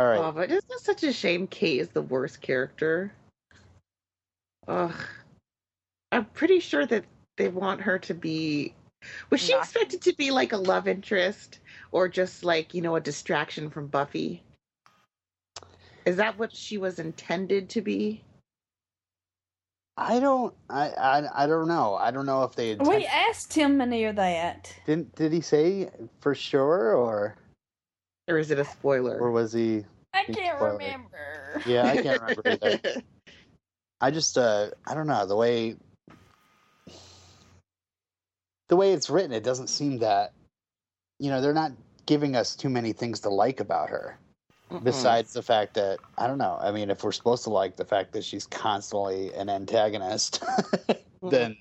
All 0.00 0.06
right. 0.06 0.18
Oh, 0.18 0.32
but 0.32 0.50
isn't 0.50 0.70
it 0.70 0.80
such 0.80 1.02
a 1.04 1.12
shame 1.12 1.46
Kate 1.46 1.80
is 1.80 1.88
the 1.88 2.02
worst 2.02 2.40
character? 2.40 3.12
Ugh. 4.68 4.94
I'm 6.12 6.24
pretty 6.26 6.60
sure 6.60 6.86
that 6.86 7.04
they 7.36 7.48
want 7.48 7.80
her 7.82 7.98
to 8.00 8.14
be. 8.14 8.74
Was 9.30 9.40
she 9.40 9.52
Not- 9.52 9.62
expected 9.64 10.02
to 10.02 10.12
be 10.14 10.30
like 10.30 10.52
a 10.52 10.56
love 10.58 10.86
interest 10.88 11.60
or 11.92 12.08
just 12.08 12.44
like, 12.44 12.74
you 12.74 12.82
know, 12.82 12.96
a 12.96 13.00
distraction 13.00 13.70
from 13.70 13.86
Buffy? 13.86 14.42
Is 16.04 16.16
that 16.16 16.38
what 16.38 16.54
she 16.54 16.78
was 16.78 16.98
intended 16.98 17.68
to 17.70 17.80
be? 17.80 18.22
I 19.96 20.18
don't. 20.18 20.54
I, 20.70 20.88
I. 20.90 21.44
I 21.44 21.46
don't 21.46 21.68
know. 21.68 21.94
I 21.94 22.10
don't 22.10 22.24
know 22.24 22.42
if 22.44 22.54
they 22.54 22.70
had 22.70 22.86
we 22.86 23.04
asked 23.06 23.50
Tim 23.50 23.76
Minear 23.76 24.14
that. 24.14 24.74
didn't. 24.86 25.14
Did 25.14 25.30
he 25.32 25.42
say 25.42 25.90
for 26.20 26.34
sure, 26.34 26.94
or 26.96 27.36
Or 28.28 28.38
is 28.38 28.50
it 28.50 28.58
a 28.58 28.64
spoiler? 28.64 29.18
or 29.18 29.30
was 29.30 29.52
he? 29.52 29.84
I 30.14 30.24
can't 30.24 30.56
spoiler. 30.56 30.72
remember. 30.78 31.62
Yeah, 31.66 31.84
I 31.86 32.02
can't 32.02 32.20
remember 32.22 32.42
either. 32.62 33.02
I 34.00 34.10
just. 34.10 34.36
Uh. 34.38 34.70
I 34.86 34.94
don't 34.94 35.06
know 35.06 35.26
the 35.26 35.36
way. 35.36 35.76
The 38.68 38.76
way 38.76 38.92
it's 38.92 39.10
written, 39.10 39.32
it 39.32 39.42
doesn't 39.44 39.68
seem 39.68 39.98
that. 39.98 40.32
You 41.18 41.30
know, 41.30 41.40
they're 41.40 41.52
not 41.52 41.72
giving 42.06 42.34
us 42.36 42.56
too 42.56 42.68
many 42.68 42.92
things 42.92 43.20
to 43.20 43.28
like 43.28 43.60
about 43.60 43.90
her. 43.90 44.18
Mm-mm. 44.70 44.84
Besides 44.84 45.32
the 45.32 45.42
fact 45.42 45.74
that 45.74 45.98
I 46.16 46.26
don't 46.28 46.38
know. 46.38 46.56
I 46.60 46.70
mean, 46.70 46.90
if 46.90 47.02
we're 47.02 47.12
supposed 47.12 47.42
to 47.44 47.50
like 47.50 47.76
the 47.76 47.84
fact 47.84 48.12
that 48.12 48.24
she's 48.24 48.46
constantly 48.46 49.32
an 49.34 49.48
antagonist, 49.50 50.42
then 51.28 51.56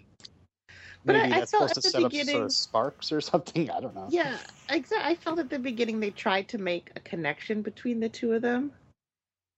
But 1.06 1.14
maybe 1.16 1.20
I- 1.34 1.38
I 1.38 1.40
that's 1.40 1.52
felt 1.52 1.70
supposed 1.70 1.82
to 1.86 1.90
set 1.90 2.04
up 2.04 2.14
sort 2.14 2.44
of 2.44 2.52
sparks 2.52 3.12
or 3.12 3.20
something. 3.20 3.72
I 3.72 3.80
don't 3.80 3.96
know. 3.96 4.08
Yeah, 4.10 4.38
exactly. 4.70 5.12
I 5.12 5.16
felt 5.16 5.40
at 5.40 5.50
the 5.50 5.58
beginning 5.58 6.00
they 6.00 6.12
tried 6.12 6.48
to 6.50 6.60
make 6.60 6.92
a 6.96 7.00
connection 7.00 7.64
between 7.64 8.00
the 8.00 8.10
two 8.10 8.34
of 8.34 8.44
them, 8.44 8.72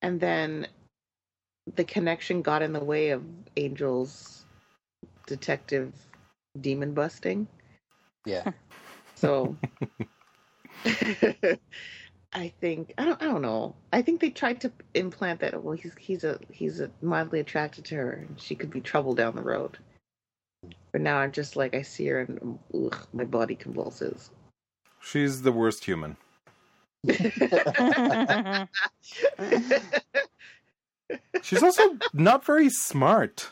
and 0.01 0.17
then 0.19 0.67
the 1.76 1.84
connection 1.84 2.41
got 2.41 2.62
in 2.62 2.74
the 2.74 2.84
way 2.84 3.09
of 3.09 3.24
Angel's 3.57 4.45
detective 5.26 5.93
demon 6.59 6.93
busting. 6.93 7.47
Yeah. 8.26 8.51
So 9.16 9.55
I 10.86 12.51
think 12.59 12.93
I 12.97 13.05
don't 13.05 13.22
I 13.22 13.26
don't 13.26 13.43
know. 13.43 13.76
I 13.93 14.01
think 14.01 14.20
they 14.20 14.32
tried 14.32 14.62
to 14.62 14.72
implant 14.95 15.41
that 15.41 15.64
well 15.64 15.76
he's 15.76 15.93
he's 15.99 16.24
a 16.24 16.39
he's 16.49 16.80
a 16.80 16.89
mildly 17.03 17.39
attracted 17.39 17.86
to 17.86 17.95
her 17.97 18.14
and 18.14 18.41
she 18.41 18.55
could 18.55 18.72
be 18.72 18.82
trouble 18.82 19.14
down 19.14 19.36
the 19.36 19.43
road. 19.43 19.78
But 20.91 21.01
now 21.01 21.18
I'm 21.18 21.32
just 21.32 21.55
like 21.55 21.76
I 21.76 21.84
see 21.84 22.07
her 22.07 22.22
and 22.22 22.57
ugh, 22.74 22.97
my 23.14 23.26
body 23.26 23.55
convulses. 23.55 24.32
She's 24.99 25.43
the 25.43 25.51
worst 25.51 25.86
human. 25.86 26.18
She's 31.41 31.64
also 31.64 31.97
not 32.14 32.45
very 32.45 32.70
smart. 32.70 33.51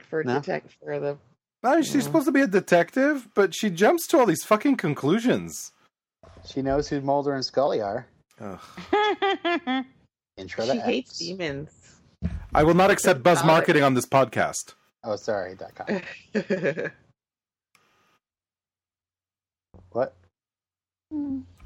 for 0.00 0.22
No? 0.24 0.34
detect 0.40 0.72
for 0.82 0.98
the 1.00 1.18
I 1.64 1.76
mean, 1.76 1.84
she's 1.84 2.02
supposed 2.04 2.26
to 2.26 2.32
be 2.32 2.40
a 2.40 2.46
detective, 2.48 3.28
but 3.34 3.54
she 3.54 3.70
jumps 3.70 4.06
to 4.08 4.18
all 4.18 4.26
these 4.26 4.42
fucking 4.44 4.76
conclusions. 4.76 5.70
She 6.44 6.60
knows 6.60 6.88
who 6.88 7.00
Mulder 7.00 7.34
and 7.34 7.44
Scully 7.44 7.80
are. 7.80 8.06
Ugh. 8.40 8.58
Intro 10.36 10.64
she 10.64 10.72
to 10.72 10.80
hates 10.80 11.10
X. 11.10 11.18
demons. 11.18 11.70
I 12.54 12.64
will 12.64 12.74
not 12.74 12.90
accept 12.90 13.22
buzz 13.22 13.38
Got 13.38 13.44
it. 13.44 13.46
marketing 13.46 13.82
on 13.84 13.94
this 13.94 14.06
podcast. 14.06 14.74
Oh, 15.04 15.14
sorry. 15.16 15.54
Dot 15.54 15.72
com. 15.74 16.00
What? 19.90 20.16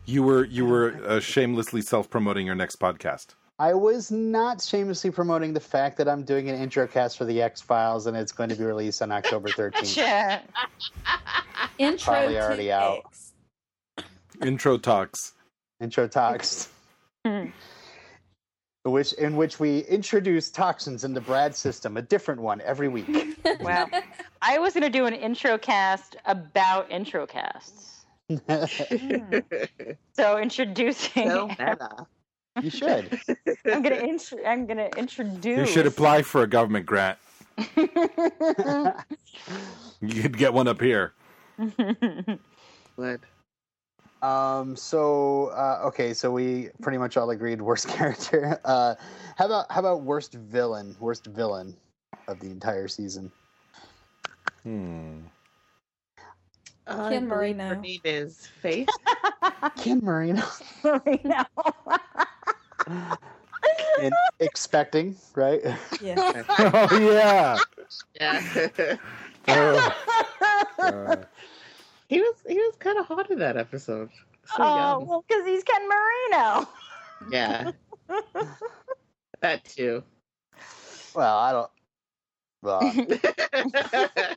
You 0.04 0.22
were 0.22 0.44
you 0.44 0.66
were 0.66 1.00
uh, 1.06 1.20
shamelessly 1.20 1.80
self 1.80 2.10
promoting 2.10 2.44
your 2.46 2.54
next 2.54 2.80
podcast. 2.80 3.34
I 3.58 3.72
was 3.72 4.10
not 4.10 4.60
shamelessly 4.60 5.10
promoting 5.10 5.54
the 5.54 5.60
fact 5.60 5.96
that 5.96 6.08
I'm 6.08 6.24
doing 6.24 6.50
an 6.50 6.56
intro 6.56 6.86
cast 6.86 7.16
for 7.16 7.24
the 7.24 7.40
X 7.40 7.62
Files 7.62 8.06
and 8.06 8.16
it's 8.16 8.32
going 8.32 8.50
to 8.50 8.54
be 8.54 8.64
released 8.64 9.00
on 9.00 9.10
October 9.10 9.48
13th. 9.56 9.96
Yeah. 9.96 10.42
Intro 11.78 12.12
Probably 12.12 12.34
to 12.34 12.42
already 12.42 12.70
out. 12.72 13.02
X. 13.06 13.32
Intro 14.42 14.76
talks. 14.76 15.32
Intro 15.80 16.06
Talks. 16.08 16.68
which 18.84 19.12
in 19.14 19.36
which 19.36 19.58
we 19.58 19.80
introduce 19.80 20.50
toxins 20.50 21.04
into 21.04 21.20
Brad's 21.20 21.58
system, 21.58 21.96
a 21.96 22.02
different 22.02 22.40
one 22.40 22.60
every 22.62 22.88
week. 22.88 23.36
Wow. 23.60 23.88
I 24.42 24.58
was 24.58 24.74
going 24.74 24.82
to 24.82 24.90
do 24.90 25.06
an 25.06 25.14
intro 25.14 25.56
cast 25.56 26.16
about 26.26 26.90
intro 26.90 27.26
casts. 27.26 28.04
Hmm. 28.28 29.38
So 30.12 30.38
introducing. 30.38 31.30
so 31.30 31.46
meta. 31.48 32.06
You 32.62 32.70
should. 32.70 33.20
I'm 33.66 33.82
gonna 33.82 33.96
intro- 33.96 34.44
I'm 34.44 34.66
gonna 34.66 34.88
introduce. 34.96 35.58
You 35.58 35.66
should 35.66 35.86
apply 35.86 36.22
for 36.22 36.42
a 36.42 36.46
government 36.46 36.86
grant. 36.86 37.18
You 40.00 40.22
could 40.22 40.36
get 40.36 40.52
one 40.52 40.68
up 40.68 40.80
here. 40.80 41.12
But 42.96 43.20
Um. 44.22 44.74
So, 44.76 45.48
uh, 45.48 45.86
okay. 45.88 46.14
So 46.14 46.30
we 46.30 46.70
pretty 46.80 46.98
much 46.98 47.16
all 47.16 47.28
agreed 47.30 47.60
worst 47.60 47.88
character. 47.88 48.58
Uh, 48.64 48.94
how 49.36 49.46
about 49.46 49.70
how 49.70 49.80
about 49.80 50.02
worst 50.02 50.32
villain? 50.34 50.96
Worst 50.98 51.26
villain 51.26 51.76
of 52.26 52.40
the 52.40 52.46
entire 52.46 52.88
season. 52.88 53.30
Hmm. 54.62 55.18
I 56.86 57.10
Ken 57.10 57.26
Marino. 57.26 57.68
Her 57.68 57.76
name 57.76 58.00
is 58.04 58.46
Faith. 58.46 58.88
Ken 59.76 60.00
Marino. 60.02 60.42
Marino. 60.84 61.44
And 62.86 64.14
expecting, 64.40 65.16
right? 65.34 65.60
Yeah. 66.00 66.42
Oh 66.58 66.98
yeah. 66.98 67.58
yeah. 68.20 68.96
Oh, 69.48 69.94
God. 70.76 71.26
he 72.08 72.20
was 72.20 72.34
he 72.48 72.56
was 72.56 72.74
kind 72.80 72.98
of 72.98 73.06
hot 73.06 73.30
in 73.30 73.38
that 73.38 73.56
episode. 73.56 74.10
So 74.44 74.54
oh, 74.58 74.76
young. 74.76 75.06
well, 75.06 75.24
because 75.26 75.46
he's 75.46 75.62
Ken 75.62 75.88
Marino. 75.88 76.68
Yeah. 77.30 77.70
that 79.40 79.64
too. 79.64 80.02
Well, 81.14 81.38
I 81.38 81.52
don't. 81.52 81.70
Well, 82.62 82.80
I 82.82 84.34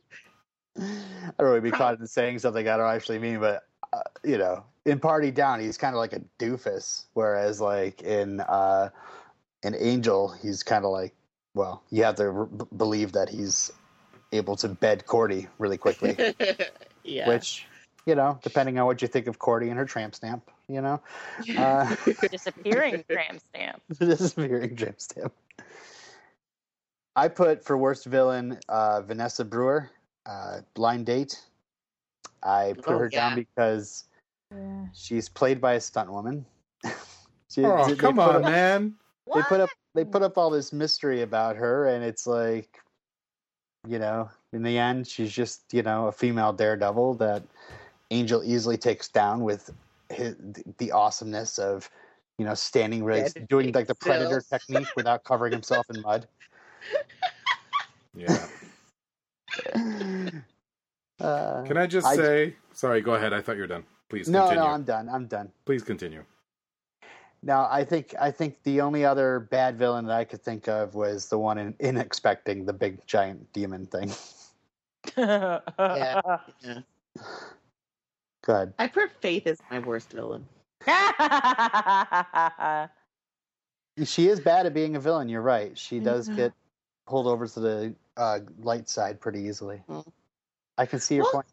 don't 1.38 1.48
really 1.48 1.60
be 1.60 1.72
caught 1.72 1.98
in 1.98 2.06
saying 2.06 2.38
something 2.38 2.68
I 2.68 2.76
don't 2.76 2.94
actually 2.94 3.18
mean, 3.18 3.40
but 3.40 3.64
uh, 3.92 4.02
you 4.22 4.38
know, 4.38 4.64
in 4.84 4.98
Party 4.98 5.30
Down, 5.30 5.60
he's 5.60 5.76
kind 5.76 5.94
of 5.94 5.98
like 5.98 6.12
a 6.12 6.20
doofus, 6.38 7.04
whereas 7.14 7.60
like 7.60 8.02
in 8.02 8.40
uh, 8.40 8.90
in 9.62 9.74
Angel, 9.74 10.28
he's 10.42 10.62
kind 10.62 10.84
of 10.84 10.90
like, 10.90 11.14
well, 11.54 11.82
you 11.90 12.04
have 12.04 12.16
to 12.16 12.24
r- 12.30 12.46
b- 12.46 12.64
believe 12.76 13.12
that 13.12 13.28
he's 13.28 13.70
able 14.32 14.56
to 14.56 14.68
bed 14.68 15.06
Cordy 15.06 15.48
really 15.58 15.76
quickly, 15.76 16.16
yeah. 17.04 17.28
which 17.28 17.66
you 18.06 18.14
know, 18.14 18.38
depending 18.42 18.78
on 18.78 18.86
what 18.86 19.02
you 19.02 19.08
think 19.08 19.26
of 19.26 19.38
Cordy 19.38 19.68
and 19.68 19.78
her 19.78 19.84
tramp 19.84 20.14
stamp, 20.14 20.50
you 20.68 20.80
know, 20.80 21.00
uh, 21.58 21.94
Disappearing 22.30 23.04
tramp 23.08 23.40
stamp. 23.40 23.82
this 23.98 24.20
is 24.20 24.36
a 24.38 24.48
very 24.48 24.68
tramp 24.68 25.00
stamp. 25.00 25.34
I 27.16 27.28
put 27.28 27.62
for 27.64 27.76
worst 27.76 28.06
villain 28.06 28.58
uh, 28.68 29.02
Vanessa 29.02 29.44
Brewer, 29.44 29.90
uh, 30.24 30.60
Blind 30.74 31.04
Date. 31.06 31.38
I 32.42 32.74
put 32.78 32.94
Oh, 32.94 32.98
her 32.98 33.08
down 33.08 33.34
because 33.34 34.04
Yeah. 34.54 34.86
she's 34.92 35.28
played 35.28 35.60
by 35.60 35.74
a 35.74 35.80
stunt 35.80 36.10
woman. 36.12 36.44
She- 37.52 37.64
Oh, 37.64 37.84
they 37.88 37.96
come 37.96 38.14
put 38.14 38.28
on, 38.36 38.36
up- 38.36 38.42
man. 38.50 38.94
They 39.34 39.42
put 39.42 39.60
up 39.60 39.70
they 39.94 40.04
put 40.04 40.22
up 40.22 40.38
all 40.38 40.50
this 40.50 40.72
mystery 40.72 41.22
about 41.22 41.56
her, 41.56 41.86
and 41.88 42.04
it's 42.04 42.24
like, 42.26 42.78
you 43.88 43.98
know, 43.98 44.30
in 44.52 44.62
the 44.62 44.78
end, 44.78 45.06
she's 45.08 45.32
just 45.32 45.62
you 45.72 45.82
know 45.82 46.06
a 46.06 46.12
female 46.12 46.52
daredevil 46.52 47.14
that 47.14 47.42
Angel 48.12 48.42
easily 48.44 48.76
takes 48.76 49.08
down 49.08 49.40
with 49.42 49.70
his, 50.10 50.36
the 50.78 50.92
awesomeness 50.92 51.58
of 51.58 51.90
you 52.38 52.44
know 52.44 52.54
standing 52.54 53.02
right, 53.04 53.28
Standing 53.30 53.46
doing 53.46 53.72
like 53.72 53.88
the 53.88 53.94
still. 54.00 54.12
predator 54.12 54.40
technique 54.48 54.88
without 54.96 55.24
covering 55.24 55.52
himself 55.52 55.86
in 55.90 56.00
mud. 56.02 56.26
Yeah. 58.14 58.46
Uh, 61.20 61.62
Can 61.66 61.76
I 61.76 61.86
just 61.88 62.06
I- 62.06 62.16
say? 62.16 62.56
Sorry, 62.72 63.00
go 63.00 63.14
ahead. 63.14 63.32
I 63.32 63.40
thought 63.42 63.56
you 63.56 63.62
were 63.62 63.66
done. 63.68 63.84
Please 64.10 64.28
no, 64.28 64.40
continue. 64.42 64.64
no, 64.64 64.70
I'm 64.70 64.82
done. 64.82 65.08
I'm 65.08 65.26
done. 65.26 65.50
Please 65.64 65.82
continue. 65.82 66.24
Now, 67.42 67.68
I 67.70 67.84
think 67.84 68.14
I 68.20 68.30
think 68.30 68.62
the 68.64 68.82
only 68.82 69.02
other 69.04 69.40
bad 69.40 69.78
villain 69.78 70.04
that 70.06 70.16
I 70.18 70.24
could 70.24 70.42
think 70.42 70.68
of 70.68 70.94
was 70.94 71.26
the 71.28 71.38
one 71.38 71.56
in, 71.56 71.74
in 71.78 71.96
expecting 71.96 72.66
the 72.66 72.72
big 72.74 73.06
giant 73.06 73.50
demon 73.54 73.86
thing. 73.86 74.12
Yeah. 75.16 75.60
Yeah. 75.78 76.20
Go. 78.44 78.72
I 78.78 78.86
put 78.88 79.10
Faith 79.20 79.46
as 79.46 79.58
my 79.70 79.78
worst 79.78 80.10
villain. 80.12 80.46
She 84.04 84.28
is 84.28 84.40
bad 84.40 84.64
at 84.66 84.72
being 84.72 84.96
a 84.96 85.00
villain. 85.00 85.28
You're 85.28 85.42
right. 85.42 85.76
She 85.76 86.00
does 86.00 86.26
Mhm. 86.28 86.36
get 86.36 86.52
pulled 87.06 87.26
over 87.26 87.46
to 87.46 87.60
the 87.60 87.94
uh, 88.16 88.38
light 88.62 88.88
side 88.88 89.20
pretty 89.20 89.40
easily. 89.42 89.82
Mm. 89.90 90.06
I 90.78 90.86
can 90.86 91.00
see 91.00 91.16
your 91.16 91.24
Well- 91.24 91.32
point. 91.32 91.46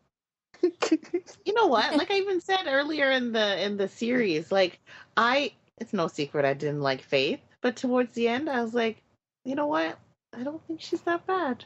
You 0.63 1.53
know 1.53 1.67
what? 1.67 1.95
Like 1.95 2.11
I 2.11 2.15
even 2.17 2.41
said 2.41 2.63
earlier 2.67 3.11
in 3.11 3.31
the 3.31 3.63
in 3.63 3.77
the 3.77 3.87
series, 3.87 4.51
like 4.51 4.79
I 5.15 5.53
it's 5.77 5.93
no 5.93 6.07
secret 6.07 6.45
I 6.45 6.53
didn't 6.53 6.81
like 6.81 7.01
Faith, 7.01 7.39
but 7.61 7.75
towards 7.75 8.13
the 8.13 8.27
end 8.27 8.49
I 8.49 8.61
was 8.61 8.73
like, 8.73 9.01
you 9.45 9.55
know 9.55 9.67
what? 9.67 9.97
I 10.37 10.43
don't 10.43 10.65
think 10.67 10.81
she's 10.81 11.01
that 11.01 11.25
bad. 11.25 11.63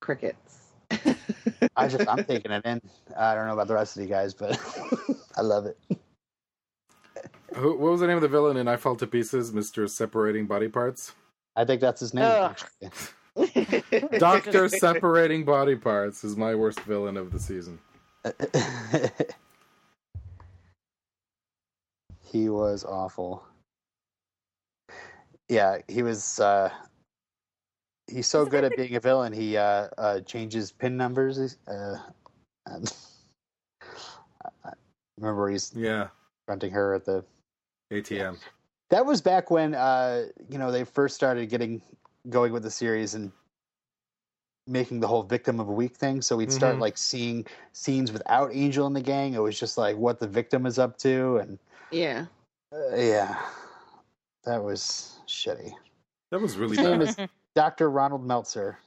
Crickets. 0.00 0.60
I 1.76 1.88
just 1.88 2.08
I'm 2.08 2.24
taking 2.28 2.52
it 2.52 2.64
in. 2.64 2.80
I 3.16 3.34
don't 3.34 3.46
know 3.46 3.54
about 3.54 3.68
the 3.68 3.74
rest 3.74 3.96
of 3.96 4.02
you 4.02 4.08
guys, 4.08 4.34
but 4.34 4.58
I 5.36 5.40
love 5.40 5.66
it. 5.66 5.78
Who, 7.54 7.70
what 7.78 7.92
was 7.92 8.00
the 8.00 8.06
name 8.06 8.16
of 8.16 8.22
the 8.22 8.28
villain 8.28 8.56
in 8.56 8.68
I 8.68 8.76
Fall 8.76 8.96
to 8.96 9.06
Pieces? 9.06 9.52
Mister 9.52 9.86
Separating 9.86 10.46
Body 10.46 10.68
Parts. 10.68 11.14
I 11.56 11.64
think 11.64 11.80
that's 11.80 12.00
his 12.00 12.12
name. 12.12 12.54
Ugh. 13.36 13.50
actually. 13.54 14.18
Doctor 14.18 14.68
Separating 14.68 15.44
Body 15.44 15.76
Parts 15.76 16.24
is 16.24 16.36
my 16.36 16.54
worst 16.54 16.80
villain 16.80 17.16
of 17.16 17.32
the 17.32 17.38
season. 17.38 17.78
he 22.24 22.48
was 22.48 22.84
awful. 22.84 23.44
Yeah, 25.48 25.78
he 25.88 26.02
was. 26.02 26.40
uh 26.40 26.70
He's 28.06 28.26
so 28.26 28.44
good 28.44 28.64
at 28.64 28.76
being 28.76 28.96
a 28.96 29.00
villain. 29.00 29.32
He 29.32 29.56
uh, 29.56 29.88
uh 29.96 30.20
changes 30.20 30.70
pin 30.72 30.96
numbers. 30.96 31.56
Uh, 31.66 31.96
and 32.66 32.92
I 34.64 34.72
remember 35.18 35.48
he's 35.48 35.72
Yeah, 35.74 36.08
confronting 36.46 36.72
her 36.72 36.94
at 36.94 37.04
the. 37.04 37.24
ATM. 37.92 38.38
That 38.90 39.06
was 39.06 39.20
back 39.22 39.50
when 39.50 39.74
uh 39.74 40.26
you 40.48 40.58
know 40.58 40.70
they 40.70 40.84
first 40.84 41.14
started 41.14 41.48
getting 41.48 41.80
going 42.30 42.52
with 42.52 42.62
the 42.62 42.70
series 42.70 43.14
and 43.14 43.32
making 44.66 45.00
the 45.00 45.06
whole 45.06 45.22
victim 45.22 45.60
of 45.60 45.68
a 45.68 45.72
week 45.72 45.94
thing. 45.96 46.22
So 46.22 46.36
we'd 46.36 46.52
start 46.52 46.76
Mhm. 46.76 46.80
like 46.80 46.96
seeing 46.96 47.46
scenes 47.72 48.12
without 48.12 48.50
Angel 48.54 48.86
in 48.86 48.94
the 48.94 49.02
gang. 49.02 49.34
It 49.34 49.38
was 49.40 49.58
just 49.58 49.76
like 49.76 49.96
what 49.96 50.18
the 50.18 50.26
victim 50.26 50.64
is 50.64 50.78
up 50.78 50.96
to, 50.98 51.36
and 51.38 51.58
yeah. 51.90 52.26
uh, 52.72 52.94
yeah, 52.96 53.38
that 54.44 54.62
was 54.62 55.18
shitty. 55.26 55.74
That 56.30 56.40
was 56.40 56.56
really 56.56 56.76
His 56.76 56.86
name 56.86 56.98
bad. 57.00 57.08
is 57.08 57.16
Dr. 57.54 57.90
Ronald 57.90 58.24
Meltzer. 58.24 58.78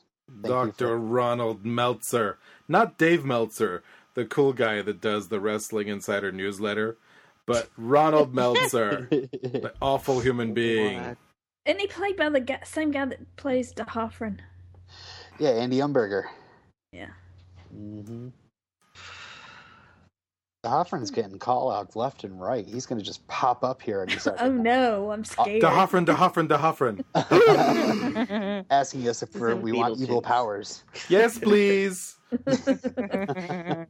Thank 0.41 0.47
Dr. 0.47 0.87
for- 0.87 0.97
Ronald 0.97 1.63
Meltzer. 1.65 2.37
Not 2.67 2.97
Dave 2.97 3.23
Meltzer, 3.23 3.83
the 4.15 4.25
cool 4.25 4.51
guy 4.53 4.81
that 4.81 4.99
does 4.99 5.29
the 5.29 5.39
Wrestling 5.39 5.87
Insider 5.87 6.31
newsletter, 6.31 6.97
but 7.45 7.69
Ronald 7.77 8.33
Meltzer, 8.35 9.07
the 9.11 9.73
awful 9.79 10.19
human 10.21 10.53
being. 10.55 11.01
What? 11.03 11.17
And 11.67 11.79
he 11.79 11.85
played 11.87 12.15
by 12.17 12.29
the 12.29 12.39
guy, 12.39 12.59
same 12.63 12.91
guy 12.91 13.05
that 13.05 13.35
plays 13.35 13.73
the 13.73 13.83
Hoffman. 13.83 14.41
yeah, 15.37 15.49
Andy 15.49 15.77
Umberger. 15.77 16.23
Yeah. 16.93 17.09
Mm-hmm. 17.75 18.29
The 20.63 20.69
Hoffman's 20.69 21.11
getting 21.11 21.37
call 21.37 21.69
outs 21.71 21.95
left 21.95 22.23
and 22.23 22.41
right. 22.41 22.65
He's 22.65 22.85
going 22.85 22.99
to 22.99 23.05
just 23.05 23.25
pop 23.27 23.63
up 23.63 23.81
here 23.81 24.01
and 24.03 24.11
start 24.13 24.37
Oh 24.41 24.49
no, 24.51 25.11
I'm 25.11 25.23
scared. 25.23 25.61
De 25.61 25.67
Hoffren, 25.67 26.03
De 26.05 26.13
Hoffren, 26.13 26.47
De 26.47 26.57
Hoffren. 26.57 27.03
asking 28.69 29.07
us 29.07 29.21
if 29.21 29.35
we're, 29.35 29.51
in 29.51 29.61
we 29.61 29.71
want 29.73 29.99
evil 29.99 30.21
powers. 30.21 30.83
Yes, 31.09 31.37
please. 31.37 32.15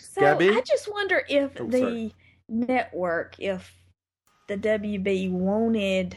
So 0.00 0.22
Gabby? 0.22 0.48
I 0.48 0.62
just 0.62 0.90
wonder 0.90 1.22
if 1.28 1.52
Oh, 1.60 1.66
the 1.66 1.78
sorry. 1.78 2.14
network, 2.48 3.36
if 3.38 3.70
the 4.48 4.56
WB 4.56 5.30
wanted 5.30 6.16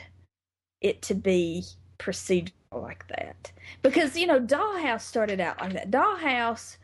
it 0.82 1.02
to 1.04 1.16
be 1.16 1.64
procedural 2.00 2.52
like 2.74 3.08
that, 3.08 3.52
because 3.82 4.18
you 4.18 4.28
know 4.28 4.40
Dollhouse 4.40 5.02
started 5.02 5.40
out 5.40 5.60
like 5.62 5.74
that. 5.74 5.92
Dollhouse 5.92 6.78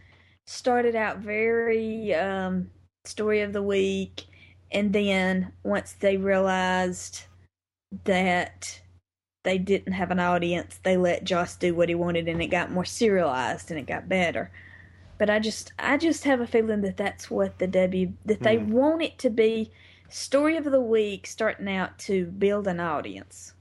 started 0.45 0.95
out 0.95 1.17
very 1.19 2.13
um, 2.13 2.69
story 3.05 3.41
of 3.41 3.53
the 3.53 3.63
week, 3.63 4.25
and 4.71 4.93
then 4.93 5.51
once 5.63 5.93
they 5.93 6.17
realized 6.17 7.23
that 8.03 8.81
they 9.43 9.57
didn't 9.57 9.93
have 9.93 10.11
an 10.11 10.19
audience, 10.19 10.79
they 10.83 10.97
let 10.97 11.23
Joss 11.23 11.55
do 11.55 11.73
what 11.73 11.89
he 11.89 11.95
wanted, 11.95 12.27
and 12.27 12.41
it 12.41 12.47
got 12.47 12.71
more 12.71 12.85
serialized 12.85 13.71
and 13.71 13.79
it 13.79 13.87
got 13.87 14.09
better. 14.09 14.51
But 15.17 15.29
I 15.29 15.39
just, 15.39 15.71
I 15.79 15.97
just 15.97 16.25
have 16.25 16.41
a 16.41 16.47
feeling 16.47 16.81
that 16.81 16.97
that's 16.97 17.31
what 17.31 17.57
the 17.57 17.67
W 17.67 18.13
that 18.25 18.43
they 18.43 18.57
Hmm. 18.57 18.71
want 18.71 19.01
it 19.01 19.17
to 19.19 19.29
be. 19.29 19.71
Story 20.09 20.57
of 20.57 20.65
the 20.65 20.81
week, 20.81 21.25
starting 21.25 21.67
out 21.69 21.97
to 21.99 22.25
build 22.25 22.67
an 22.67 22.79
audience. 22.79 23.53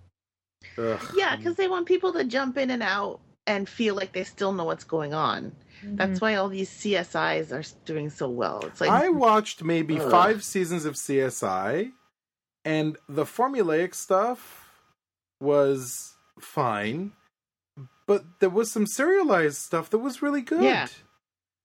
Ugh. 0.78 1.14
Yeah, 1.16 1.36
because 1.36 1.56
they 1.56 1.68
want 1.68 1.86
people 1.86 2.12
to 2.12 2.24
jump 2.24 2.56
in 2.56 2.70
and 2.70 2.82
out 2.82 3.20
and 3.46 3.68
feel 3.68 3.94
like 3.94 4.12
they 4.12 4.24
still 4.24 4.52
know 4.52 4.64
what's 4.64 4.84
going 4.84 5.14
on. 5.14 5.52
That's 5.82 6.12
mm-hmm. 6.12 6.24
why 6.24 6.34
all 6.36 6.48
these 6.48 6.70
CSIs 6.70 7.52
are 7.52 7.62
doing 7.84 8.10
so 8.10 8.28
well. 8.28 8.60
It's 8.64 8.80
like 8.80 8.90
I 8.90 9.08
watched 9.08 9.62
maybe 9.62 10.00
Ugh. 10.00 10.10
five 10.10 10.42
seasons 10.42 10.84
of 10.84 10.94
CSI, 10.94 11.92
and 12.64 12.96
the 13.08 13.24
formulaic 13.24 13.94
stuff 13.94 14.70
was 15.40 16.14
fine, 16.40 17.12
but 18.06 18.24
there 18.40 18.50
was 18.50 18.70
some 18.70 18.86
serialized 18.86 19.58
stuff 19.58 19.90
that 19.90 19.98
was 19.98 20.22
really 20.22 20.40
good. 20.40 20.62
Yeah. 20.62 20.86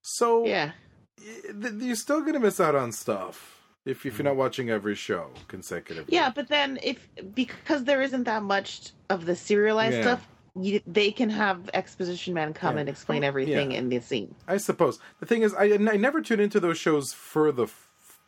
So 0.01 0.45
yeah, 0.45 0.71
th- 1.17 1.73
you're 1.79 1.95
still 1.95 2.21
gonna 2.21 2.39
miss 2.39 2.59
out 2.59 2.75
on 2.75 2.91
stuff 2.91 3.60
if 3.85 4.05
if 4.05 4.17
you're 4.17 4.25
not 4.25 4.35
watching 4.35 4.69
every 4.69 4.95
show 4.95 5.29
consecutively. 5.47 6.13
yeah. 6.15 6.31
But 6.33 6.47
then 6.47 6.79
if 6.83 7.07
because 7.33 7.83
there 7.85 8.01
isn't 8.01 8.23
that 8.25 8.43
much 8.43 8.91
of 9.09 9.25
the 9.25 9.35
serialized 9.35 9.95
Yeah. 9.97 10.01
stuff, 10.01 10.27
you, 10.59 10.81
they 10.85 11.11
can 11.11 11.29
have 11.29 11.69
exposition 11.73 12.33
man 12.33 12.53
come 12.53 12.75
Yeah. 12.75 12.81
and 12.81 12.89
explain 12.89 13.23
everything 13.23 13.71
yeah. 13.71 13.77
in 13.79 13.89
the 13.89 13.99
scene. 13.99 14.35
I 14.47 14.57
suppose 14.57 14.99
the 15.19 15.25
thing 15.25 15.41
is, 15.41 15.53
I 15.53 15.65
I 15.73 15.97
never 15.97 16.21
tune 16.21 16.39
into 16.39 16.59
those 16.59 16.77
shows 16.77 17.13
for 17.13 17.51
the 17.51 17.67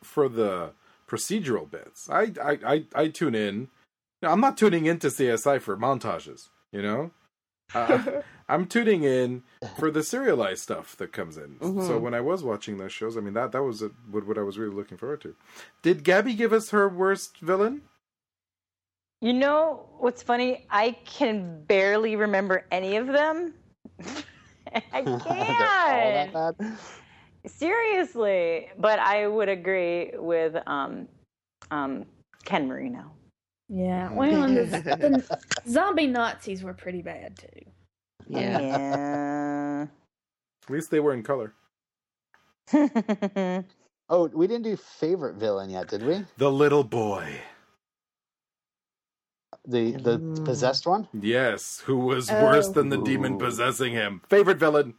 for 0.02 0.28
the 0.28 0.72
procedural 1.06 1.70
bits. 1.70 2.08
I 2.10 2.32
I 2.42 2.58
I, 2.66 2.84
I 2.94 3.08
tune 3.08 3.34
in. 3.34 3.68
Now, 4.22 4.32
I'm 4.32 4.40
not 4.40 4.56
tuning 4.56 4.86
into 4.86 5.08
CSI 5.08 5.60
for 5.60 5.76
montages. 5.76 6.48
You 6.72 6.82
know, 6.82 7.10
uh, 7.74 8.22
I'm 8.48 8.66
tuning 8.66 9.04
in 9.04 9.42
for 9.78 9.90
the 9.90 10.02
serialized 10.02 10.62
stuff 10.62 10.96
that 10.96 11.12
comes 11.12 11.36
in. 11.36 11.56
Mhm. 11.60 11.86
So 11.86 11.98
when 11.98 12.14
I 12.14 12.20
was 12.20 12.42
watching 12.44 12.78
those 12.78 12.92
shows, 12.92 13.16
I 13.16 13.20
mean 13.20 13.34
that 13.34 13.52
that 13.52 13.62
was 13.62 13.82
a, 13.82 13.88
what 14.10 14.26
what 14.26 14.38
I 14.38 14.42
was 14.42 14.58
really 14.58 14.74
looking 14.74 14.98
forward 14.98 15.20
to. 15.22 15.34
Did 15.82 16.04
Gabby 16.04 16.34
give 16.34 16.52
us 16.52 16.70
her 16.70 16.88
worst 16.88 17.38
villain? 17.38 17.82
You 19.20 19.32
know 19.32 19.86
what's 19.98 20.22
funny? 20.22 20.66
I 20.70 20.92
can 21.06 21.62
barely 21.64 22.14
remember 22.16 22.66
any 22.70 22.96
of 22.96 23.06
them. 23.06 23.54
I 24.92 25.00
They're 25.02 25.12
all 25.14 25.20
can't. 25.20 26.32
that? 26.32 26.56
Seriously. 27.46 28.70
But 28.78 28.98
I 28.98 29.26
would 29.26 29.48
agree 29.48 30.12
with 30.14 30.56
um, 30.66 31.08
um, 31.70 32.04
Ken 32.44 32.66
Marino. 32.68 33.10
Yeah, 33.70 34.12
well, 34.12 34.46
the, 34.46 34.66
the 34.66 35.38
zombie 35.70 36.06
Nazis 36.06 36.62
were 36.62 36.74
pretty 36.74 37.00
bad 37.00 37.38
too. 37.38 37.64
Yeah. 38.28 39.86
At 40.62 40.70
least 40.70 40.90
they 40.90 41.00
were 41.00 41.12
in 41.14 41.22
color. 41.22 41.52
Oh, 44.10 44.28
we 44.28 44.46
didn't 44.46 44.64
do 44.64 44.76
favorite 44.76 45.36
villain 45.36 45.70
yet, 45.70 45.88
did 45.88 46.02
we? 46.04 46.24
The 46.36 46.52
little 46.52 46.84
boy. 46.84 47.40
The 49.66 49.92
the 49.92 50.18
Mm. 50.18 50.44
possessed 50.44 50.86
one. 50.86 51.08
Yes, 51.14 51.80
who 51.80 51.96
was 51.96 52.30
Oh. 52.30 52.44
worse 52.44 52.68
than 52.68 52.90
the 52.90 53.00
demon 53.02 53.38
possessing 53.38 53.92
him? 53.94 54.20
Favorite 54.28 54.58
villain? 54.58 54.94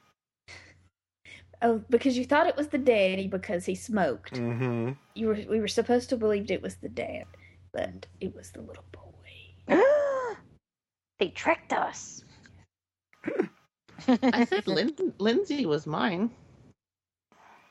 Oh, 1.61 1.83
because 1.89 2.17
you 2.17 2.25
thought 2.25 2.47
it 2.47 2.55
was 2.57 2.69
the 2.69 2.79
daddy 2.79 3.27
because 3.27 3.63
he 3.65 3.75
smoked. 3.75 4.33
Mm-hmm. 4.33 4.93
You 5.13 5.27
were 5.27 5.39
we 5.49 5.59
were 5.59 5.67
supposed 5.67 6.09
to 6.09 6.17
believe 6.17 6.49
it 6.49 6.63
was 6.63 6.77
the 6.77 6.89
dad, 6.89 7.25
but 7.73 8.07
it 8.19 8.33
was 8.35 8.51
the 8.51 8.61
little 8.61 8.85
boy. 8.91 9.67
they 11.19 11.29
tricked 11.29 11.73
us. 11.73 12.23
I 14.07 14.45
said 14.45 14.67
Lin- 14.67 15.13
Lindsey 15.19 15.65
was 15.65 15.85
mine. 15.87 16.29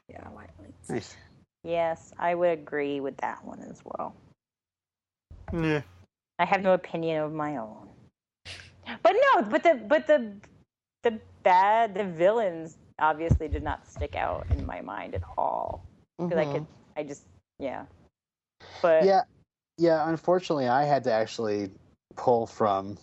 Yeah, 0.09 0.23
I 0.27 0.33
like 0.35 0.51
Lindsey. 0.59 0.93
Nice. 0.93 1.17
Yes, 1.63 2.13
I 2.19 2.35
would 2.35 2.51
agree 2.51 3.01
with 3.01 3.17
that 3.19 3.45
one 3.45 3.61
as 3.71 3.81
well. 3.85 4.15
Yeah. 5.53 5.83
I 6.39 6.45
have 6.45 6.63
no 6.63 6.75
opinion 6.75 7.23
of 7.23 7.33
my 7.33 7.57
own. 7.57 7.89
But 9.03 9.15
no, 9.35 9.43
but 9.43 9.63
the 9.63 9.75
but 9.89 10.07
the 10.07 10.33
the 11.05 11.19
bad 11.43 11.95
the 11.95 12.05
villains 12.05 12.77
obviously 12.99 13.49
did 13.49 13.63
not 13.63 13.87
stick 13.87 14.15
out 14.15 14.47
in 14.51 14.67
my 14.67 14.81
mind 14.83 15.15
at 15.15 15.23
all. 15.39 15.85
Because 16.19 16.39
I 16.39 16.45
Mhm. 16.45 16.53
could 16.53 16.67
I 16.97 17.03
just 17.05 17.25
yeah. 17.59 17.87
But 18.83 19.05
Yeah, 19.05 19.23
yeah. 19.79 20.09
Unfortunately, 20.09 20.69
I 20.69 20.85
had 20.85 21.05
to 21.05 21.13
actually 21.13 21.71
pull 22.17 22.47
from 22.47 22.99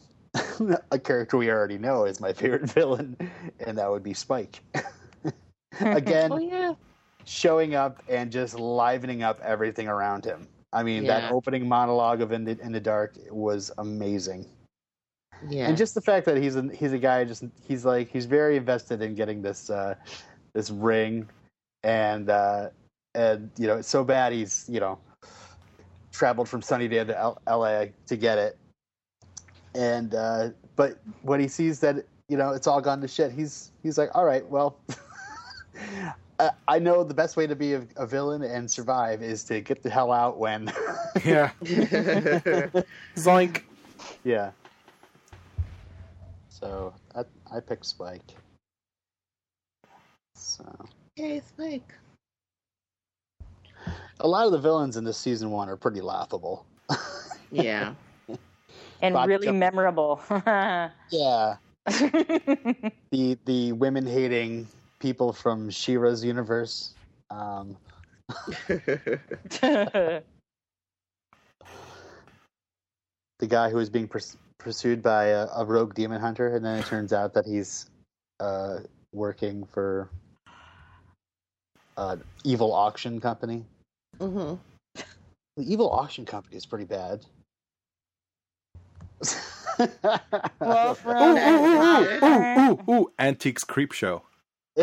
a 0.91 0.99
character 0.99 1.37
we 1.37 1.49
already 1.49 1.77
know 1.77 2.05
is 2.05 2.19
my 2.19 2.33
favorite 2.33 2.69
villain, 2.71 3.17
and 3.65 3.77
that 3.77 3.89
would 3.89 4.03
be 4.03 4.13
Spike. 4.13 4.61
Again, 5.79 6.31
Oh 6.31 6.37
yeah. 6.37 6.73
showing 7.25 7.75
up 7.75 8.03
and 8.09 8.31
just 8.31 8.55
livening 8.55 9.23
up 9.23 9.39
everything 9.41 9.87
around 9.87 10.25
him. 10.25 10.47
I 10.73 10.83
mean, 10.83 11.05
that 11.07 11.31
opening 11.31 11.67
monologue 11.67 12.21
of 12.21 12.31
in 12.31 12.43
the, 12.45 12.57
in 12.61 12.71
the 12.71 12.79
dark 12.79 13.15
was 13.29 13.71
amazing, 13.77 14.45
Yeah. 15.49 15.67
and 15.67 15.75
just 15.77 15.95
the 15.95 16.01
fact 16.01 16.25
that 16.27 16.37
he's 16.37 16.55
a, 16.55 16.69
he's 16.73 16.93
a 16.93 16.97
guy 16.97 17.25
just 17.25 17.43
he's 17.67 17.83
like 17.85 18.09
he's 18.09 18.25
very 18.25 18.55
invested 18.57 19.01
in 19.01 19.13
getting 19.15 19.41
this 19.41 19.69
uh, 19.69 19.95
this 20.53 20.69
ring, 20.69 21.27
and 21.83 22.29
uh, 22.29 22.69
and 23.15 23.51
you 23.57 23.67
know 23.67 23.77
it's 23.77 23.89
so 23.89 24.03
bad 24.03 24.31
he's 24.33 24.65
you 24.69 24.79
know 24.79 24.97
traveled 26.13 26.47
from 26.49 26.61
Sunnydale 26.61 27.07
to 27.07 27.17
L- 27.17 27.41
L.A. 27.47 27.91
to 28.07 28.15
get 28.17 28.37
it, 28.37 28.57
and 29.75 30.13
uh, 30.15 30.49
but 30.75 30.97
when 31.21 31.39
he 31.39 31.47
sees 31.47 31.79
that 31.81 32.05
you 32.29 32.37
know 32.37 32.51
it's 32.51 32.67
all 32.67 32.81
gone 32.81 33.01
to 33.01 33.07
shit, 33.07 33.31
he's 33.31 33.71
he's 33.83 33.97
like, 33.97 34.09
all 34.15 34.25
right, 34.25 34.45
well. 34.49 34.77
I- 36.39 36.51
I 36.67 36.79
know 36.79 37.03
the 37.03 37.13
best 37.13 37.37
way 37.37 37.45
to 37.45 37.55
be 37.55 37.73
a, 37.73 37.85
a 37.97 38.07
villain 38.07 38.41
and 38.41 38.69
survive 38.69 39.21
is 39.21 39.43
to 39.43 39.61
get 39.61 39.83
the 39.83 39.91
hell 39.91 40.11
out 40.11 40.39
when. 40.39 40.71
Yeah. 41.23 41.51
Zoink. 43.15 43.61
yeah. 44.23 44.49
So 46.49 46.95
I, 47.15 47.21
I 47.55 47.59
picked 47.59 47.85
Spike. 47.85 48.23
So 50.35 50.65
Yay, 51.17 51.41
Spike. 51.41 51.93
a 54.19 54.27
lot 54.27 54.45
of 54.47 54.51
the 54.51 54.57
villains 54.59 54.97
in 54.97 55.03
this 55.03 55.17
season 55.19 55.51
one 55.51 55.69
are 55.69 55.77
pretty 55.77 56.01
laughable. 56.01 56.65
Yeah. 57.51 57.93
And 59.01 59.13
Vodka. 59.13 59.27
really 59.27 59.51
memorable. 59.51 60.21
yeah. 61.11 61.55
The 63.11 63.37
the 63.43 63.73
women 63.73 64.05
hating 64.05 64.67
people 64.99 65.33
from 65.33 65.69
Shira's 65.69 66.23
universe. 66.23 66.93
Um, 67.29 67.75
the 68.79 70.23
guy 73.47 73.69
who 73.69 73.75
was 73.75 73.89
being 73.89 74.07
purs- 74.07 74.37
pursued 74.59 75.01
by 75.01 75.25
a, 75.25 75.47
a 75.57 75.65
rogue 75.65 75.93
demon 75.93 76.21
hunter, 76.21 76.55
and 76.55 76.63
then 76.63 76.79
it 76.79 76.85
turns 76.85 77.11
out 77.11 77.33
that 77.33 77.45
he's 77.45 77.89
uh, 78.39 78.79
working 79.11 79.65
for 79.65 80.07
an 81.97 82.23
evil 82.43 82.71
auction 82.73 83.19
company. 83.19 83.65
hmm 84.19 84.53
The 84.95 85.63
evil 85.63 85.89
auction 85.91 86.25
company 86.25 86.55
is 86.55 86.65
pretty 86.65 86.85
bad. 86.85 87.25
Well, 90.59 90.97
Ooh, 91.07 91.37
ooh, 91.37 91.65
ooh, 91.65 91.81
ooh, 91.81 92.25
ooh, 92.25 92.59
ooh, 92.59 92.93
ooh. 92.93 93.11
Antiques 93.19 93.63
Creep 93.63 93.91
Show. 93.91 94.23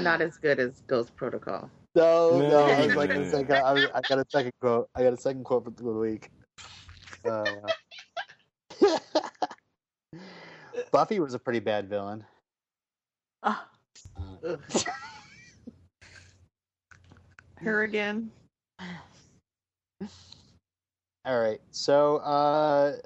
Not 0.00 0.20
as 0.20 0.36
good 0.38 0.60
as 0.60 0.82
Ghost 0.86 1.14
Protocol. 1.16 1.68
no, 1.94 2.38
no, 2.38 2.58
I 2.66 2.86
was 2.86 2.94
like, 2.96 3.10
No. 3.10 3.20
a 3.20 3.30
second, 3.30 3.52
I, 3.56 3.72
was- 3.72 3.90
I 3.94 4.00
got 4.08 4.18
a 4.18 4.24
second 4.28 4.52
quote. 4.60 4.88
I 4.94 5.02
got 5.02 5.12
a 5.12 5.16
second 5.16 5.44
quote 5.44 5.64
for 5.64 5.70
the 5.70 5.92
week. 5.92 6.30
Uh, 7.24 7.44
Buffy 10.92 11.20
was 11.20 11.34
a 11.34 11.38
pretty 11.38 11.60
bad 11.60 11.88
villain. 11.88 12.24
Uh, 13.42 13.56
Her 17.56 17.82
again. 17.82 18.30
All 21.24 21.38
right, 21.40 21.60
so 21.70 22.16
uh, 22.16 22.96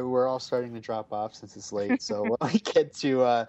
we're 0.00 0.26
all 0.26 0.40
starting 0.40 0.72
to 0.74 0.80
drop 0.80 1.12
off 1.12 1.34
since 1.34 1.54
it's 1.56 1.72
late. 1.72 2.00
So 2.00 2.22
when 2.38 2.52
we 2.52 2.58
get 2.74 2.94
to, 2.94 3.22
uh, 3.22 3.44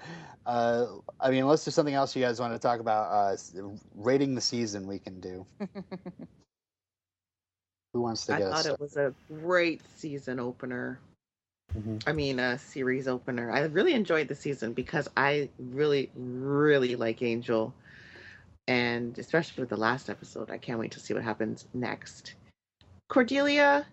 uh, 0.46 0.88
I 1.20 1.30
mean, 1.30 1.44
unless 1.44 1.64
there's 1.64 1.76
something 1.76 1.94
else 1.94 2.16
you 2.16 2.22
guys 2.22 2.40
want 2.40 2.54
to 2.54 2.60
talk 2.60 2.80
about, 2.80 3.12
uh, 3.12 3.38
rating 3.96 4.36
the 4.36 4.42
season, 4.42 4.88
we 4.88 5.00
can 5.00 5.20
do. 5.22 5.46
Who 7.94 8.02
wants 8.02 8.26
to 8.26 8.34
guess? 8.34 8.42
I 8.42 8.46
get 8.46 8.52
thought 8.52 8.66
it 8.66 8.80
was 8.80 8.98
a 8.98 9.14
great 9.30 9.82
season 9.98 10.40
opener. 10.40 11.00
Mhm. 11.78 12.04
I 12.06 12.12
mean, 12.12 12.40
a 12.40 12.60
series 12.60 13.08
opener. 13.08 13.52
I 13.52 13.62
really 13.62 13.94
enjoyed 13.94 14.28
the 14.28 14.36
season 14.36 14.74
because 14.74 15.08
I 15.16 15.50
really, 15.58 16.12
really 16.16 16.96
like 16.96 17.22
Angel. 17.22 17.74
And 18.68 19.18
especially 19.18 19.62
with 19.62 19.70
the 19.70 19.78
last 19.78 20.10
episode, 20.10 20.50
I 20.50 20.58
can't 20.58 20.80
wait 20.80 20.92
to 20.92 21.00
see 21.00 21.14
what 21.14 21.24
happens 21.24 21.66
next. 21.74 22.34
Cordelia, 23.10 23.86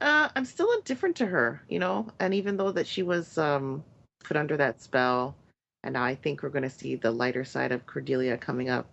uh, 0.00 0.28
I'm 0.34 0.44
still 0.44 0.72
indifferent 0.72 1.16
to 1.16 1.26
her, 1.26 1.62
you 1.68 1.78
know, 1.78 2.06
and 2.20 2.34
even 2.34 2.56
though 2.56 2.72
that 2.72 2.86
she 2.86 3.02
was 3.02 3.36
um, 3.38 3.84
put 4.24 4.36
under 4.36 4.56
that 4.56 4.80
spell, 4.80 5.34
and 5.82 5.96
I 5.96 6.14
think 6.14 6.42
we're 6.42 6.50
going 6.50 6.62
to 6.62 6.70
see 6.70 6.94
the 6.94 7.10
lighter 7.10 7.44
side 7.44 7.72
of 7.72 7.86
Cordelia 7.86 8.36
coming 8.36 8.68
up, 8.68 8.86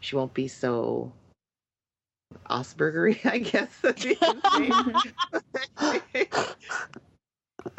she 0.00 0.16
won't 0.16 0.34
be 0.34 0.48
so 0.48 1.12
Osbergery, 2.50 3.18
I 3.24 3.38
guess. 3.38 3.82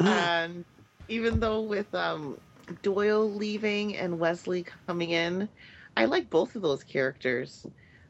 and 0.00 0.64
even 1.08 1.40
though 1.40 1.60
with 1.60 1.94
um, 1.94 2.38
Doyle 2.82 3.30
leaving 3.30 3.96
and 3.96 4.18
Wesley 4.18 4.64
coming 4.86 5.10
in, 5.10 5.48
I 5.96 6.04
like 6.04 6.30
both 6.30 6.54
of 6.54 6.62
those 6.62 6.84
characters. 6.84 7.66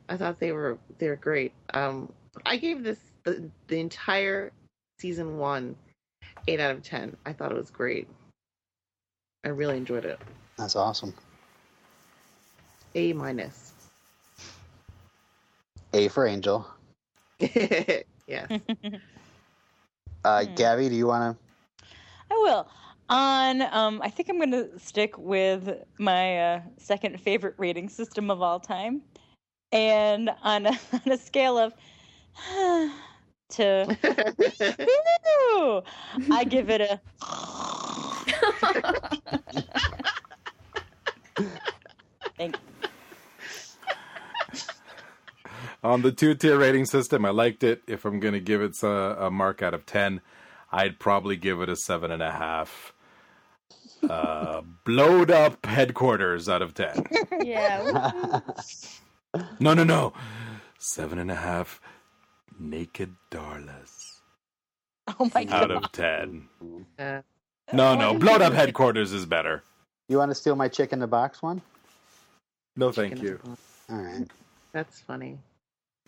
I 0.08 0.16
thought 0.16 0.38
they 0.38 0.52
were 0.52 0.78
they 0.98 1.08
were 1.08 1.16
great. 1.16 1.52
Um, 1.74 2.12
I 2.46 2.56
gave 2.56 2.82
this 2.82 2.98
the, 3.30 3.50
the 3.68 3.80
entire 3.80 4.52
season 5.00 5.38
one 5.38 5.76
eight 6.46 6.60
out 6.60 6.70
of 6.70 6.82
ten. 6.82 7.16
I 7.26 7.32
thought 7.32 7.52
it 7.52 7.56
was 7.56 7.70
great. 7.70 8.08
I 9.44 9.48
really 9.48 9.76
enjoyed 9.76 10.04
it. 10.04 10.18
That's 10.56 10.76
awesome. 10.76 11.14
A 12.94 13.12
minus. 13.12 13.72
A 15.92 16.08
for 16.08 16.26
Angel. 16.26 16.66
yes. 17.40 18.02
Uh, 20.24 20.44
Hmm. 20.44 20.54
Gabby, 20.56 20.88
do 20.88 20.96
you 20.96 21.06
want 21.06 21.38
to? 21.38 21.84
I 22.30 22.34
will. 22.34 22.68
On, 23.08 23.62
um, 23.62 24.02
I 24.02 24.10
think 24.10 24.28
I'm 24.28 24.36
going 24.36 24.50
to 24.50 24.78
stick 24.78 25.16
with 25.16 25.84
my 25.98 26.38
uh, 26.38 26.60
second 26.76 27.20
favorite 27.20 27.54
rating 27.56 27.88
system 27.88 28.28
of 28.30 28.42
all 28.42 28.58
time, 28.58 29.00
and 29.72 30.28
on 30.42 30.66
a, 30.66 30.70
on 30.92 31.12
a 31.12 31.16
scale 31.16 31.56
of 31.56 31.72
to 33.50 33.96
I 36.30 36.44
give 36.44 36.70
it 36.70 36.80
a. 36.80 37.00
Thank 42.36 42.56
you. 42.56 42.62
On 45.84 46.02
the 46.02 46.10
two 46.10 46.34
tier 46.34 46.58
rating 46.58 46.86
system, 46.86 47.24
I 47.24 47.30
liked 47.30 47.62
it. 47.62 47.82
If 47.86 48.04
I'm 48.04 48.18
going 48.20 48.34
to 48.34 48.40
give 48.40 48.60
it 48.62 48.82
a, 48.82 49.26
a 49.26 49.30
mark 49.30 49.62
out 49.62 49.74
of 49.74 49.86
10, 49.86 50.20
I'd 50.72 50.98
probably 50.98 51.36
give 51.36 51.60
it 51.60 51.68
a 51.68 51.76
7.5. 51.88 52.68
Uh, 54.08 54.62
blowed 54.84 55.30
up 55.30 55.64
headquarters 55.64 56.48
out 56.48 56.62
of 56.62 56.74
10. 56.74 57.04
Yeah. 57.42 58.40
No, 59.60 59.74
no, 59.74 59.84
no. 59.84 60.12
Seven 60.78 61.18
and 61.18 61.30
a 61.30 61.36
half 61.36 61.80
naked 62.58 63.14
Darlas 63.30 64.20
Oh 65.18 65.30
my 65.34 65.44
god! 65.44 65.70
out 65.70 65.70
of 65.70 65.92
10. 65.92 66.48
Uh, 66.98 67.22
No, 67.72 67.94
no. 67.94 68.14
Blowed 68.18 68.42
up 68.42 68.52
headquarters 68.52 69.12
is 69.12 69.24
better. 69.24 69.62
You 70.08 70.18
want 70.18 70.30
to 70.30 70.34
steal 70.34 70.54
my 70.56 70.68
chick 70.68 70.92
in 70.92 70.98
the 70.98 71.06
box 71.06 71.42
one? 71.42 71.62
No, 72.76 72.92
thank 72.92 73.22
you. 73.22 73.40
All 73.90 73.96
right. 73.96 74.26
That's 74.72 75.00
funny. 75.00 75.38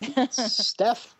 Steph. 0.30 1.14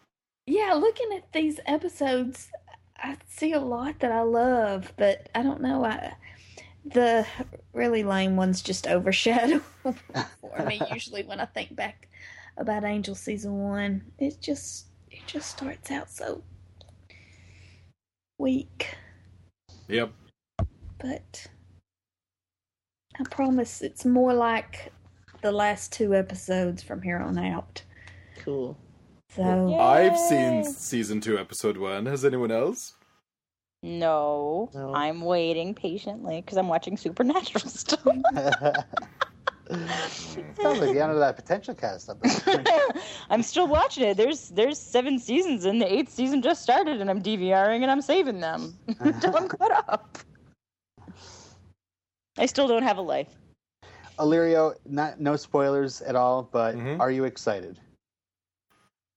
yeah, 0.46 0.74
looking 0.74 1.08
at 1.16 1.32
these 1.32 1.58
episodes, 1.66 2.50
I 2.98 3.16
see 3.28 3.52
a 3.52 3.60
lot 3.60 3.98
that 4.00 4.12
I 4.12 4.22
love, 4.22 4.92
but 4.96 5.28
I 5.34 5.42
don't 5.42 5.60
know. 5.62 5.84
I 5.84 6.14
the 6.84 7.26
really 7.72 8.02
lame 8.02 8.36
ones 8.36 8.62
just 8.62 8.86
overshadow 8.86 9.58
for 9.82 10.64
me. 10.66 10.80
Usually, 10.92 11.22
when 11.22 11.40
I 11.40 11.46
think 11.46 11.74
back 11.74 12.08
about 12.56 12.84
Angel 12.84 13.14
season 13.14 13.54
one, 13.58 14.02
it's 14.18 14.36
just 14.36 14.86
it 15.10 15.20
just 15.26 15.50
starts 15.50 15.90
out 15.90 16.10
so 16.10 16.42
weak. 18.38 18.96
Yep. 19.88 20.12
But 20.98 21.46
I 23.18 23.24
promise 23.30 23.82
it's 23.82 24.04
more 24.04 24.32
like 24.34 24.92
the 25.42 25.52
last 25.52 25.92
two 25.92 26.14
episodes 26.14 26.82
from 26.82 27.02
here 27.02 27.18
on 27.18 27.38
out. 27.38 27.82
Cool. 28.38 28.78
So 29.34 29.78
I've 29.78 30.18
seen 30.18 30.64
season 30.64 31.20
two, 31.20 31.38
episode 31.38 31.76
one. 31.76 32.06
Has 32.06 32.24
anyone 32.24 32.50
else? 32.50 32.94
No, 33.82 34.68
No. 34.74 34.92
I'm 34.94 35.22
waiting 35.22 35.74
patiently 35.74 36.40
because 36.42 36.58
I'm 36.58 36.68
watching 36.68 36.96
Supernatural 36.96 37.60
stuff. 37.66 38.06
Sounds 39.70 40.78
like 40.80 40.92
the 40.92 41.00
end 41.00 41.12
of 41.12 41.18
that 41.18 41.36
potential 41.36 41.74
cast. 41.74 42.10
I'm 43.30 43.42
still 43.42 43.66
watching 43.68 44.04
it. 44.04 44.16
There's 44.16 44.48
there's 44.50 44.78
seven 44.78 45.18
seasons 45.18 45.64
and 45.64 45.80
the 45.80 45.90
eighth 45.92 46.10
season 46.12 46.42
just 46.42 46.62
started, 46.62 47.00
and 47.00 47.08
I'm 47.10 47.22
DVRing 47.22 47.82
and 47.82 47.90
I'm 47.90 48.02
saving 48.02 48.40
them 48.40 48.76
until 48.98 49.36
I'm 49.36 49.48
caught 49.48 49.84
up. 49.88 50.18
I 52.38 52.46
still 52.46 52.68
don't 52.68 52.82
have 52.82 52.98
a 52.98 53.02
life. 53.02 53.28
Alirio, 54.18 54.74
not 54.86 55.20
no 55.20 55.36
spoilers 55.36 56.02
at 56.02 56.14
all, 56.16 56.42
but 56.42 56.74
Mhm. 56.76 57.00
are 57.00 57.10
you 57.10 57.24
excited? 57.24 57.78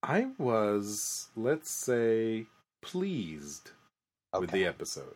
I 0.01 0.28
was, 0.38 1.30
let's 1.36 1.70
say, 1.70 2.45
pleased 2.82 3.72
with 4.39 4.51
the 4.51 4.66
episode. 4.66 5.16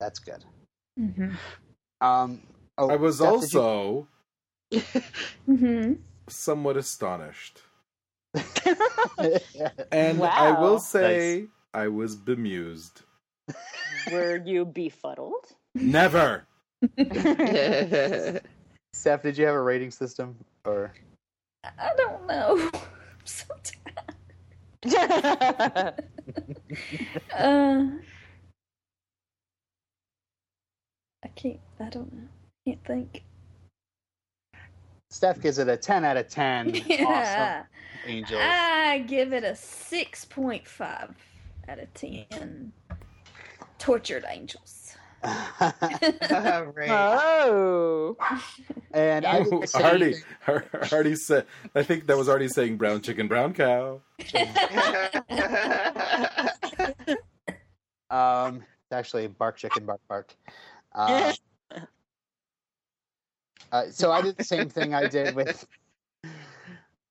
that's 0.00 0.18
good. 0.18 0.44
Mhm. 0.98 1.36
Um, 2.00 2.42
oh, 2.78 2.90
I 2.90 2.96
was 2.96 3.16
Steph, 3.16 3.40
did 3.40 3.52
you- 3.52 3.60
also 3.60 4.08
Mhm. 5.48 5.98
somewhat 6.28 6.76
astonished. 6.76 7.60
And 9.92 10.18
Wow. 10.20 10.30
I 10.30 10.60
will 10.60 10.78
say, 10.78 11.46
I 11.72 11.88
was 11.88 12.16
bemused. 12.16 13.02
Were 14.12 14.36
you 14.44 14.64
befuddled? 14.64 15.46
Never! 15.74 16.46
Steph, 18.92 19.22
did 19.22 19.38
you 19.38 19.46
have 19.46 19.54
a 19.54 19.62
rating 19.62 19.90
system 19.90 20.36
or? 20.64 20.92
I 21.64 21.90
don't 21.96 22.26
know. 22.26 22.70
I'm 22.74 22.80
so 23.24 23.46
tired. 24.84 25.94
Uh, 27.32 27.86
I 31.24 31.28
can't. 31.34 31.60
I 31.80 31.88
don't 31.88 32.12
know. 32.12 32.28
I 32.28 32.70
can't 32.70 32.84
think. 32.84 33.24
Steph 35.14 35.40
gives 35.40 35.58
it 35.58 35.68
a 35.68 35.76
ten 35.76 36.04
out 36.04 36.16
of 36.16 36.28
ten. 36.28 36.74
Awesome, 36.74 36.84
Yeah. 36.88 37.62
Angel. 38.04 38.38
I 38.42 39.04
give 39.06 39.32
it 39.32 39.44
a 39.44 39.54
six 39.54 40.24
point 40.24 40.66
five 40.66 41.14
out 41.68 41.78
of 41.78 41.94
ten. 41.94 42.72
Tortured 43.78 44.24
angels. 44.28 44.96
All 45.24 45.30
right. 45.60 46.90
oh. 46.90 48.16
and 48.92 49.24
I 49.24 49.44
did 49.44 49.70
Hardy, 49.72 50.14
Hardy 50.42 51.14
said, 51.14 51.46
I 51.76 51.84
think 51.84 52.08
that 52.08 52.16
was 52.18 52.28
already 52.28 52.48
saying 52.48 52.76
brown 52.76 53.00
chicken, 53.00 53.28
brown 53.28 53.54
cow. 53.54 54.00
Um, 58.10 58.56
it's 58.56 58.92
actually 58.92 59.28
bark 59.28 59.56
chicken, 59.56 59.86
bark 59.86 60.00
bark. 60.08 60.34
Uh, 60.92 61.32
uh, 63.74 63.90
so 63.90 64.12
I 64.12 64.22
did 64.22 64.36
the 64.36 64.44
same 64.44 64.68
thing 64.68 64.94
I 64.94 65.08
did 65.08 65.34
with. 65.40 65.66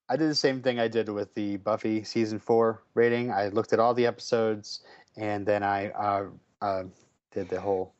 I 0.08 0.16
did 0.16 0.30
the 0.30 0.36
same 0.36 0.62
thing 0.62 0.80
I 0.80 0.88
did 0.88 1.10
with 1.10 1.34
the 1.34 1.58
Buffy 1.58 2.04
season 2.06 2.40
four 2.40 2.84
rating. 2.94 3.32
I 3.32 3.50
looked 3.50 3.74
at 3.74 3.80
all 3.80 3.94
the 3.94 4.06
episodes, 4.06 4.82
and 5.18 5.46
then 5.46 5.62
I 5.62 5.90
uh, 5.90 6.28
uh, 6.62 6.84
did 7.32 7.50
the 7.50 7.60
whole 7.60 7.94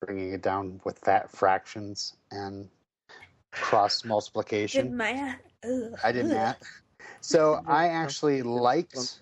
bringing 0.00 0.32
it 0.32 0.40
down 0.42 0.80
with 0.84 0.98
fat 1.00 1.30
fractions 1.30 2.16
and 2.30 2.68
cross 3.52 4.00
Did 4.00 4.08
multiplication. 4.08 4.96
math. 4.96 5.40
Ugh. 5.62 5.92
I 6.02 6.12
did 6.12 6.26
math. 6.26 6.62
So 7.20 7.62
I 7.66 7.88
actually 7.88 8.40
liked 8.40 9.20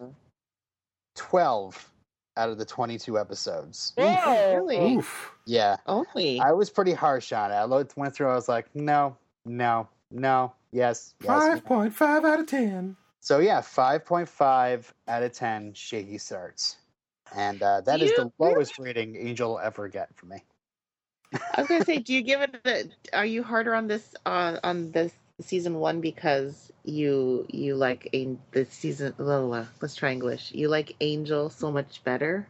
twelve 1.16 1.89
out 2.40 2.48
of 2.48 2.58
the 2.58 2.64
twenty-two 2.64 3.18
episodes. 3.18 3.92
Really? 3.96 4.94
Oof. 4.94 5.32
Yeah, 5.46 5.76
Only. 5.86 6.40
I 6.40 6.52
was 6.52 6.70
pretty 6.70 6.92
harsh 6.92 7.32
on 7.32 7.50
it. 7.50 7.54
I 7.54 7.64
looked, 7.64 7.96
went 7.96 8.14
through. 8.14 8.30
I 8.30 8.34
was 8.34 8.48
like, 8.48 8.66
no, 8.74 9.16
no, 9.44 9.88
no, 10.10 10.52
yes, 10.72 11.14
yes. 11.22 11.60
5.5 11.60 12.24
out 12.24 12.40
of 12.40 12.46
10. 12.46 12.96
So 13.20 13.38
yeah, 13.38 13.60
five 13.60 14.04
point 14.04 14.28
five 14.28 14.92
out 15.06 15.22
of 15.22 15.32
ten. 15.32 15.74
Shaky 15.74 16.16
starts, 16.16 16.76
and 17.36 17.62
uh, 17.62 17.82
that 17.82 17.98
Do 17.98 18.06
is 18.06 18.10
you 18.12 18.16
the 18.16 18.32
lowest 18.38 18.78
rating 18.78 19.14
Angel 19.14 19.50
will 19.50 19.58
ever 19.58 19.88
get 19.88 20.08
from 20.16 20.30
me. 20.30 20.42
I 21.34 21.60
was 21.60 21.68
gonna 21.68 21.84
say, 21.84 21.98
do 22.06 22.14
you 22.14 22.22
give 22.22 22.40
it? 22.40 22.56
A, 22.64 23.16
are 23.16 23.26
you 23.26 23.42
harder 23.42 23.74
on 23.74 23.86
this 23.86 24.14
uh, 24.24 24.58
on 24.64 24.90
this 24.92 25.12
season 25.42 25.76
one 25.76 26.00
because 26.00 26.72
you 26.84 27.46
you 27.48 27.74
like 27.74 28.08
a 28.12 28.36
the 28.52 28.64
season? 28.66 29.14
blah. 29.16 29.66
Let's 29.80 29.94
try 29.94 30.12
English. 30.12 30.52
You 30.52 30.68
like 30.68 30.96
Angel 31.00 31.50
so 31.50 31.70
much 31.70 32.02
better. 32.04 32.46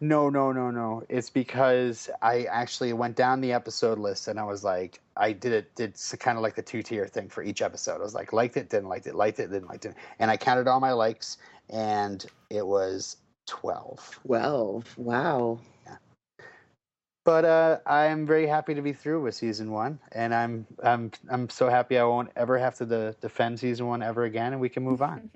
No, 0.00 0.30
no, 0.30 0.52
no, 0.52 0.70
no. 0.70 1.02
It's 1.08 1.30
because 1.30 2.08
I 2.22 2.44
actually 2.44 2.92
went 2.92 3.16
down 3.16 3.40
the 3.40 3.52
episode 3.52 3.98
list 3.98 4.28
and 4.28 4.38
I 4.38 4.44
was 4.44 4.62
like, 4.62 5.00
I 5.16 5.32
did 5.32 5.52
it, 5.52 5.74
did 5.74 5.96
kind 6.20 6.38
of 6.38 6.42
like 6.42 6.54
the 6.54 6.62
two 6.62 6.82
tier 6.82 7.06
thing 7.06 7.28
for 7.28 7.42
each 7.42 7.62
episode. 7.62 7.96
I 7.96 8.04
was 8.04 8.14
like, 8.14 8.32
liked 8.32 8.56
it, 8.56 8.70
didn't 8.70 8.88
like 8.88 9.06
it, 9.06 9.14
liked 9.14 9.40
it, 9.40 9.50
didn't 9.50 9.68
like 9.68 9.84
it, 9.84 9.94
and 10.18 10.30
I 10.30 10.36
counted 10.36 10.68
all 10.68 10.80
my 10.80 10.92
likes, 10.92 11.38
and 11.70 12.24
it 12.50 12.66
was 12.66 13.16
twelve. 13.46 14.20
Twelve. 14.24 14.96
Wow. 14.96 15.58
But 17.24 17.46
uh, 17.46 17.78
I 17.86 18.04
am 18.06 18.26
very 18.26 18.46
happy 18.46 18.74
to 18.74 18.82
be 18.82 18.92
through 18.92 19.22
with 19.22 19.34
season 19.34 19.70
one, 19.70 19.98
and 20.12 20.34
I'm 20.34 20.66
I'm 20.82 21.10
I'm 21.30 21.48
so 21.48 21.70
happy 21.70 21.98
I 21.98 22.04
won't 22.04 22.30
ever 22.36 22.58
have 22.58 22.76
to 22.76 22.86
de- 22.86 23.14
defend 23.20 23.58
season 23.58 23.86
one 23.86 24.02
ever 24.02 24.24
again, 24.24 24.52
and 24.52 24.60
we 24.60 24.68
can 24.68 24.82
move 24.82 25.00
on. 25.00 25.30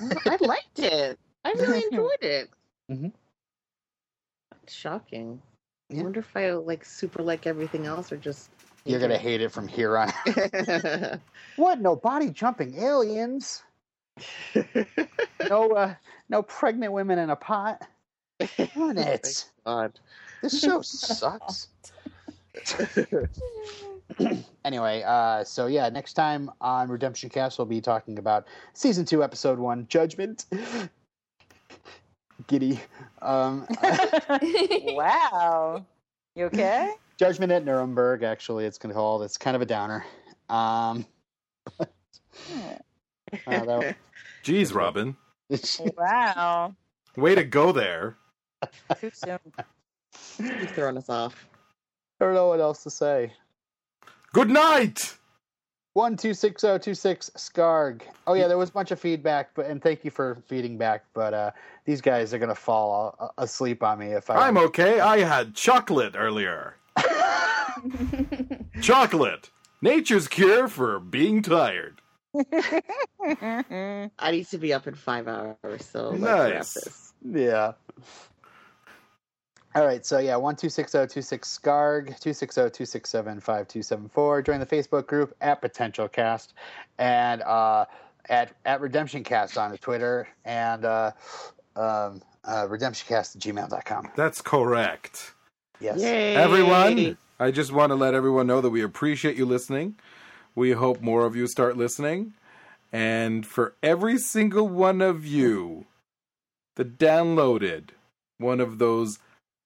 I 0.00 0.38
liked 0.40 0.78
it. 0.78 1.18
I 1.44 1.52
really 1.52 1.84
enjoyed 1.90 2.22
it. 2.22 2.50
Mhm. 2.90 3.12
Shocking. 4.66 5.40
I 5.96 6.02
wonder 6.02 6.20
if 6.20 6.36
I 6.36 6.50
like 6.52 6.84
super 6.84 7.22
like 7.22 7.46
everything 7.46 7.84
else 7.84 8.10
or 8.10 8.16
just. 8.16 8.50
You're 8.86 9.00
gonna 9.00 9.18
hate 9.18 9.40
it 9.42 9.52
from 9.52 9.68
here 9.68 9.98
on. 9.98 10.12
what? 11.56 11.80
No 11.80 11.96
body 11.96 12.30
jumping 12.30 12.76
aliens? 12.78 13.62
No, 15.48 15.70
uh, 15.70 15.94
no 16.28 16.42
pregnant 16.42 16.92
women 16.92 17.20
in 17.20 17.30
a 17.30 17.36
pot. 17.36 17.86
Darn 18.74 18.98
it! 18.98 19.44
God. 19.64 20.00
This 20.42 20.60
show 20.62 20.82
sucks. 20.82 21.68
anyway, 24.64 25.02
uh, 25.06 25.44
so 25.44 25.66
yeah, 25.66 25.88
next 25.88 26.14
time 26.14 26.50
on 26.60 26.88
Redemption 26.88 27.30
Cast, 27.30 27.58
we'll 27.58 27.66
be 27.66 27.80
talking 27.80 28.18
about 28.18 28.46
season 28.72 29.04
two, 29.04 29.22
episode 29.22 29.58
one, 29.58 29.86
Judgment. 29.88 30.46
Giddy. 32.46 32.80
Um, 33.22 33.66
wow. 34.88 35.84
You 36.34 36.44
okay? 36.46 36.92
Judgment 37.16 37.50
at 37.50 37.64
Nuremberg. 37.64 38.22
Actually, 38.22 38.66
it's 38.66 38.78
called. 38.78 39.22
It's 39.22 39.38
kind 39.38 39.56
of 39.56 39.62
a 39.62 39.66
downer. 39.66 40.04
Um, 40.48 41.06
uh, 41.80 41.86
that 43.46 43.96
Jeez, 44.44 44.74
Robin. 44.74 45.16
wow. 45.96 46.74
Way 47.16 47.34
to 47.34 47.44
go 47.44 47.72
there. 47.72 48.16
Too 49.00 49.10
soon. 49.12 49.38
You've 50.38 50.70
thrown 50.70 50.96
us 50.98 51.08
off. 51.08 51.46
I 52.20 52.24
don't 52.24 52.34
know 52.34 52.48
what 52.48 52.60
else 52.60 52.82
to 52.84 52.90
say. 52.90 53.32
Good 54.32 54.50
night! 54.50 55.16
One 55.94 56.16
two 56.16 56.34
six 56.34 56.60
zero 56.60 56.76
two 56.78 56.94
six 56.94 57.30
Scarg. 57.36 58.02
Oh 58.26 58.34
yeah, 58.34 58.48
there 58.48 58.58
was 58.58 58.68
a 58.68 58.72
bunch 58.72 58.90
of 58.90 59.00
feedback, 59.00 59.50
but 59.54 59.64
and 59.66 59.82
thank 59.82 60.04
you 60.04 60.10
for 60.10 60.36
feeding 60.46 60.76
back. 60.76 61.04
But 61.14 61.32
uh, 61.32 61.50
these 61.86 62.00
guys 62.02 62.34
are 62.34 62.38
gonna 62.38 62.54
fall 62.54 63.16
a- 63.38 63.42
asleep 63.42 63.82
on 63.82 63.98
me 63.98 64.08
if 64.12 64.28
I. 64.28 64.46
I'm 64.46 64.58
okay. 64.58 65.00
I 65.00 65.20
had 65.20 65.54
chocolate 65.54 66.14
earlier. 66.16 66.76
Chocolate. 68.82 69.50
Nature's 69.82 70.28
cure 70.28 70.68
for 70.68 70.98
being 71.00 71.42
tired. 71.42 72.00
I 73.24 74.10
need 74.30 74.46
to 74.48 74.58
be 74.58 74.72
up 74.72 74.86
in 74.86 74.94
five 74.94 75.28
hours, 75.28 75.84
so 75.84 76.10
let's 76.10 76.22
wrap 76.22 76.54
Nice. 76.54 76.74
this. 76.74 77.12
Yeah. 77.24 77.72
All 79.76 79.84
right, 79.84 80.06
so 80.06 80.18
yeah, 80.18 80.36
one 80.36 80.56
two 80.56 80.70
six 80.70 80.92
zero 80.92 81.06
two 81.06 81.20
six 81.20 81.50
Scarg 81.50 82.18
two 82.18 82.32
six 82.32 82.54
zero 82.54 82.70
two 82.70 82.86
six 82.86 83.10
seven 83.10 83.40
five 83.40 83.68
two 83.68 83.82
seven 83.82 84.08
four. 84.08 84.40
Join 84.40 84.58
the 84.58 84.64
Facebook 84.64 85.06
group 85.06 85.36
at 85.42 85.60
Potential 85.60 86.08
Cast, 86.08 86.54
and 86.96 87.42
uh, 87.42 87.84
at 88.30 88.52
at 88.64 88.80
Redemption 88.80 89.22
Cast 89.22 89.58
on 89.58 89.76
Twitter 89.76 90.28
and 90.46 90.86
uh, 90.86 91.12
um, 91.76 92.22
uh, 92.46 92.66
redemptioncast 92.66 93.36
at 93.36 93.42
gmail.com. 93.42 94.12
That's 94.16 94.40
correct. 94.40 95.34
Yes. 95.78 96.00
Yay. 96.00 96.34
Everyone, 96.34 97.18
I 97.38 97.50
just 97.50 97.70
want 97.70 97.90
to 97.90 97.96
let 97.96 98.14
everyone 98.14 98.46
know 98.46 98.62
that 98.62 98.70
we 98.70 98.80
appreciate 98.80 99.36
you 99.36 99.44
listening. 99.44 99.96
We 100.54 100.72
hope 100.72 101.02
more 101.02 101.26
of 101.26 101.36
you 101.36 101.46
start 101.46 101.76
listening. 101.76 102.32
And 102.94 103.44
for 103.44 103.74
every 103.82 104.16
single 104.16 104.66
one 104.66 105.02
of 105.02 105.26
you 105.26 105.84
that 106.76 106.96
downloaded 106.96 107.90
one 108.38 108.60
of 108.60 108.78
those 108.78 109.18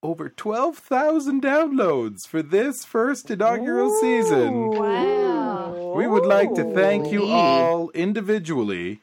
over 0.02 0.28
12,000 0.28 1.42
downloads 1.42 2.26
for 2.26 2.42
this 2.42 2.84
first 2.84 3.30
inaugural 3.30 3.90
season, 4.00 4.70
Wow. 4.70 5.92
we 5.94 6.06
would 6.06 6.24
like 6.24 6.54
to 6.54 6.64
thank 6.74 7.12
you 7.12 7.26
all 7.26 7.90
individually, 7.90 9.02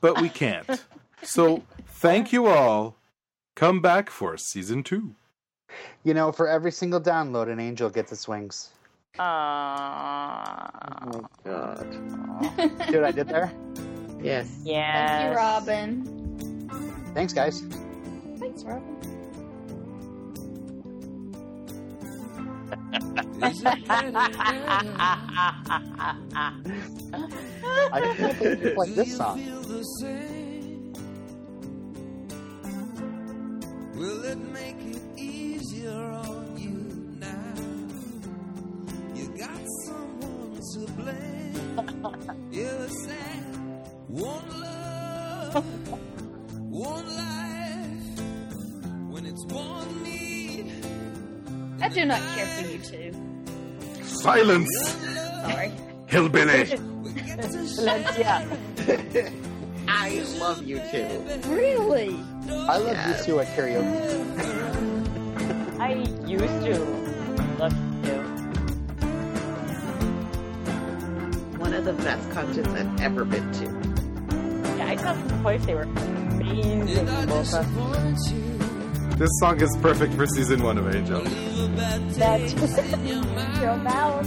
but 0.00 0.20
we 0.20 0.28
can't. 0.28 0.84
So 1.22 1.62
thank 1.86 2.30
you 2.32 2.46
all. 2.46 2.94
Come 3.56 3.80
back 3.80 4.10
for 4.10 4.36
season 4.36 4.82
two. 4.84 5.14
You 6.04 6.12
know, 6.14 6.30
for 6.30 6.46
every 6.46 6.70
single 6.70 7.00
download, 7.00 7.50
an 7.50 7.58
angel 7.58 7.88
gets 7.90 8.12
its 8.12 8.28
wings. 8.28 8.68
Oh 9.18 9.22
Aw. 9.22 10.70
my 11.06 11.20
god. 11.42 11.86
See 12.86 12.94
what 12.96 13.04
I 13.04 13.10
did 13.12 13.28
there? 13.28 13.50
Yes. 14.22 14.60
yes. 14.62 15.08
Thank 15.08 15.30
you, 15.30 15.36
Robin. 15.36 16.68
Thanks, 17.14 17.32
guys. 17.32 17.62
Thanks, 18.38 18.62
Robin. 18.62 18.84
I 23.42 23.52
can't 28.16 28.38
believe 28.38 28.62
you 28.62 28.70
played 28.74 28.94
this 28.94 29.16
song. 29.16 29.38
feel 29.38 29.60
the 29.62 29.82
same? 30.00 30.92
Will 33.94 34.24
it 34.24 34.38
make 34.38 34.76
it 34.80 35.02
easier 35.16 35.90
on 35.92 36.56
you 36.56 37.18
now? 37.18 37.54
You 39.14 39.28
got 39.36 39.60
someone 39.84 40.60
to 40.74 40.92
blame. 40.92 42.48
You're 42.52 42.88
sad. 42.88 43.44
One 44.08 44.60
love, 44.60 45.64
do 51.96 52.04
not 52.04 52.20
care 52.36 52.46
for 52.46 52.68
you 52.68 52.78
two. 52.78 53.12
Silence, 54.04 54.68
Sorry. 55.42 55.72
hillbilly. 56.06 56.64
we 56.64 57.10
Valencia. 57.76 58.46
I 59.88 60.22
love 60.38 60.62
you 60.62 60.78
too. 60.90 61.24
Really? 61.48 62.14
I 62.50 62.76
love 62.76 62.92
Yes. 62.92 63.26
you 63.26 63.32
too 63.32 63.40
at 63.40 63.46
karaoke. 63.56 64.12
I 65.80 65.92
used 66.26 66.64
to 66.66 66.78
love 67.58 67.72
you. 68.04 68.16
One 71.58 71.72
of 71.72 71.84
the 71.86 71.94
best 71.94 72.30
concerts 72.32 72.68
I've 72.68 73.00
ever 73.00 73.24
been 73.24 73.50
to. 73.52 73.64
Yeah, 74.76 74.88
I 74.88 74.96
saw 74.96 75.14
them 75.14 75.40
twice. 75.40 75.64
They 75.64 75.74
were 75.74 75.82
amazing. 75.84 77.06
Both 77.26 77.54
of 77.54 77.74
them. 77.74 78.14
This 79.18 79.30
song 79.40 79.58
is 79.62 79.74
perfect 79.80 80.12
for 80.12 80.26
season 80.26 80.62
one 80.62 80.76
of 80.76 80.94
Angel. 80.94 81.24
Leave 81.76 81.84
a 81.84 81.88
bad 81.88 82.10
That's 82.10 82.52
taste 82.54 82.78
in 82.94 83.06
your 83.06 83.22
mouth. 83.24 83.62
your 83.62 83.76
mouth. 83.76 84.26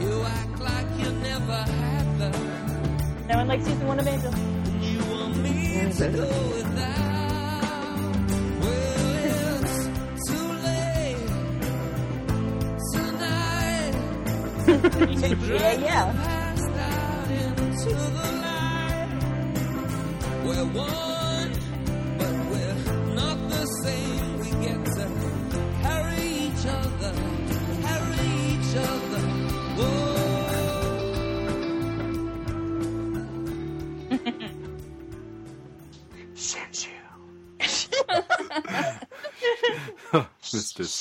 You 0.00 0.22
act 0.22 0.60
like 0.60 0.86
you 0.98 1.10
never 1.12 1.52
had 1.52 2.18
love. 2.18 3.28
No 3.28 3.36
one 3.36 3.48
likes 3.48 3.64
season 3.64 3.86
one 3.86 4.00
of 4.00 4.06
Angel. 4.06 4.32
You 4.80 4.98
want 5.12 5.36
me 5.36 5.92
to 5.92 6.08
go 6.08 6.26
without. 6.56 8.00
Well, 8.60 9.16
it's 9.26 9.76
too 10.26 10.48
late 10.66 11.30
tonight. 12.94 13.94
yeah, 15.60 15.72
yeah. 15.72 16.12
Passed 16.12 16.70
out 16.70 17.30
into 17.30 17.90
the 17.94 18.28
light. 18.42 19.08
We're 20.44 20.64
one, 20.64 21.19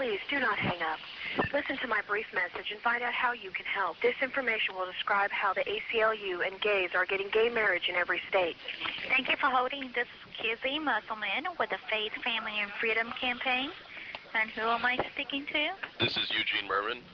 Please 0.00 0.20
do 0.30 0.40
not 0.40 0.56
hang 0.56 0.80
up. 0.80 0.96
Listen 1.52 1.76
to 1.76 1.86
my 1.86 2.00
brief 2.08 2.24
message 2.32 2.72
and 2.72 2.80
find 2.80 3.02
out 3.02 3.12
how 3.12 3.32
you 3.32 3.50
can 3.50 3.66
help. 3.66 4.00
This 4.00 4.14
information 4.22 4.74
will 4.74 4.86
describe 4.86 5.30
how 5.30 5.52
the 5.52 5.60
ACLU 5.60 6.40
and 6.40 6.58
gays 6.62 6.88
are 6.94 7.04
getting 7.04 7.28
gay 7.28 7.50
marriage 7.50 7.84
in 7.86 7.96
every 7.96 8.18
state. 8.26 8.56
Thank 9.10 9.28
you 9.28 9.36
for 9.36 9.52
holding. 9.52 9.92
This 9.94 10.08
is 10.08 10.22
Kizzy 10.40 10.78
Musselman 10.78 11.52
with 11.58 11.68
the 11.68 11.76
Faith, 11.90 12.12
Family, 12.24 12.56
and 12.62 12.72
Freedom 12.80 13.12
Campaign. 13.20 13.72
And 14.32 14.48
who 14.48 14.62
am 14.62 14.86
I 14.86 14.96
speaking 15.12 15.44
to? 15.52 15.68
This 16.02 16.16
is 16.16 16.32
Eugene 16.32 16.64
Mirman. 16.64 17.04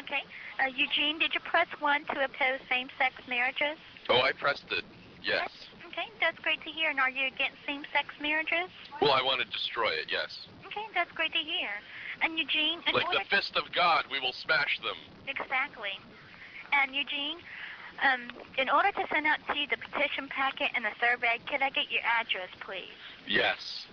Okay. 0.00 0.24
Uh, 0.56 0.72
Eugene, 0.74 1.18
did 1.18 1.34
you 1.34 1.40
press 1.40 1.68
1 1.80 2.04
to 2.16 2.24
oppose 2.24 2.64
same-sex 2.70 3.12
marriages? 3.28 3.76
Oh, 4.08 4.22
I 4.22 4.32
pressed 4.32 4.72
it. 4.72 4.84
Yes. 5.22 5.50
Okay, 5.86 6.08
that's 6.18 6.38
great 6.38 6.64
to 6.64 6.70
hear. 6.70 6.88
And 6.88 6.98
are 6.98 7.10
you 7.10 7.26
against 7.26 7.58
same-sex 7.66 8.08
marriages? 8.22 8.72
Well, 9.02 9.12
I 9.12 9.20
want 9.20 9.42
to 9.42 9.46
destroy 9.52 9.90
it, 9.90 10.08
yes. 10.10 10.46
Okay, 10.72 10.86
that's 10.94 11.12
great 11.12 11.32
to 11.32 11.38
hear. 11.38 11.68
And 12.22 12.38
Eugene, 12.38 12.80
in 12.86 12.94
Like 12.94 13.12
the 13.12 13.28
fist 13.28 13.56
of 13.56 13.64
God, 13.74 14.04
we 14.10 14.20
will 14.20 14.32
smash 14.32 14.80
them. 14.80 14.96
Exactly. 15.28 15.92
And 16.72 16.94
Eugene, 16.96 17.38
um, 18.00 18.30
in 18.56 18.70
order 18.70 18.90
to 18.92 19.04
send 19.12 19.26
out 19.26 19.38
to 19.48 19.58
you 19.58 19.66
the 19.68 19.76
petition 19.76 20.28
packet 20.28 20.70
and 20.74 20.84
the 20.84 20.96
survey, 20.98 21.38
could 21.46 21.60
I 21.60 21.68
get 21.68 21.90
your 21.90 22.00
address, 22.02 22.48
please? 22.60 22.96
Yes. 23.28 23.86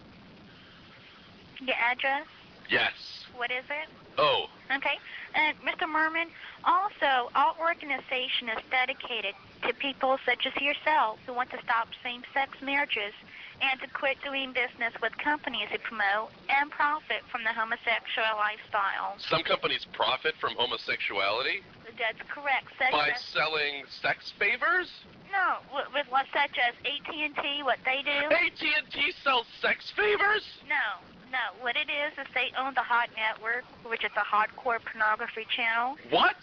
Your 1.59 1.75
address? 1.75 2.27
Yes. 2.69 2.93
What 3.35 3.51
is 3.51 3.65
it? 3.69 3.89
Oh, 4.17 4.45
Okay. 4.75 4.99
And 5.33 5.57
Mr. 5.61 5.85
Mirman, 5.85 6.29
also, 6.65 7.29
our 7.35 7.55
organization 7.59 8.49
is 8.49 8.61
dedicated 8.69 9.33
to 9.65 9.73
people 9.73 10.17
such 10.25 10.45
as 10.45 10.53
yourself 10.61 11.19
who 11.25 11.33
want 11.33 11.49
to 11.51 11.59
stop 11.63 11.87
same-sex 12.03 12.61
marriages 12.61 13.13
and 13.61 13.79
to 13.81 13.87
quit 13.89 14.17
doing 14.23 14.53
business 14.53 14.93
with 15.01 15.15
companies 15.17 15.67
who 15.71 15.77
promote 15.79 16.29
and 16.49 16.71
profit 16.71 17.21
from 17.31 17.43
the 17.43 17.53
homosexual 17.53 18.37
lifestyle. 18.37 19.17
some 19.19 19.43
companies 19.43 19.85
profit 19.93 20.33
from 20.39 20.55
homosexuality 20.55 21.61
That's 21.97 22.21
correct. 22.29 22.71
Such 22.79 22.91
by 22.91 23.09
as, 23.09 23.21
selling 23.33 23.83
sex 24.01 24.31
favors. 24.39 24.89
no, 25.31 25.59
with, 25.75 25.91
with 25.93 26.07
what 26.09 26.25
such 26.33 26.57
as 26.57 26.73
AT&T, 26.85 27.63
what 27.63 27.79
they 27.85 28.01
do. 28.01 28.33
AT&T 28.33 29.13
sells 29.23 29.45
sex 29.61 29.91
favors. 29.95 30.45
No, 30.67 31.03
no. 31.31 31.53
What 31.61 31.75
it 31.75 31.89
is 31.89 32.13
is 32.17 32.27
they 32.33 32.51
own 32.57 32.73
the 32.73 32.85
Hot 32.85 33.09
Network, 33.15 33.63
which 33.85 34.03
is 34.03 34.11
a 34.17 34.25
hardcore 34.25 34.79
pornography 34.83 35.45
channel. 35.55 35.95
What? 36.09 36.35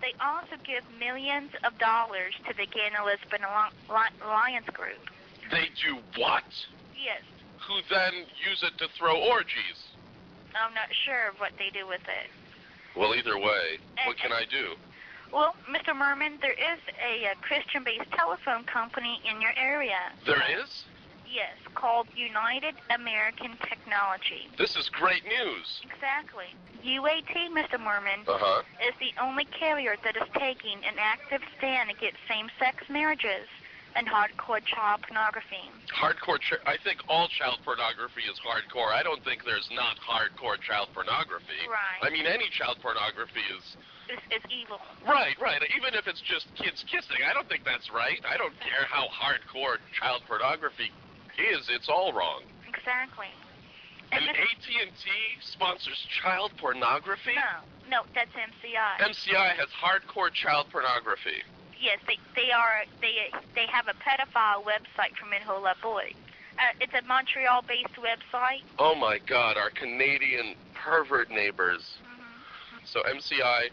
They 0.00 0.16
also 0.20 0.56
give 0.64 0.82
millions 0.98 1.50
of 1.64 1.76
dollars 1.78 2.32
to 2.48 2.54
the 2.56 2.64
Gay 2.64 2.88
and 2.88 2.96
Lesbian 3.04 3.44
Alli- 3.44 3.76
Alli- 3.90 4.16
Alliance 4.24 4.68
Group. 4.72 5.00
They 5.50 5.68
do 5.76 6.00
what? 6.16 6.44
Yes, 6.96 7.20
Who 7.68 7.80
then 7.88 8.24
use 8.40 8.62
it 8.62 8.76
to 8.78 8.88
throw 8.96 9.16
orgies? 9.20 9.78
I'm 10.56 10.74
not 10.74 10.88
sure 11.04 11.28
of 11.28 11.36
what 11.38 11.52
they 11.58 11.70
do 11.70 11.86
with 11.86 12.02
it. 12.08 12.28
Well, 12.96 13.14
either 13.14 13.38
way, 13.38 13.78
what 14.06 14.16
can 14.18 14.32
I 14.32 14.44
do? 14.50 14.74
Well, 15.32 15.54
Mr. 15.70 15.94
Mirman, 15.94 16.40
there 16.40 16.58
is 16.58 16.80
a, 16.98 17.30
uh 17.30 17.34
Christian-based 17.40 18.10
telephone 18.16 18.64
company 18.64 19.20
in 19.30 19.40
your 19.40 19.52
area. 19.56 20.10
There 20.26 20.42
is? 20.58 20.84
Yes, 21.30 21.54
called 21.74 22.08
United 22.16 22.74
American 22.90 23.56
Technology. 23.68 24.48
This 24.58 24.74
is 24.74 24.88
great 24.90 25.22
news. 25.24 25.80
Exactly. 25.84 26.46
UAT, 26.84 27.30
Mr. 27.54 27.78
Mirman, 27.78 28.26
Uh-huh. 28.26 28.62
is 28.82 28.94
the 28.98 29.12
only 29.22 29.44
carrier 29.44 29.96
that 30.02 30.16
is 30.16 30.26
taking 30.34 30.82
an 30.84 30.98
active 30.98 31.40
stand 31.58 31.90
against 31.90 32.18
same-sex 32.28 32.88
marriages 32.88 33.46
and 33.94 34.06
hardcore 34.08 34.64
child 34.64 35.02
pornography. 35.02 35.70
Hardcore. 35.94 36.40
Ch- 36.40 36.62
I 36.66 36.76
think 36.78 37.00
all 37.08 37.28
child 37.28 37.58
pornography 37.64 38.22
is 38.22 38.38
hardcore. 38.40 38.90
I 38.92 39.02
don't 39.02 39.22
think 39.24 39.44
there's 39.44 39.68
not 39.72 39.98
hardcore 39.98 40.58
child 40.60 40.88
pornography. 40.94 41.58
Right. 41.68 41.98
I 42.02 42.10
mean, 42.10 42.26
any 42.26 42.48
child 42.50 42.78
pornography 42.82 43.40
is 43.56 43.76
It's, 44.08 44.22
it's 44.30 44.46
evil. 44.50 44.80
right, 45.06 45.38
right. 45.40 45.62
Even 45.76 45.94
if 45.94 46.06
it's 46.08 46.20
just 46.22 46.52
kids 46.56 46.84
kissing, 46.90 47.22
I 47.28 47.32
don't 47.34 47.48
think 47.48 47.64
that's 47.64 47.90
right. 47.90 48.18
I 48.28 48.36
don't 48.36 48.58
care 48.60 48.84
how 48.90 49.06
hardcore 49.08 49.78
child 49.98 50.22
pornography 50.26 50.90
is. 51.40 51.68
It's 51.68 51.88
all 51.88 52.12
wrong. 52.12 52.42
Exactly. 52.68 53.26
And 54.12 54.24
this- 54.28 54.36
AT&T 54.36 55.10
sponsors 55.40 55.98
child 56.22 56.52
pornography. 56.58 57.34
no, 57.34 57.62
no, 57.88 58.02
that's 58.14 58.30
MCI. 58.34 58.98
MCI 59.00 59.54
has 59.56 59.68
hardcore 59.70 60.32
child 60.32 60.66
pornography. 60.72 61.42
yes, 61.80 61.98
they 62.06 62.18
they 62.34 62.50
are 62.52 62.84
they 63.00 63.30
they 63.54 63.66
have 63.66 63.86
a 63.88 63.94
pedophile 63.94 64.62
website 64.64 65.14
for 65.16 65.26
Minhola 65.26 65.74
Boy. 65.80 66.12
Uh, 66.58 66.62
it's 66.80 66.92
a 66.92 67.00
Montreal-based 67.06 67.96
website. 67.96 68.60
Oh 68.78 68.94
my 68.94 69.18
God, 69.18 69.56
our 69.56 69.70
Canadian 69.70 70.54
pervert 70.74 71.30
neighbors. 71.30 71.96
So 72.84 73.00
MCI 73.02 73.70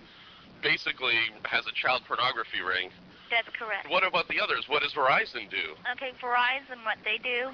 basically 0.61 1.15
has 1.43 1.65
a 1.68 1.72
child 1.74 2.03
pornography 2.07 2.61
ring. 2.61 2.91
That's 3.30 3.49
correct. 3.57 3.89
What 3.89 4.05
about 4.05 4.28
the 4.28 4.39
others? 4.39 4.65
What 4.67 4.84
does 4.84 4.93
Verizon 4.93 5.49
do? 5.49 5.75
Okay, 5.93 6.11
Verizon, 6.21 6.84
what 6.86 6.97
they 7.03 7.17
do 7.17 7.51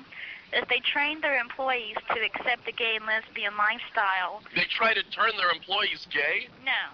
is 0.54 0.64
they 0.70 0.80
train 0.86 1.20
their 1.22 1.40
employees 1.40 1.98
to 2.14 2.22
accept 2.22 2.66
the 2.66 2.72
gay 2.72 2.96
and 2.98 3.06
lesbian 3.06 3.58
lifestyle. 3.58 4.42
They 4.56 4.66
try 4.70 4.94
to 4.94 5.02
turn 5.10 5.32
their 5.38 5.50
employees 5.50 6.06
gay? 6.14 6.48
No, 6.64 6.94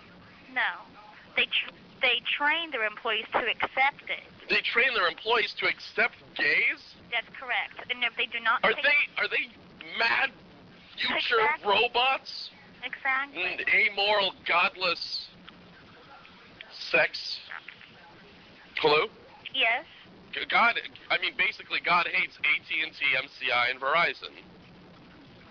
no, 0.55 0.87
they 1.35 1.45
tr- 1.45 1.75
they 2.01 2.21
train 2.23 2.71
their 2.71 2.85
employees 2.87 3.25
to 3.33 3.43
accept 3.43 4.07
it. 4.07 4.23
They 4.47 4.61
train 4.63 4.93
their 4.95 5.07
employees 5.07 5.53
to 5.59 5.67
accept 5.67 6.15
gays? 6.35 6.79
That's 7.11 7.27
correct. 7.35 7.83
And 7.91 8.03
if 8.03 8.15
they 8.15 8.25
do 8.27 8.39
not 8.39 8.63
Are 8.63 8.71
they 8.73 8.99
are 9.19 9.27
they 9.27 9.51
mad 9.99 10.31
future 10.95 11.43
Exactly. 11.43 11.67
robots? 11.67 12.49
exactly, 12.83 13.43
Mm, 13.43 13.91
Amoral, 13.91 14.33
godless 14.47 15.27
sex. 16.91 17.39
Hello? 18.79 19.07
yes, 19.53 19.83
God, 20.49 20.75
I 21.09 21.17
mean, 21.19 21.33
basically, 21.37 21.79
God 21.83 22.07
hates 22.07 22.37
AT&T, 22.37 23.03
MCI, 23.17 23.71
and 23.71 23.79
Verizon. 23.79 24.31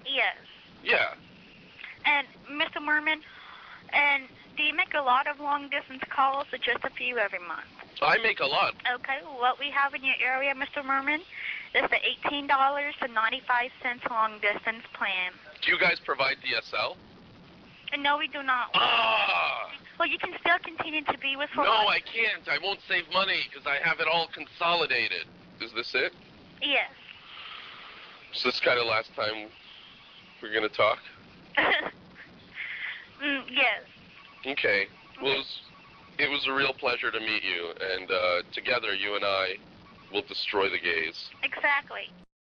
yes. 0.06 0.36
Yeah. 0.82 1.12
And 2.06 2.26
Mr. 2.50 2.80
Mirman, 2.80 3.20
and 3.92 4.24
do 4.56 4.62
you 4.62 4.72
make 4.74 4.94
a 4.94 5.02
lot 5.02 5.26
of 5.26 5.40
long 5.40 5.68
distance 5.68 6.02
calls 6.08 6.46
or 6.52 6.58
just 6.58 6.82
a 6.84 6.90
few 6.90 7.18
every 7.18 7.40
month? 7.40 7.68
I 8.00 8.16
make 8.18 8.40
a 8.40 8.46
lot. 8.46 8.74
Okay, 8.94 9.18
what 9.36 9.58
we 9.58 9.70
have 9.70 9.92
in 9.92 10.04
your 10.04 10.14
area, 10.24 10.54
Mr. 10.54 10.82
Mirman, 10.82 11.20
is 11.74 11.90
the 11.90 11.98
eighteen 12.06 12.46
dollars 12.46 12.94
and 13.02 13.12
ninety 13.12 13.42
five 13.46 13.70
cents 13.82 14.04
long 14.08 14.38
distance 14.40 14.84
plan. 14.94 15.32
Do 15.60 15.72
you 15.72 15.78
guys 15.78 15.98
provide 16.02 16.36
DSL? 16.38 16.96
And 17.92 18.02
no, 18.02 18.18
we 18.18 18.28
do 18.28 18.42
not. 18.42 18.68
Ah! 18.74 19.70
Well, 19.98 20.08
you 20.08 20.18
can 20.18 20.32
still 20.40 20.58
continue 20.62 21.02
to 21.04 21.18
be 21.18 21.36
with 21.36 21.50
her. 21.50 21.64
No, 21.64 21.88
I 21.88 21.98
can't. 22.00 22.46
I 22.48 22.62
won't 22.62 22.80
save 22.88 23.04
money 23.12 23.40
because 23.50 23.66
I 23.66 23.76
have 23.86 24.00
it 24.00 24.06
all 24.06 24.28
consolidated. 24.32 25.26
Is 25.60 25.72
this 25.74 25.92
it? 25.94 26.12
Yes. 26.62 26.90
Is 28.34 28.42
this 28.42 28.60
kind 28.60 28.78
of 28.78 28.86
last 28.86 29.10
time 29.16 29.48
we're 30.42 30.52
gonna 30.52 30.68
talk? 30.68 30.98
mm, 31.58 33.42
yes. 33.50 33.82
Okay. 34.46 34.86
Well, 35.20 35.32
it 35.32 35.36
was, 35.38 35.60
it 36.18 36.30
was 36.30 36.46
a 36.46 36.52
real 36.52 36.72
pleasure 36.74 37.10
to 37.10 37.18
meet 37.18 37.42
you, 37.42 37.72
and 37.80 38.10
uh, 38.10 38.42
together 38.52 38.94
you 38.94 39.16
and 39.16 39.24
I 39.24 39.54
will 40.12 40.22
destroy 40.22 40.68
the 40.70 40.78
gays. 40.78 41.30
Exactly. 41.42 42.12